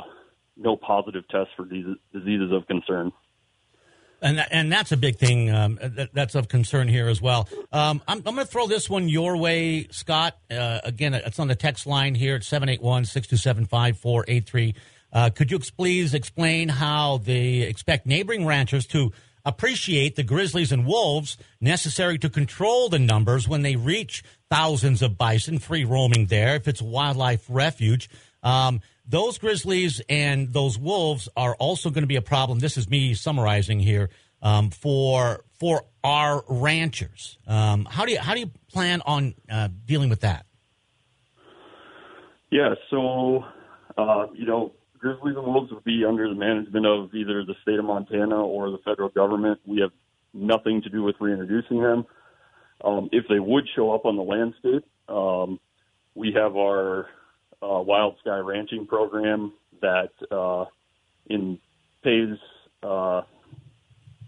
no 0.56 0.76
positive 0.76 1.26
tests 1.28 1.52
for 1.56 1.64
diseases 1.64 2.52
of 2.52 2.66
concern. 2.66 3.12
And 4.22 4.44
and 4.52 4.70
that's 4.70 4.92
a 4.92 4.96
big 4.96 5.16
thing 5.16 5.50
um, 5.50 5.78
that, 5.82 6.14
that's 6.14 6.36
of 6.36 6.46
concern 6.46 6.86
here 6.86 7.08
as 7.08 7.20
well. 7.20 7.48
Um, 7.72 8.00
I'm, 8.06 8.18
I'm 8.18 8.34
going 8.34 8.36
to 8.36 8.44
throw 8.46 8.68
this 8.68 8.88
one 8.88 9.08
your 9.08 9.36
way, 9.36 9.88
Scott. 9.90 10.38
Uh, 10.48 10.78
again, 10.84 11.12
it's 11.12 11.40
on 11.40 11.48
the 11.48 11.56
text 11.56 11.86
line 11.88 12.14
here 12.14 12.36
at 12.36 12.44
781 12.44 13.04
627 13.06 13.66
5483. 13.66 14.74
Uh, 15.12 15.30
could 15.30 15.50
you 15.50 15.58
please 15.58 16.14
explain 16.14 16.68
how 16.68 17.18
they 17.18 17.62
expect 17.62 18.06
neighboring 18.06 18.46
ranchers 18.46 18.86
to 18.86 19.12
appreciate 19.44 20.14
the 20.14 20.22
grizzlies 20.22 20.70
and 20.70 20.86
wolves 20.86 21.36
necessary 21.60 22.16
to 22.16 22.30
control 22.30 22.88
the 22.88 23.00
numbers 23.00 23.48
when 23.48 23.62
they 23.62 23.74
reach 23.74 24.22
thousands 24.48 25.02
of 25.02 25.18
bison 25.18 25.58
free 25.58 25.84
roaming 25.84 26.26
there 26.26 26.54
if 26.54 26.68
it's 26.68 26.80
a 26.80 26.84
wildlife 26.84 27.44
refuge. 27.48 28.08
Um, 28.44 28.80
those 29.12 29.36
grizzlies 29.36 30.00
and 30.08 30.54
those 30.54 30.78
wolves 30.78 31.28
are 31.36 31.54
also 31.56 31.90
going 31.90 32.02
to 32.02 32.08
be 32.08 32.16
a 32.16 32.22
problem. 32.22 32.58
This 32.58 32.78
is 32.78 32.88
me 32.88 33.12
summarizing 33.12 33.78
here 33.78 34.08
um, 34.40 34.70
for 34.70 35.44
for 35.60 35.84
our 36.02 36.42
ranchers. 36.48 37.38
Um, 37.46 37.84
how 37.84 38.06
do 38.06 38.12
you 38.12 38.18
how 38.18 38.32
do 38.32 38.40
you 38.40 38.50
plan 38.72 39.02
on 39.04 39.34
uh, 39.50 39.68
dealing 39.84 40.08
with 40.08 40.22
that? 40.22 40.46
Yeah, 42.50 42.74
so 42.90 43.44
uh, 43.98 44.28
you 44.32 44.46
know 44.46 44.72
grizzlies 44.98 45.36
and 45.36 45.44
wolves 45.44 45.70
would 45.72 45.84
be 45.84 46.04
under 46.08 46.26
the 46.26 46.34
management 46.34 46.86
of 46.86 47.14
either 47.14 47.44
the 47.44 47.54
state 47.60 47.78
of 47.78 47.84
Montana 47.84 48.42
or 48.42 48.70
the 48.70 48.78
federal 48.78 49.10
government. 49.10 49.60
We 49.66 49.80
have 49.80 49.92
nothing 50.32 50.80
to 50.82 50.88
do 50.88 51.02
with 51.02 51.16
reintroducing 51.20 51.82
them. 51.82 52.06
Um, 52.82 53.10
if 53.12 53.26
they 53.28 53.40
would 53.40 53.68
show 53.76 53.92
up 53.92 54.06
on 54.06 54.16
the 54.16 54.22
landscape, 54.22 54.86
um, 55.08 55.60
we 56.14 56.32
have 56.34 56.56
our 56.56 57.08
uh, 57.62 57.80
Wild 57.80 58.16
Sky 58.20 58.38
Ranching 58.38 58.86
program 58.86 59.52
that 59.80 60.10
uh, 60.30 60.64
in 61.26 61.58
pays 62.02 62.36
uh, 62.82 63.22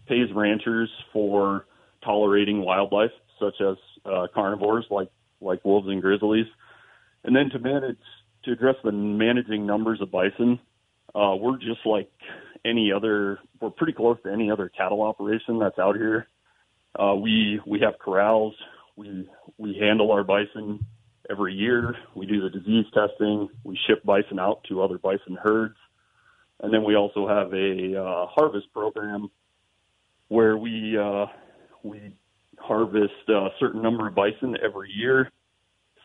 pays 0.06 0.28
ranchers 0.34 0.90
for 1.12 1.66
tolerating 2.04 2.60
wildlife 2.60 3.10
such 3.40 3.60
as 3.60 3.76
uh, 4.04 4.26
carnivores 4.34 4.86
like 4.90 5.08
like 5.40 5.64
wolves 5.64 5.88
and 5.88 6.00
grizzlies, 6.00 6.46
and 7.24 7.34
then 7.34 7.50
to 7.50 7.58
manage 7.58 7.98
to 8.44 8.52
address 8.52 8.76
the 8.84 8.92
managing 8.92 9.66
numbers 9.66 10.00
of 10.00 10.10
bison, 10.10 10.58
uh, 11.14 11.34
we're 11.38 11.58
just 11.58 11.84
like 11.84 12.10
any 12.64 12.92
other. 12.92 13.38
We're 13.60 13.70
pretty 13.70 13.92
close 13.92 14.18
to 14.24 14.32
any 14.32 14.50
other 14.50 14.68
cattle 14.68 15.02
operation 15.02 15.58
that's 15.58 15.78
out 15.78 15.96
here. 15.96 16.28
Uh, 16.98 17.14
we 17.14 17.60
we 17.66 17.80
have 17.80 17.98
corrals. 17.98 18.54
We 18.96 19.28
we 19.58 19.76
handle 19.80 20.12
our 20.12 20.22
bison 20.22 20.86
every 21.30 21.54
year. 21.54 21.94
We 22.14 22.26
do 22.26 22.40
the 22.42 22.50
disease 22.50 22.86
testing. 22.92 23.48
We 23.64 23.78
ship 23.86 24.04
bison 24.04 24.38
out 24.38 24.64
to 24.68 24.82
other 24.82 24.98
bison 24.98 25.36
herds, 25.42 25.76
and 26.60 26.72
then 26.72 26.84
we 26.84 26.96
also 26.96 27.28
have 27.28 27.52
a 27.52 28.00
uh, 28.00 28.26
harvest 28.26 28.72
program 28.72 29.30
where 30.28 30.56
we 30.56 30.98
uh, 30.98 31.26
we 31.82 32.14
harvest 32.58 33.28
a 33.28 33.48
certain 33.58 33.82
number 33.82 34.08
of 34.08 34.14
bison 34.14 34.56
every 34.62 34.90
year 34.90 35.30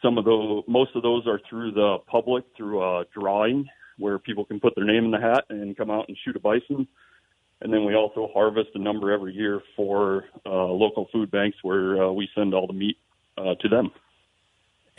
some 0.02 0.18
of 0.18 0.26
those, 0.26 0.64
most 0.68 0.96
of 0.96 1.04
those 1.04 1.28
are 1.28 1.40
through 1.50 1.72
the 1.72 1.98
public 2.08 2.46
through 2.56 2.82
a 2.82 3.06
drawing 3.14 3.68
where 3.98 4.18
people 4.18 4.46
can 4.46 4.60
put 4.60 4.74
their 4.76 4.86
name 4.86 5.06
in 5.06 5.12
the 5.12 5.20
hat 5.20 5.46
and 5.50 5.76
come 5.76 5.92
out 5.92 6.06
and 6.08 6.18
shoot 6.24 6.36
a 6.36 6.40
bison. 6.40 6.88
And 7.62 7.74
then 7.74 7.86
we 7.86 7.96
also 7.96 8.30
harvest 8.34 8.70
a 8.76 8.80
number 8.80 9.12
every 9.12 9.34
year 9.34 9.62
for 9.76 10.26
uh, 10.46 10.66
local 10.66 11.08
food 11.12 11.30
banks 11.30 11.58
where 11.62 12.04
uh, 12.04 12.12
we 12.12 12.30
send 12.34 12.54
all 12.54 12.68
the 12.68 12.74
meat 12.74 12.98
uh, 13.38 13.56
to 13.60 13.68
them. 13.68 13.92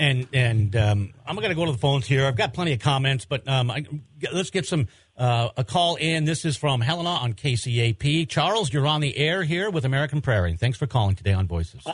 And 0.00 0.26
and 0.32 0.74
um, 0.76 1.12
I'm 1.26 1.36
going 1.36 1.50
to 1.50 1.54
go 1.54 1.66
to 1.66 1.72
the 1.72 1.78
phones 1.78 2.06
here. 2.06 2.26
I've 2.26 2.34
got 2.34 2.54
plenty 2.54 2.72
of 2.72 2.78
comments, 2.80 3.26
but 3.26 3.46
um, 3.46 3.70
I, 3.70 3.84
let's 4.32 4.48
get 4.48 4.64
some 4.66 4.88
uh, 5.16 5.50
a 5.58 5.62
call 5.62 5.96
in. 5.96 6.24
This 6.24 6.46
is 6.46 6.56
from 6.56 6.80
Helena 6.80 7.10
on 7.10 7.34
KCAP. 7.34 8.26
Charles, 8.26 8.72
you're 8.72 8.86
on 8.86 9.02
the 9.02 9.16
air 9.18 9.42
here 9.42 9.68
with 9.70 9.84
American 9.84 10.22
Prairie. 10.22 10.56
Thanks 10.56 10.78
for 10.78 10.86
calling 10.86 11.16
today 11.16 11.34
on 11.34 11.46
Voices. 11.46 11.86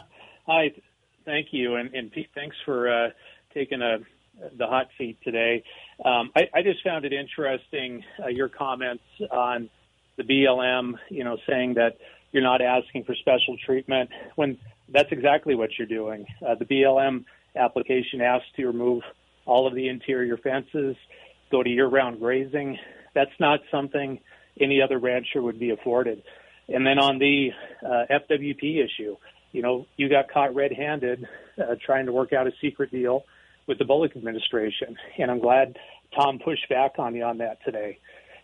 Hi, 0.46 0.72
Thank 1.26 1.48
you, 1.50 1.74
and, 1.74 1.92
and 1.92 2.10
Pete, 2.10 2.30
thanks 2.36 2.54
for 2.64 2.88
uh, 2.88 3.10
taking 3.52 3.82
a, 3.82 3.98
the 4.56 4.66
hot 4.66 4.86
seat 4.96 5.18
today. 5.24 5.64
Um, 6.04 6.30
I, 6.36 6.48
I, 6.54 6.62
just 6.62 6.84
found 6.84 7.04
it 7.04 7.12
interesting 7.12 8.04
uh, 8.22 8.28
your 8.28 8.48
comments 8.48 9.02
on 9.32 9.68
the 10.16 10.22
BLM. 10.22 10.92
You 11.10 11.24
know, 11.24 11.36
saying 11.48 11.74
that 11.74 11.98
you're 12.30 12.44
not 12.44 12.62
asking 12.62 13.04
for 13.04 13.16
special 13.16 13.56
treatment 13.66 14.08
when 14.36 14.56
that's 14.88 15.10
exactly 15.10 15.56
what 15.56 15.70
you're 15.76 15.88
doing. 15.88 16.26
Uh, 16.46 16.54
the 16.54 16.64
BLM 16.64 17.24
application 17.56 18.20
asks 18.20 18.46
to 18.56 18.66
remove 18.66 19.02
all 19.44 19.66
of 19.66 19.74
the 19.74 19.88
interior 19.88 20.36
fences, 20.36 20.96
go 21.50 21.62
to 21.62 21.70
year-round 21.70 22.20
grazing. 22.20 22.78
That's 23.14 23.30
not 23.38 23.60
something 23.70 24.20
any 24.60 24.82
other 24.82 24.98
rancher 24.98 25.40
would 25.40 25.58
be 25.58 25.70
afforded. 25.70 26.22
And 26.68 26.86
then 26.86 26.98
on 26.98 27.18
the 27.18 27.50
uh, 27.84 28.04
FWP 28.10 28.84
issue, 28.84 29.16
you 29.52 29.62
know, 29.62 29.86
you 29.96 30.08
got 30.08 30.30
caught 30.30 30.54
red-handed 30.54 31.26
uh, 31.58 31.76
trying 31.84 32.06
to 32.06 32.12
work 32.12 32.32
out 32.32 32.46
a 32.46 32.52
secret 32.60 32.90
deal 32.90 33.24
with 33.66 33.78
the 33.78 33.84
Bullock 33.84 34.16
administration, 34.16 34.96
and 35.18 35.30
I'm 35.30 35.40
glad 35.40 35.76
Tom 36.14 36.38
pushed 36.38 36.68
back 36.68 36.98
on 36.98 37.14
you 37.14 37.24
on 37.24 37.38
that 37.38 37.58
today. 37.64 37.98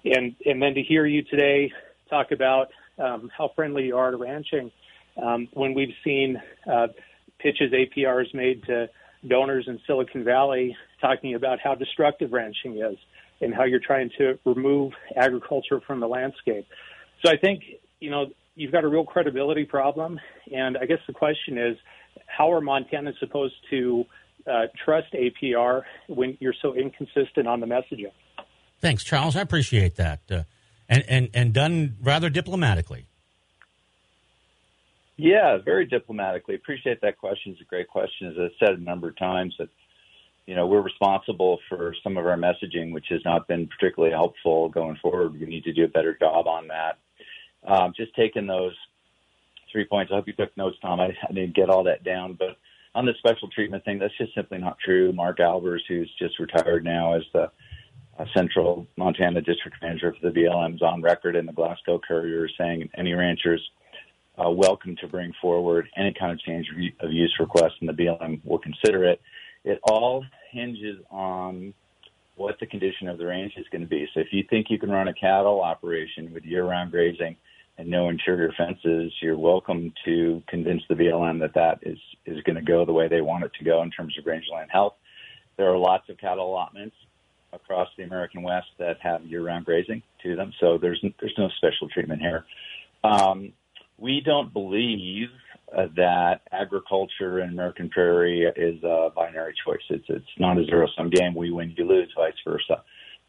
And 0.05 0.35
and 0.45 0.61
then 0.61 0.75
to 0.75 0.83
hear 0.83 1.07
you 1.07 1.23
today 1.23 1.71
talk 2.11 2.33
about 2.33 2.69
um, 2.99 3.31
how 3.37 3.51
friendly 3.55 3.87
you 3.87 3.97
are 3.97 4.11
to 4.11 4.17
ranching, 4.17 4.73
um, 5.23 5.49
when 5.53 5.75
we've 5.75 5.95
seen 6.03 6.41
uh, 6.71 6.89
pitches 7.39 7.73
APRs 7.73 8.35
made 8.35 8.65
to 8.65 8.89
donors 9.27 9.65
in 9.69 9.81
Silicon 9.87 10.25
Valley 10.25 10.77
talking 11.01 11.35
about 11.35 11.59
how 11.63 11.75
destructive 11.75 12.33
ranching 12.33 12.79
is 12.79 12.99
and 13.41 13.55
how 13.55 13.65
you're 13.65 13.81
trying 13.81 14.11
to 14.19 14.39
remove 14.45 14.93
agriculture 15.17 15.81
from 15.87 16.01
the 16.01 16.09
landscape. 16.09 16.67
So 17.25 17.31
I 17.31 17.37
think 17.37 17.63
you 18.01 18.11
know 18.11 18.27
you've 18.55 18.73
got 18.73 18.85
a 18.85 18.89
real 18.89 19.05
credibility 19.05 19.65
problem, 19.65 20.21
and 20.53 20.77
I 20.77 20.87
guess 20.87 20.99
the 21.07 21.13
question 21.13 21.59
is, 21.59 21.77
how 22.27 22.53
are 22.53 22.61
Montanans 22.61 23.19
supposed 23.19 23.55
to 23.71 24.05
uh, 24.47 24.67
trust 24.85 25.13
APR 25.15 25.83
when 26.09 26.37
you're 26.41 26.55
so 26.61 26.75
inconsistent 26.75 27.47
on 27.47 27.61
the 27.61 27.67
messaging? 27.67 28.13
Thanks, 28.81 29.05
Charles. 29.05 29.37
I 29.37 29.41
appreciate 29.41 29.97
that, 29.97 30.21
uh, 30.31 30.43
and 30.89 31.05
and 31.09 31.31
and 31.35 31.53
done 31.53 31.97
rather 32.03 32.29
diplomatically. 32.29 33.07
Yeah, 35.23 35.59
very 35.65 35.87
diplomatically. 35.87 36.57
Appreciate 36.57 37.01
that 37.03 37.17
question. 37.17 37.53
It's 37.53 37.61
a 37.61 37.65
great 37.65 37.87
question. 37.87 38.27
As 38.27 38.35
I 38.37 38.49
said 38.59 38.77
a 38.77 38.83
number 38.83 39.09
of 39.09 39.17
times, 39.17 39.55
that 39.61 39.69
you 40.47 40.57
know 40.57 40.67
we're 40.67 40.81
responsible 40.81 41.61
for 41.69 41.95
some 42.03 42.17
of 42.17 42.27
our 42.27 42.37
messaging, 42.37 42.93
which 42.93 43.07
has 43.11 43.21
not 43.25 43.47
been 43.47 43.69
particularly 43.69 44.13
helpful 44.13 44.69
going 44.69 44.97
forward. 45.01 45.39
We 45.39 45.47
need 45.47 45.63
to 45.63 45.73
do 45.73 45.85
a 45.85 45.89
better 45.89 46.17
job 46.19 46.49
on 46.49 46.67
that. 46.67 46.99
Um, 47.65 47.93
just 47.97 48.13
taking 48.17 48.49
those 48.49 48.75
three 49.71 49.85
points. 49.85 50.11
I 50.11 50.17
hope 50.17 50.27
you 50.27 50.33
took 50.33 50.57
notes, 50.57 50.77
Tom. 50.83 50.99
I, 50.99 51.17
I 51.29 51.33
didn't 51.33 51.55
get 51.55 51.71
all 51.71 51.85
that 51.85 52.03
down, 52.03 52.33
but 52.37 52.57
on 52.97 53.07
the 53.07 53.15
special 53.19 53.49
treatment 53.49 53.85
thing, 53.85 54.01
that's 54.01 54.19
just 54.19 54.35
simply 54.35 54.59
not 54.59 54.77
true. 54.85 55.13
Mark 55.13 55.39
Albers, 55.39 55.83
who's 55.87 56.13
just 56.19 56.41
retired 56.41 56.83
now 56.83 57.15
as 57.15 57.23
the 57.33 57.49
uh, 58.19 58.25
Central 58.35 58.89
Montana 58.97 59.41
District 59.41 59.77
Manager 59.81 60.17
for 60.21 60.29
the 60.29 60.37
BLM, 60.37 60.75
is 60.75 60.83
on 60.83 61.01
record 61.01 61.37
in 61.37 61.47
the 61.47 61.53
Glasgow 61.53 62.01
Courier 62.01 62.49
saying 62.59 62.91
any 62.99 63.13
ranchers 63.13 63.63
uh, 64.39 64.51
welcome 64.51 64.97
to 64.97 65.09
bring 65.09 65.33
forward 65.41 65.89
any 65.97 66.15
kind 66.19 66.33
of 66.33 66.41
change 66.41 66.67
of 67.01 67.13
use 67.13 67.35
request, 67.39 67.75
and 67.81 67.89
the 67.89 67.93
BLM 67.93 68.45
will 68.45 68.59
consider 68.59 69.05
it. 69.05 69.21
It 69.65 69.79
all 69.85 70.25
hinges 70.51 70.99
on 71.11 71.75
what 72.37 72.59
the 72.59 72.67
condition 72.67 73.09
of 73.09 73.19
the 73.19 73.27
range 73.27 73.53
is 73.57 73.67
going 73.71 73.83
to 73.83 73.89
be. 73.89 74.09
So 74.15 74.21
if 74.21 74.29
you 74.33 74.45
think 74.49 74.67
you 74.71 74.79
can 74.79 74.91
run 74.91 75.09
a 75.09 75.15
cattle 75.15 75.61
operation 75.61 76.33
with 76.33 76.45
year-round 76.45 76.91
grazing 76.91 77.37
and 77.79 77.89
no 77.89 78.09
interior 78.09 78.53
fences, 78.57 79.13
you're 79.21 79.39
welcome 79.39 79.93
to 80.07 80.43
convince 80.49 80.83
the 80.89 80.95
BLM 80.95 81.39
that 81.41 81.55
that 81.55 81.81
is 81.83 81.99
is 82.25 82.43
going 82.45 82.57
to 82.57 82.63
go 82.63 82.85
the 82.85 82.93
way 82.93 83.09
they 83.09 83.21
want 83.21 83.45
it 83.45 83.53
to 83.59 83.65
go 83.65 83.83
in 83.83 83.91
terms 83.91 84.17
of 84.19 84.25
rangeland 84.25 84.71
health. 84.71 84.95
There 85.57 85.71
are 85.71 85.77
lots 85.77 86.09
of 86.09 86.17
cattle 86.17 86.51
allotments 86.51 86.97
across 87.53 87.89
the 87.99 88.05
American 88.05 88.43
West 88.43 88.69
that 88.79 88.97
have 89.03 89.25
year-round 89.27 89.67
grazing 89.67 90.03
to 90.23 90.35
them, 90.35 90.53
so 90.59 90.79
there's 90.79 91.05
there's 91.21 91.35
no 91.37 91.51
special 91.59 91.89
treatment 91.89 92.23
here. 92.23 92.47
Um, 93.05 93.53
we 93.99 94.21
don't 94.25 94.53
believe 94.53 95.29
uh, 95.77 95.87
that 95.97 96.41
agriculture 96.51 97.41
in 97.41 97.51
American 97.51 97.89
Prairie 97.89 98.43
is 98.57 98.83
a 98.83 99.11
binary 99.15 99.55
choice. 99.65 99.81
It's 99.89 100.05
it's 100.09 100.27
not 100.39 100.59
a 100.59 100.65
zero 100.65 100.87
sum 100.97 101.11
game. 101.11 101.35
We 101.35 101.51
win, 101.51 101.75
you 101.77 101.85
lose, 101.85 102.13
vice 102.17 102.35
versa. 102.47 102.83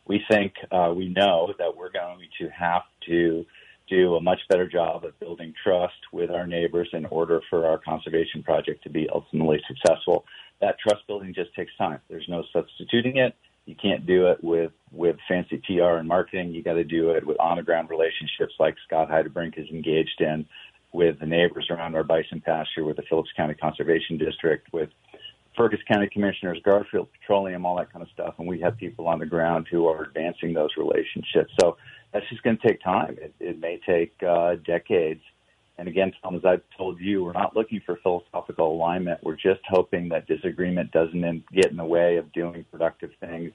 We 0.06 0.22
think 0.30 0.54
uh, 0.72 0.94
we 0.96 1.10
know 1.10 1.54
that 1.58 1.76
we're 1.76 1.92
going 1.92 2.28
to 2.40 2.50
have 2.50 2.82
to 3.08 3.46
do 3.90 4.16
a 4.16 4.22
much 4.22 4.40
better 4.50 4.68
job 4.68 5.06
of 5.06 5.18
building 5.20 5.54
trust 5.64 5.94
with 6.12 6.32
our 6.32 6.48
neighbors 6.48 6.90
in 6.94 7.06
order 7.06 7.42
for 7.50 7.66
our 7.66 7.78
conservation 7.78 8.44
project 8.44 8.84
to 8.84 8.90
be 8.90 9.08
ultimately 9.14 9.62
successful. 9.68 10.26
That 10.62 10.76
trust 10.80 11.06
building 11.08 11.34
just 11.34 11.54
takes 11.56 11.72
time. 11.78 12.00
There's 12.10 12.28
no 12.28 12.44
substituting 12.52 13.18
it. 13.18 13.36
You 13.66 13.76
can't 13.76 14.06
do 14.06 14.28
it 14.28 14.44
with 14.44 14.72
with 14.92 15.16
fancy 15.28 15.58
PR 15.66 15.98
and 15.98 16.08
marketing. 16.08 16.54
You 16.54 16.62
got 16.64 16.74
to 16.74 16.84
do 16.84 17.12
it 17.12 17.26
with 17.26 17.40
on 17.40 17.58
the 17.58 17.64
ground 17.64 17.90
relationships 17.90 18.54
like 18.60 18.76
Scott 18.86 19.10
Heidebrink 19.10 19.58
is 19.58 19.70
engaged 19.70 20.22
in 20.22 20.46
with 20.92 21.20
the 21.20 21.26
neighbors 21.26 21.68
around 21.70 21.96
our 21.96 22.04
bison 22.04 22.42
pasture, 22.42 22.84
with 22.84 22.98
the 22.98 23.04
Phillips 23.10 23.32
County 23.36 23.56
Conservation 23.56 24.18
District, 24.18 24.72
with 24.72 24.90
Fergus 25.58 25.80
County 25.88 26.08
Commissioners, 26.12 26.60
Garfield 26.64 27.10
Petroleum, 27.20 27.66
all 27.66 27.78
that 27.78 27.92
kind 27.92 28.04
of 28.04 28.10
stuff. 28.12 28.36
And 28.38 28.48
we 28.48 28.60
have 28.62 28.78
people 28.78 29.08
on 29.08 29.20
the 29.20 29.26
ground 29.26 29.68
who 29.70 29.88
are 29.88 30.04
advancing 30.04 30.54
those 30.54 30.72
relationships. 30.78 31.52
So 31.60 31.78
that's 32.12 32.28
just 32.30 32.44
going 32.44 32.58
to 32.58 32.68
take 32.68 32.82
time. 32.82 33.18
It, 33.20 33.34
it 33.40 33.60
may 33.60 33.80
take 33.86 34.14
uh, 34.24 34.56
decades. 34.66 35.22
And 35.78 35.88
again, 35.88 36.12
Tom, 36.22 36.36
as 36.36 36.46
I've 36.46 36.62
told 36.78 37.00
you, 37.00 37.24
we're 37.24 37.34
not 37.34 37.56
looking 37.56 37.82
for 37.86 37.98
philosophical 38.04 38.72
alignment. 38.72 39.20
We're 39.24 39.36
just 39.36 39.62
hoping 39.68 40.10
that 40.10 40.28
disagreement 40.28 40.92
doesn't 40.92 41.44
get 41.52 41.72
in 41.72 41.78
the 41.78 41.86
way 41.86 42.18
of 42.18 42.32
doing 42.32 42.64
productive 42.72 43.10
things 43.20 43.52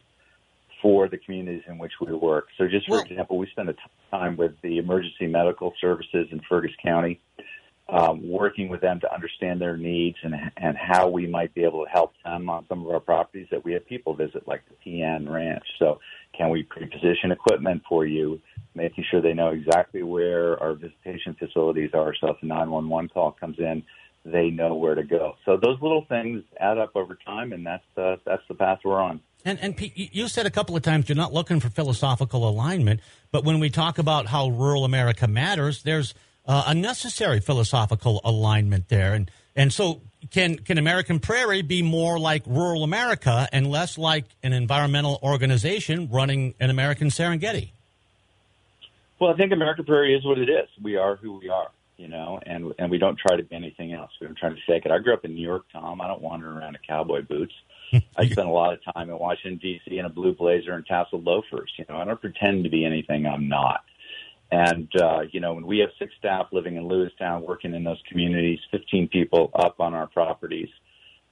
for 0.82 1.08
the 1.08 1.18
communities 1.18 1.62
in 1.68 1.78
which 1.78 1.92
we 2.00 2.12
work. 2.12 2.48
So, 2.56 2.66
just 2.68 2.88
for 2.88 3.00
example, 3.00 3.38
we 3.38 3.46
spend 3.50 3.68
a 3.68 3.72
ton 3.72 3.82
of 3.84 4.10
time 4.10 4.36
with 4.36 4.52
the 4.62 4.78
emergency 4.78 5.26
medical 5.26 5.72
services 5.80 6.28
in 6.30 6.40
Fergus 6.48 6.72
County 6.82 7.20
um, 7.88 8.28
working 8.28 8.68
with 8.68 8.80
them 8.80 9.00
to 9.00 9.12
understand 9.12 9.60
their 9.60 9.76
needs 9.76 10.18
and 10.22 10.34
and 10.56 10.76
how 10.76 11.08
we 11.08 11.26
might 11.26 11.54
be 11.54 11.64
able 11.64 11.84
to 11.84 11.90
help 11.90 12.12
them 12.24 12.50
on 12.50 12.66
some 12.68 12.84
of 12.84 12.92
our 12.92 13.00
properties 13.00 13.46
that 13.50 13.64
we 13.64 13.72
have 13.72 13.86
people 13.86 14.14
visit, 14.14 14.46
like 14.46 14.62
the 14.68 14.90
PN 14.90 15.28
Ranch. 15.28 15.64
So, 15.78 15.98
can 16.36 16.50
we 16.50 16.62
pre-position 16.62 17.32
equipment 17.32 17.82
for 17.88 18.06
you, 18.06 18.40
making 18.78 19.04
sure 19.10 19.20
they 19.20 19.34
know 19.34 19.48
exactly 19.48 20.02
where 20.02 20.58
our 20.62 20.74
visitation 20.74 21.36
facilities 21.38 21.90
are, 21.92 22.14
so 22.18 22.28
if 22.28 22.36
a 22.42 22.46
911 22.46 23.10
call 23.10 23.32
comes 23.32 23.58
in, 23.58 23.82
they 24.24 24.50
know 24.50 24.74
where 24.74 24.94
to 24.94 25.02
go. 25.02 25.34
So 25.44 25.56
those 25.56 25.80
little 25.80 26.04
things 26.08 26.42
add 26.58 26.78
up 26.78 26.92
over 26.94 27.16
time, 27.26 27.52
and 27.52 27.66
that's 27.66 27.84
the 27.94 28.16
that's 28.24 28.42
the 28.48 28.54
path 28.54 28.80
we're 28.84 29.00
on. 29.00 29.20
And 29.44 29.58
and 29.60 29.76
Pete, 29.76 30.14
you 30.14 30.28
said 30.28 30.46
a 30.46 30.50
couple 30.50 30.76
of 30.76 30.82
times 30.82 31.08
you're 31.08 31.16
not 31.16 31.32
looking 31.32 31.60
for 31.60 31.68
philosophical 31.70 32.48
alignment, 32.48 33.00
but 33.30 33.44
when 33.44 33.60
we 33.60 33.70
talk 33.70 33.98
about 33.98 34.26
how 34.26 34.48
rural 34.48 34.84
America 34.84 35.26
matters, 35.26 35.82
there's 35.82 36.14
uh, 36.46 36.64
a 36.66 36.74
necessary 36.74 37.40
philosophical 37.40 38.20
alignment 38.24 38.88
there. 38.88 39.14
And 39.14 39.30
and 39.54 39.72
so 39.72 40.02
can 40.30 40.56
can 40.56 40.78
American 40.78 41.20
Prairie 41.20 41.62
be 41.62 41.82
more 41.82 42.18
like 42.18 42.42
rural 42.46 42.82
America 42.82 43.48
and 43.52 43.66
less 43.70 43.98
like 43.98 44.24
an 44.42 44.52
environmental 44.52 45.18
organization 45.22 46.08
running 46.10 46.54
an 46.60 46.70
American 46.70 47.08
Serengeti? 47.08 47.72
Well, 49.20 49.30
I 49.32 49.36
think 49.36 49.52
American 49.52 49.84
Prairie 49.84 50.14
is 50.14 50.24
what 50.24 50.38
it 50.38 50.48
is. 50.48 50.68
We 50.82 50.96
are 50.96 51.16
who 51.16 51.38
we 51.38 51.48
are, 51.48 51.70
you 51.96 52.08
know, 52.08 52.40
and 52.46 52.72
and 52.78 52.90
we 52.90 52.98
don't 52.98 53.18
try 53.18 53.36
to 53.36 53.42
be 53.42 53.54
anything 53.54 53.92
else. 53.92 54.10
We 54.20 54.26
don't 54.26 54.38
try 54.38 54.50
to 54.50 54.56
fake 54.66 54.86
it. 54.86 54.92
I 54.92 54.98
grew 54.98 55.14
up 55.14 55.24
in 55.24 55.34
New 55.34 55.46
York, 55.46 55.64
Tom. 55.72 56.00
I 56.00 56.06
don't 56.06 56.22
wander 56.22 56.50
around 56.50 56.76
in 56.76 56.80
cowboy 56.86 57.22
boots. 57.22 57.54
I 57.92 58.26
spent 58.30 58.48
a 58.48 58.52
lot 58.52 58.72
of 58.72 58.94
time 58.94 59.10
in 59.10 59.18
Washington 59.18 59.58
D.C. 59.58 59.98
in 59.98 60.04
a 60.04 60.10
blue 60.10 60.34
blazer 60.34 60.72
and 60.72 60.86
tasseled 60.86 61.24
loafers. 61.24 61.72
You 61.76 61.84
know, 61.88 61.96
I 61.96 62.04
don't 62.04 62.20
pretend 62.20 62.64
to 62.64 62.70
be 62.70 62.84
anything 62.84 63.26
I'm 63.26 63.48
not. 63.48 63.82
And, 64.50 64.88
uh, 64.96 65.20
you 65.30 65.40
know, 65.40 65.54
when 65.54 65.66
we 65.66 65.78
have 65.78 65.90
six 65.98 66.12
staff 66.18 66.46
living 66.52 66.76
in 66.76 66.84
Lewistown, 66.84 67.42
working 67.46 67.74
in 67.74 67.84
those 67.84 68.02
communities, 68.08 68.58
15 68.70 69.08
people 69.08 69.50
up 69.54 69.78
on 69.78 69.92
our 69.92 70.06
properties, 70.06 70.70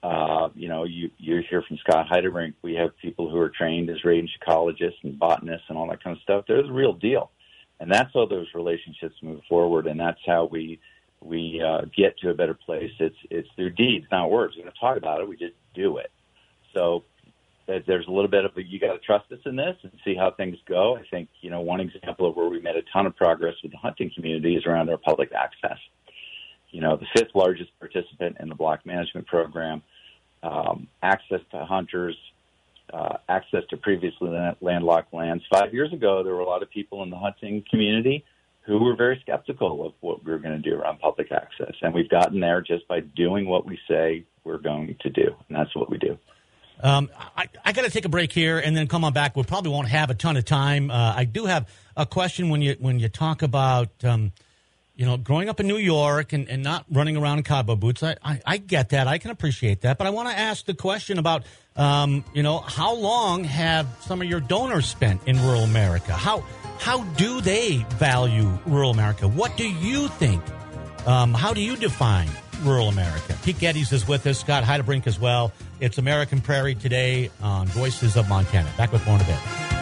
uh, 0.03 0.51
you 0.55 0.68
know, 0.68 0.84
you, 0.84 1.11
you 1.16 1.43
hear 1.49 1.62
from 1.62 1.78
Scott 1.78 2.07
Heidebrink. 2.09 2.55
we 2.62 2.74
have 2.74 2.97
people 2.99 3.30
who 3.30 3.39
are 3.39 3.49
trained 3.49 3.89
as 3.89 4.05
range 4.05 4.30
ecologists 4.41 5.03
and 5.03 5.18
botanists 5.18 5.64
and 5.68 5.78
all 5.78 5.89
that 5.89 6.05
kind 6.05 6.16
of 6.16 6.22
stuff. 6.22 6.45
They're 6.47 6.62
the 6.62 6.72
real 6.72 6.93
deal. 6.93 7.30
And 7.80 7.90
that's 7.90 8.10
how 8.14 8.26
those 8.26 8.46
relationships 8.54 9.14
move 9.22 9.40
forward. 9.48 9.86
And 9.86 10.00
that's 10.00 10.20
how 10.26 10.48
we, 10.50 10.80
we, 11.20 11.62
uh, 11.64 11.82
get 11.96 12.18
to 12.18 12.30
a 12.30 12.34
better 12.34 12.54
place. 12.54 12.92
It's, 12.98 13.16
it's 13.30 13.48
through 13.56 13.70
deeds, 13.70 14.06
not 14.10 14.30
words. 14.30 14.54
We 14.56 14.62
don't 14.62 14.74
talk 14.80 14.96
about 14.96 15.20
it. 15.20 15.28
We 15.28 15.36
just 15.36 15.54
do 15.74 15.98
it. 15.98 16.10
So 16.74 17.04
there's 17.66 18.06
a 18.06 18.10
little 18.10 18.30
bit 18.30 18.44
of 18.44 18.56
a, 18.56 18.62
you 18.62 18.78
got 18.78 18.92
to 18.92 18.98
trust 19.00 19.30
us 19.32 19.40
in 19.44 19.56
this 19.56 19.76
and 19.82 19.92
see 20.04 20.14
how 20.14 20.30
things 20.30 20.56
go. 20.68 20.96
I 20.96 21.02
think 21.10 21.28
you 21.40 21.50
know 21.50 21.60
one 21.60 21.80
example 21.80 22.28
of 22.28 22.36
where 22.36 22.48
we 22.48 22.60
made 22.60 22.76
a 22.76 22.82
ton 22.92 23.06
of 23.06 23.16
progress 23.16 23.54
with 23.62 23.72
the 23.72 23.78
hunting 23.78 24.10
community 24.14 24.56
is 24.56 24.64
around 24.66 24.88
our 24.88 24.98
public 24.98 25.32
access. 25.32 25.78
You 26.70 26.80
know, 26.80 26.96
the 26.96 27.06
fifth 27.16 27.34
largest 27.34 27.70
participant 27.80 28.36
in 28.40 28.48
the 28.48 28.54
block 28.54 28.86
management 28.86 29.26
program, 29.26 29.82
um, 30.42 30.86
access 31.02 31.40
to 31.52 31.64
hunters, 31.64 32.16
uh, 32.93 33.16
access 33.28 33.62
to 33.70 33.76
previously 33.76 34.30
landlocked 34.61 35.12
lands. 35.12 35.45
Five 35.53 35.74
years 35.74 35.93
ago, 35.93 36.22
there 36.22 36.34
were 36.34 36.41
a 36.41 36.47
lot 36.47 36.62
of 36.62 36.70
people 36.70 37.03
in 37.03 37.11
the 37.11 37.16
hunting 37.16 37.64
community 37.70 38.24
who 38.62 38.82
were 38.82 38.97
very 38.97 39.18
skeptical 39.22 39.87
of 39.87 39.93
what 40.01 40.24
we 40.24 40.32
were 40.32 40.39
going 40.39 40.61
to 40.61 40.70
do 40.70 40.76
around 40.76 40.99
public 40.99 41.30
access, 41.30 41.74
and 41.82 41.95
we've 41.95 42.09
gotten 42.09 42.41
there 42.41 42.61
just 42.61 42.87
by 42.89 43.01
doing 43.01 43.47
what 43.47 43.64
we 43.64 43.78
say 43.89 44.24
we're 44.45 44.59
going 44.59 44.97
to 45.01 45.11
do, 45.11 45.34
and 45.49 45.57
that's 45.57 45.74
what 45.76 45.89
we 45.91 45.99
do. 45.99 46.18
Um, 46.82 47.09
I, 47.37 47.49
I 47.64 47.72
got 47.72 47.82
to 47.82 47.91
take 47.91 48.05
a 48.05 48.09
break 48.09 48.32
here 48.32 48.59
and 48.59 48.76
then 48.76 48.87
come 48.87 49.05
on 49.05 49.12
back. 49.12 49.34
We 49.34 49.45
probably 49.45 49.70
won't 49.70 49.89
have 49.89 50.11
a 50.11 50.14
ton 50.14 50.37
of 50.37 50.45
time. 50.45 50.91
Uh, 50.91 51.14
I 51.16 51.24
do 51.24 51.47
have 51.47 51.70
a 51.97 52.05
question 52.05 52.51
when 52.51 52.61
you 52.61 52.76
when 52.78 52.99
you 52.99 53.09
talk 53.09 53.43
about 53.43 53.89
um, 54.05 54.32
you 54.97 55.05
know, 55.05 55.18
growing 55.18 55.49
up 55.49 55.61
in 55.61 55.66
New 55.66 55.76
York 55.76 56.32
and, 56.32 56.49
and 56.49 56.62
not 56.62 56.86
running 56.90 57.16
around 57.16 57.38
in 57.38 57.44
cowboy 57.44 57.74
boots, 57.74 58.03
I, 58.03 58.16
I, 58.24 58.40
I 58.47 58.57
get 58.57 58.90
that. 58.90 59.07
I 59.07 59.18
can 59.18 59.30
appreciate 59.30 59.82
that. 59.82 59.99
But 59.99 60.07
I 60.07 60.11
want 60.11 60.30
to 60.30 60.36
ask 60.36 60.64
the 60.64 60.74
question 60.74 61.18
about, 61.18 61.44
um, 61.76 62.24
you 62.32 62.42
know, 62.42 62.59
how 62.59 62.94
long 62.94 63.44
have 63.44 63.86
some 64.01 64.22
of 64.22 64.28
your 64.28 64.40
donors 64.40 64.86
spent 64.86 65.20
in 65.26 65.38
rural 65.42 65.64
America? 65.64 66.12
How, 66.12 66.40
how 66.78 67.03
do 67.03 67.42
they 67.42 67.84
value 67.90 68.51
rural 68.64 68.90
America? 68.90 69.28
What 69.28 69.57
do 69.59 69.68
you 69.68 70.09
think? 70.09 70.42
Um, 71.07 71.34
how 71.34 71.53
do 71.53 71.61
you 71.61 71.76
define 71.76 72.28
rural 72.62 72.88
America? 72.88 73.36
Pete 73.44 73.59
Geddes 73.59 73.92
is 73.92 74.09
with 74.09 74.26
us, 74.26 74.40
Scott 74.40 74.64
Heidebrink 74.64 75.07
as 75.07 75.20
well. 75.20 75.53
It's 75.78 75.99
American 75.99 76.40
Prairie 76.40 76.74
today 76.74 77.30
on 77.42 77.66
Voices 77.68 78.16
of 78.16 78.28
Montana. 78.30 78.72
Back 78.78 78.92
with 78.92 79.05
more 79.07 79.16
in 79.16 79.20
a 79.20 79.24
bit. 79.24 79.75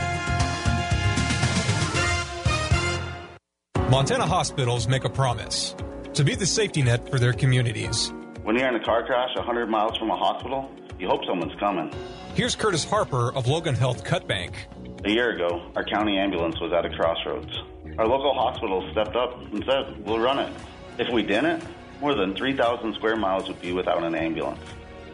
Montana 3.95 4.26
hospitals 4.26 4.88
make 4.88 5.05
a 5.05 5.09
promise 5.09 5.76
to 6.14 6.24
be 6.24 6.34
the 6.34 6.45
safety 6.45 6.82
net 6.82 7.09
for 7.09 7.20
their 7.20 7.32
communities. 7.32 8.12
When 8.42 8.59
you're 8.59 8.66
in 8.66 8.74
a 8.74 8.84
car 8.84 9.07
crash 9.07 9.36
100 9.36 9.66
miles 9.68 9.97
from 9.99 10.11
a 10.11 10.16
hospital, 10.16 10.68
you 10.99 11.07
hope 11.07 11.24
someone's 11.24 11.55
coming. 11.61 11.92
Here's 12.34 12.57
Curtis 12.57 12.82
Harper 12.82 13.32
of 13.32 13.47
Logan 13.47 13.76
Health 13.76 14.03
Cut 14.03 14.26
Bank. 14.26 14.66
A 15.05 15.11
year 15.11 15.30
ago, 15.36 15.70
our 15.76 15.84
county 15.84 16.18
ambulance 16.18 16.61
was 16.61 16.72
at 16.72 16.84
a 16.84 16.90
crossroads. 16.90 17.57
Our 17.97 18.09
local 18.09 18.34
hospital 18.34 18.84
stepped 18.90 19.14
up 19.14 19.40
and 19.53 19.64
said, 19.64 20.05
We'll 20.05 20.18
run 20.18 20.40
it. 20.40 20.53
If 20.99 21.12
we 21.12 21.22
didn't, 21.22 21.62
more 22.01 22.16
than 22.16 22.34
3,000 22.34 22.95
square 22.97 23.14
miles 23.14 23.47
would 23.47 23.62
be 23.62 23.70
without 23.70 24.03
an 24.03 24.16
ambulance. 24.16 24.59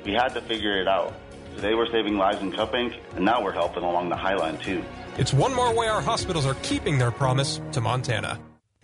We 0.07 0.15
had 0.15 0.29
to 0.29 0.41
figure 0.41 0.81
it 0.81 0.89
out. 0.89 1.13
Today 1.55 1.75
we're 1.75 1.91
saving 1.91 2.17
lives 2.17 2.41
in 2.41 2.51
Cut 2.51 2.73
Bank, 2.73 2.95
and 3.15 3.27
now 3.27 3.45
we're 3.45 3.53
helping 3.53 3.83
along 3.83 4.09
the 4.09 4.17
Highline 4.17 4.59
too. 4.59 4.83
It's 5.19 5.35
one 5.35 5.53
more 5.53 5.75
way 5.75 5.89
our 5.89 6.01
hospitals 6.01 6.47
are 6.47 6.57
keeping 6.63 6.97
their 6.97 7.11
promise 7.11 7.61
to 7.73 7.83
Montana. 7.83 8.41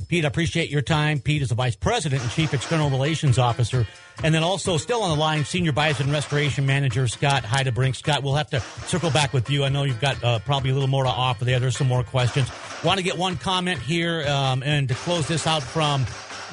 Pete, 0.09 0.25
I 0.25 0.29
appreciate 0.29 0.71
your 0.71 0.83
time. 0.83 1.21
Pete 1.21 1.43
is 1.43 1.49
the 1.49 1.55
Vice 1.55 1.77
President 1.77 2.23
and 2.23 2.31
Chief 2.31 2.55
External 2.55 2.91
Relations 2.91 3.39
Officer. 3.39 3.87
And 4.23 4.35
then 4.35 4.43
also, 4.43 4.77
still 4.77 5.03
on 5.03 5.11
the 5.11 5.17
line, 5.17 5.45
Senior 5.45 5.73
Bison 5.73 6.11
Restoration 6.11 6.65
Manager 6.65 7.07
Scott 7.09 7.43
Heidebrink. 7.43 7.97
Scott, 7.97 8.23
we'll 8.23 8.35
have 8.35 8.51
to 8.51 8.61
circle 8.87 9.11
back 9.11 9.33
with 9.33 9.51
you. 9.51 9.65
I 9.65 9.69
know 9.69 9.83
you've 9.83 10.01
got 10.01 10.23
uh, 10.23 10.39
probably 10.39 10.71
a 10.71 10.75
little 10.75 10.89
more 10.89 11.05
to 11.05 11.11
offer 11.11 11.45
there. 11.45 11.59
There's 11.59 11.77
some 11.77 11.89
more 11.89 12.05
questions. 12.05 12.51
Want 12.85 12.99
to 12.99 13.05
get 13.05 13.19
one 13.19 13.37
comment 13.37 13.81
here 13.81 14.27
um, 14.27 14.63
and 14.63 14.89
to 14.89 14.95
close 14.95 15.29
this 15.29 15.47
out 15.47 15.63
from 15.63 16.07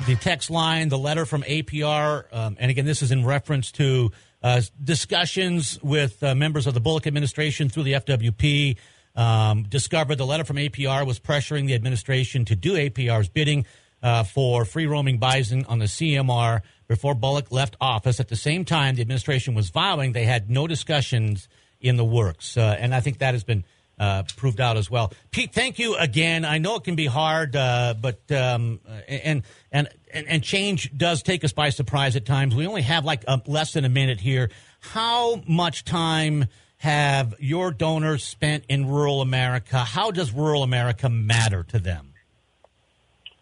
the 0.07 0.15
text 0.15 0.49
line, 0.49 0.89
the 0.89 0.97
letter 0.97 1.25
from 1.25 1.43
APR. 1.43 2.25
Um, 2.33 2.57
and 2.59 2.71
again, 2.71 2.85
this 2.85 3.01
is 3.01 3.11
in 3.11 3.23
reference 3.23 3.71
to 3.73 4.11
uh, 4.41 4.61
discussions 4.83 5.81
with 5.81 6.21
uh, 6.21 6.35
members 6.35 6.67
of 6.67 6.73
the 6.73 6.81
Bullock 6.81 7.07
administration 7.07 7.69
through 7.69 7.83
the 7.83 7.93
FWP 7.93 8.77
um, 9.15 9.63
discovered 9.63 10.17
the 10.17 10.25
letter 10.25 10.43
from 10.43 10.57
APR 10.57 11.05
was 11.05 11.19
pressuring 11.19 11.67
the 11.67 11.75
administration 11.75 12.45
to 12.45 12.55
do 12.55 12.73
APR's 12.73 13.29
bidding 13.29 13.65
uh, 14.01 14.23
for 14.23 14.65
free 14.65 14.85
roaming 14.85 15.17
bison 15.17 15.65
on 15.65 15.79
the 15.79 15.85
CMR 15.85 16.61
before 16.87 17.15
Bullock 17.15 17.51
left 17.51 17.75
office. 17.79 18.19
At 18.19 18.27
the 18.27 18.35
same 18.35 18.65
time, 18.65 18.95
the 18.95 19.01
administration 19.01 19.55
was 19.55 19.69
vowing 19.69 20.11
they 20.11 20.25
had 20.25 20.49
no 20.49 20.67
discussions 20.67 21.47
in 21.79 21.97
the 21.97 22.05
works. 22.05 22.57
Uh, 22.57 22.75
and 22.79 22.93
I 22.93 22.99
think 22.99 23.19
that 23.19 23.33
has 23.33 23.43
been 23.43 23.63
uh, 23.99 24.23
proved 24.35 24.59
out 24.59 24.75
as 24.75 24.89
well. 24.89 25.13
Pete, 25.31 25.53
thank 25.53 25.79
you 25.79 25.95
again. 25.95 26.45
I 26.45 26.57
know 26.57 26.75
it 26.75 26.83
can 26.83 26.95
be 26.95 27.05
hard, 27.05 27.55
uh, 27.55 27.93
but 27.99 28.19
um, 28.31 28.79
and, 29.07 29.43
and 29.71 29.89
and 30.11 30.27
and 30.27 30.43
change 30.43 30.95
does 30.97 31.21
take 31.21 31.43
us 31.43 31.53
by 31.53 31.69
surprise 31.69 32.15
at 32.15 32.25
times. 32.25 32.55
We 32.55 32.65
only 32.65 32.81
have 32.81 33.05
like 33.05 33.23
a, 33.27 33.41
less 33.45 33.73
than 33.73 33.85
a 33.85 33.89
minute 33.89 34.19
here. 34.19 34.49
How 34.79 35.41
much 35.47 35.85
time? 35.85 36.47
Have 36.83 37.33
your 37.39 37.71
donors 37.71 38.25
spent 38.25 38.65
in 38.67 38.85
rural 38.85 39.21
America? 39.21 39.77
How 39.77 40.11
does 40.11 40.33
rural 40.33 40.63
America 40.63 41.07
matter 41.07 41.63
to 41.63 41.79
them? 41.79 42.13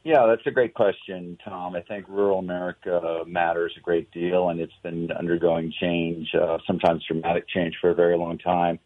Yeah, 0.03 0.27
that's 0.27 0.45
a 0.45 0.51
great 0.51 0.75
question, 0.75 1.39
Tom. 1.43 1.75
I 1.75 1.81
think 1.81 2.07
rural 2.07 2.37
America 2.37 3.23
matters 3.25 3.73
a 3.77 3.79
great 3.79 4.11
deal, 4.11 4.49
and 4.49 4.59
it's 4.59 4.77
been 4.83 5.11
undergoing 5.11 5.73
change, 5.81 6.27
uh, 6.35 6.59
sometimes 6.67 7.03
dramatic 7.07 7.49
change, 7.49 7.75
for 7.81 7.89
a 7.89 7.95
very 7.95 8.15
long 8.15 8.37
time, 8.37 8.77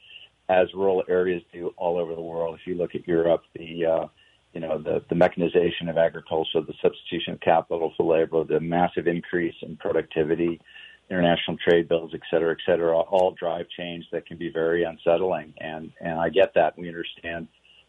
as 0.47 0.73
rural 0.73 1.03
areas 1.09 1.43
do 1.51 1.73
all 1.75 1.97
over 1.97 2.15
the 2.15 2.21
world. 2.21 2.57
If 2.57 2.65
you 2.65 2.75
look 2.75 2.95
at 2.95 3.05
Europe, 3.05 3.43
the 3.57 3.85
uh, 3.85 4.07
you 4.53 4.61
know 4.61 4.77
the, 4.77 5.03
the 5.09 5.15
mechanization 5.15 5.89
of 5.89 5.97
agriculture, 5.97 6.61
the 6.61 6.73
substitution 6.81 7.33
of 7.33 7.41
capital 7.41 7.93
for 7.97 8.05
labor, 8.05 8.45
the 8.45 8.61
massive 8.61 9.05
increase 9.05 9.55
in 9.61 9.75
productivity, 9.75 10.61
international 11.09 11.57
trade 11.57 11.87
bills, 11.87 12.11
et 12.13 12.21
cetera, 12.29 12.51
et 12.51 12.57
cetera, 12.65 12.97
all 12.97 13.31
drive 13.31 13.67
change 13.69 14.05
that 14.11 14.25
can 14.25 14.37
be 14.37 14.49
very 14.49 14.83
unsettling. 14.83 15.53
And, 15.59 15.91
and 16.01 16.19
I 16.19 16.29
get 16.29 16.53
that. 16.55 16.77
We 16.77 16.87
understand 16.87 17.47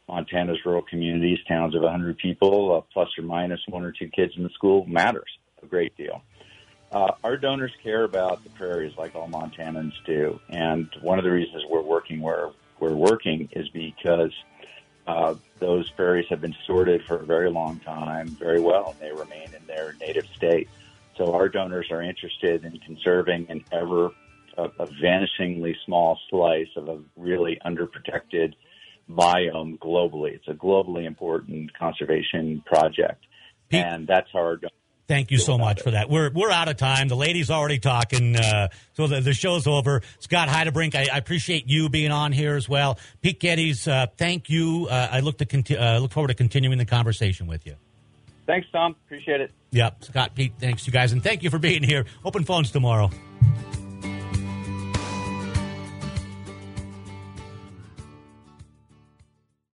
Montana's 0.08 0.58
rural 0.64 0.82
communities, 0.82 1.38
towns 1.48 1.74
of 1.74 1.82
100 1.82 2.18
people, 2.18 2.76
uh, 2.76 2.80
plus 2.92 3.08
or 3.18 3.24
minus 3.24 3.60
one 3.68 3.84
or 3.84 3.92
two 3.92 4.08
kids 4.08 4.34
in 4.36 4.42
the 4.42 4.50
school, 4.50 4.84
matters 4.86 5.38
a 5.62 5.66
great 5.66 5.96
deal. 5.96 6.22
Uh, 6.92 7.12
our 7.24 7.36
donors 7.36 7.72
care 7.82 8.04
about 8.04 8.44
the 8.44 8.50
prairies 8.50 8.92
like 8.96 9.14
all 9.14 9.28
Montanans 9.28 9.92
do. 10.04 10.38
And 10.48 10.88
one 11.00 11.18
of 11.18 11.24
the 11.24 11.30
reasons 11.32 11.64
we're 11.68 11.82
working 11.82 12.20
where 12.20 12.50
we're 12.78 12.94
working 12.94 13.48
is 13.52 13.68
because 13.70 14.32
uh, 15.06 15.34
those 15.58 15.90
prairies 15.90 16.26
have 16.28 16.40
been 16.40 16.54
sorted 16.66 17.02
for 17.04 17.16
a 17.16 17.24
very 17.24 17.50
long 17.50 17.80
time 17.80 18.28
very 18.28 18.60
well, 18.60 18.90
and 18.90 19.00
they 19.00 19.12
remain 19.12 19.48
in 19.54 19.66
their 19.66 19.94
native 20.00 20.26
state. 20.34 20.68
So 21.16 21.32
our 21.32 21.48
donors 21.48 21.88
are 21.90 22.02
interested 22.02 22.64
in 22.64 22.78
conserving 22.80 23.46
an 23.48 23.64
ever 23.72 24.10
a, 24.56 24.64
a 24.64 24.86
vanishingly 25.02 25.74
small 25.84 26.18
slice 26.30 26.68
of 26.76 26.88
a 26.88 26.98
really 27.16 27.58
underprotected 27.64 28.54
biome 29.08 29.78
globally. 29.78 30.34
It's 30.34 30.48
a 30.48 30.54
globally 30.54 31.06
important 31.06 31.76
conservation 31.78 32.62
project, 32.66 33.24
Pete, 33.68 33.84
and 33.84 34.06
that's 34.06 34.28
our. 34.34 34.60
Thank 35.08 35.30
you 35.30 35.38
so 35.38 35.56
much 35.56 35.82
for 35.82 35.92
that. 35.92 36.10
We're 36.10 36.32
we're 36.32 36.50
out 36.50 36.68
of 36.68 36.76
time. 36.76 37.06
The 37.06 37.14
lady's 37.14 37.48
already 37.48 37.78
talking, 37.78 38.34
uh, 38.34 38.68
so 38.94 39.06
the, 39.06 39.20
the 39.20 39.34
show's 39.34 39.68
over. 39.68 40.02
Scott 40.18 40.48
Heidebrink, 40.48 40.96
I, 40.96 41.06
I, 41.12 41.18
appreciate 41.18 41.68
you 41.68 41.88
being 41.88 42.10
on 42.10 42.32
here 42.32 42.56
as 42.56 42.68
well. 42.68 42.98
Pete 43.22 43.38
Geddes, 43.38 43.86
uh, 43.86 44.06
thank 44.16 44.50
you. 44.50 44.88
Uh, 44.90 45.08
I 45.12 45.20
look 45.20 45.38
to 45.38 45.46
conti- 45.46 45.76
uh, 45.76 46.00
look 46.00 46.10
forward 46.10 46.28
to 46.28 46.34
continuing 46.34 46.78
the 46.78 46.86
conversation 46.86 47.46
with 47.46 47.66
you. 47.66 47.76
Thanks, 48.46 48.66
Tom. 48.72 48.94
Appreciate 49.06 49.40
it. 49.40 49.50
Yep. 49.72 50.04
Scott, 50.04 50.34
Pete, 50.34 50.52
thanks 50.58 50.86
you 50.86 50.92
guys. 50.92 51.12
And 51.12 51.22
thank 51.22 51.42
you 51.42 51.50
for 51.50 51.58
being 51.58 51.82
here. 51.82 52.06
Open 52.24 52.44
phones 52.44 52.70
tomorrow. 52.70 53.10